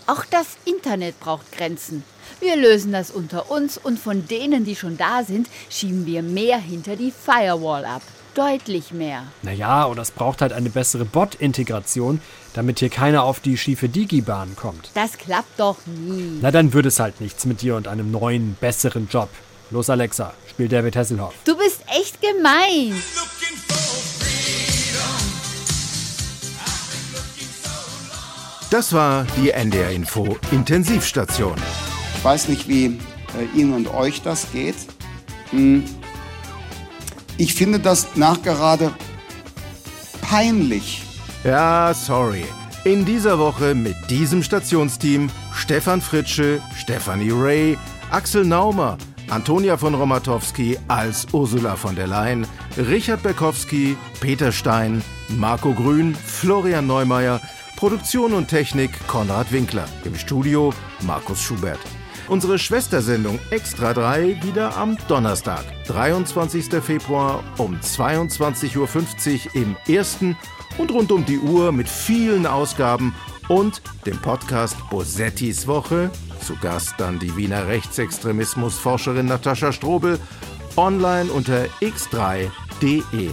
Auch 0.10 0.26
das 0.26 0.48
Internet 0.66 1.20
braucht 1.20 1.52
Grenzen. 1.52 2.04
Wir 2.40 2.56
lösen 2.56 2.92
das 2.92 3.12
unter 3.12 3.52
uns 3.52 3.78
und 3.78 4.00
von 4.00 4.28
denen, 4.28 4.66
die 4.66 4.76
schon 4.76 4.98
da 4.98 5.24
sind, 5.24 5.48
schieben 5.70 6.08
wir 6.08 6.24
mehr 6.24 6.58
hinter 6.58 6.96
die 6.96 7.12
Firewall 7.12 7.86
ab. 7.86 8.02
Deutlich 8.34 8.92
mehr. 8.92 9.26
Naja, 9.44 9.84
und 9.84 9.98
das 9.98 10.10
braucht 10.10 10.42
halt 10.42 10.52
eine 10.52 10.72
bessere 10.72 11.06
Bot-Integration, 11.06 12.22
damit 12.56 12.80
hier 12.80 12.90
keiner 12.90 13.22
auf 13.22 13.40
die 13.40 13.56
schiefe 13.56 13.88
Digi-Bahn 13.88 14.56
kommt. 14.56 14.90
Das 14.96 15.16
klappt 15.16 15.60
doch 15.60 15.78
nie. 15.86 16.40
Na, 16.42 16.50
dann 16.50 16.74
wird 16.74 16.88
es 16.88 17.00
halt 17.00 17.22
nichts 17.22 17.46
mit 17.46 17.62
dir 17.62 17.76
und 17.76 17.88
einem 17.88 18.10
neuen, 18.10 18.58
besseren 18.60 19.10
Job. 19.12 19.30
Los, 19.70 19.92
Alexa, 19.92 20.34
spiel 20.50 20.70
David 20.70 20.96
Hasselhoff. 20.96 21.36
Du 21.46 21.56
bist 21.56 21.82
echt 21.88 22.20
gemein. 22.20 23.00
Das 28.70 28.94
war 28.94 29.26
die 29.36 29.50
NDR 29.50 29.90
Info 29.90 30.38
Intensivstation. 30.52 31.56
Ich 32.16 32.24
weiß 32.24 32.50
nicht, 32.50 32.68
wie 32.68 32.86
äh, 32.86 33.60
Ihnen 33.60 33.74
und 33.74 33.88
euch 33.88 34.22
das 34.22 34.52
geht. 34.52 34.76
Hm. 35.50 35.86
Ich 37.38 37.56
finde 37.56 37.80
das 37.80 38.16
nachgerade 38.16 38.92
peinlich. 40.22 41.02
Ja, 41.44 41.94
sorry. 41.96 42.46
In 42.84 43.06
dieser 43.06 43.40
Woche 43.40 43.74
mit 43.74 43.96
diesem 44.10 44.44
Stationsteam 44.44 45.32
Stefan 45.56 46.00
Fritsche, 46.00 46.62
Stefanie 46.78 47.32
Ray, 47.32 47.78
Axel 48.12 48.46
Naumer, 48.46 49.00
Antonia 49.30 49.78
von 49.78 49.96
Romatowski 49.96 50.78
als 50.88 51.26
Ursula 51.34 51.76
von 51.76 51.96
der 51.96 52.08
Leyen, 52.08 52.46
Richard 52.78 53.24
Berkowski, 53.24 53.98
Peter 54.20 54.52
Stein, 54.52 55.02
Marco 55.30 55.74
Grün, 55.74 56.14
Florian 56.14 56.86
Neumeier, 56.86 57.42
Produktion 57.80 58.34
und 58.34 58.50
Technik 58.50 58.92
Konrad 59.08 59.54
Winkler. 59.54 59.86
Im 60.04 60.14
Studio 60.16 60.74
Markus 61.04 61.42
Schubert. 61.42 61.80
Unsere 62.28 62.60
Schwestersendung 62.60 63.40
Extra 63.52 63.94
3 63.94 64.44
wieder 64.44 64.76
am 64.76 64.98
Donnerstag, 65.08 65.64
23. 65.86 66.84
Februar 66.84 67.42
um 67.58 67.80
22.50 67.80 68.76
Uhr 68.76 69.56
im 69.56 69.78
ersten 69.88 70.36
und 70.78 70.92
rund 70.92 71.14
um 71.14 71.26
die 71.26 71.40
Uhr 71.40 71.72
mit 71.72 71.88
vielen 71.88 72.46
Ausgaben 72.46 73.16
und 73.48 73.82
dem 74.06 74.18
Podcast 74.18 74.76
Bosettis 74.90 75.66
Woche. 75.66 76.12
Zu 76.46 76.58
Gast 76.58 76.96
dann 76.98 77.18
die 77.18 77.34
Wiener 77.38 77.66
Rechtsextremismusforscherin 77.68 79.28
Natascha 79.28 79.72
Strobel. 79.72 80.20
Online 80.76 81.32
unter 81.32 81.64
x3.de. 81.80 83.32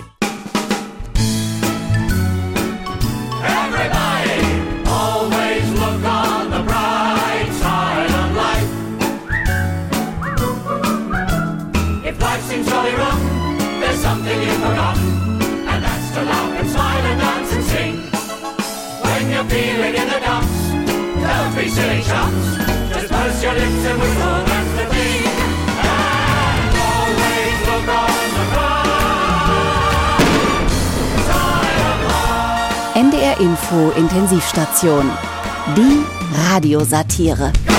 something 14.27 14.49
you've 14.49 14.57
forgotten, 14.57 15.09
and 15.69 15.85
that's 15.85 16.11
to 16.15 16.23
laugh 16.23 16.61
and 16.61 16.71
smile 16.71 17.07
and 17.07 17.21
dance 17.21 17.53
and 17.53 17.65
sing. 17.65 17.95
When 19.03 19.31
you're 19.31 19.45
feeling 19.45 19.95
in 19.95 20.09
the 20.09 20.21
dumps, 20.21 20.59
don't 21.23 21.55
be 21.55 21.69
silly 21.69 22.03
chumps. 22.03 22.47
Just 22.93 23.09
purse 23.13 23.43
your 23.43 23.55
lips 23.55 23.87
and 23.91 24.01
whistle. 24.01 24.57
NDR 32.97 33.39
Info 33.41 33.93
Intensivstation. 33.93 35.11
Die 35.75 36.03
Radiosatire. 36.33 37.76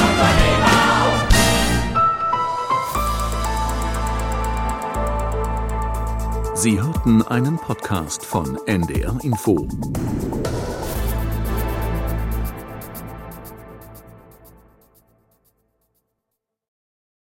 Sie 6.60 6.82
hörten 6.82 7.22
einen 7.22 7.58
Podcast 7.58 8.26
von 8.26 8.58
NDR 8.66 9.16
Info. 9.22 9.68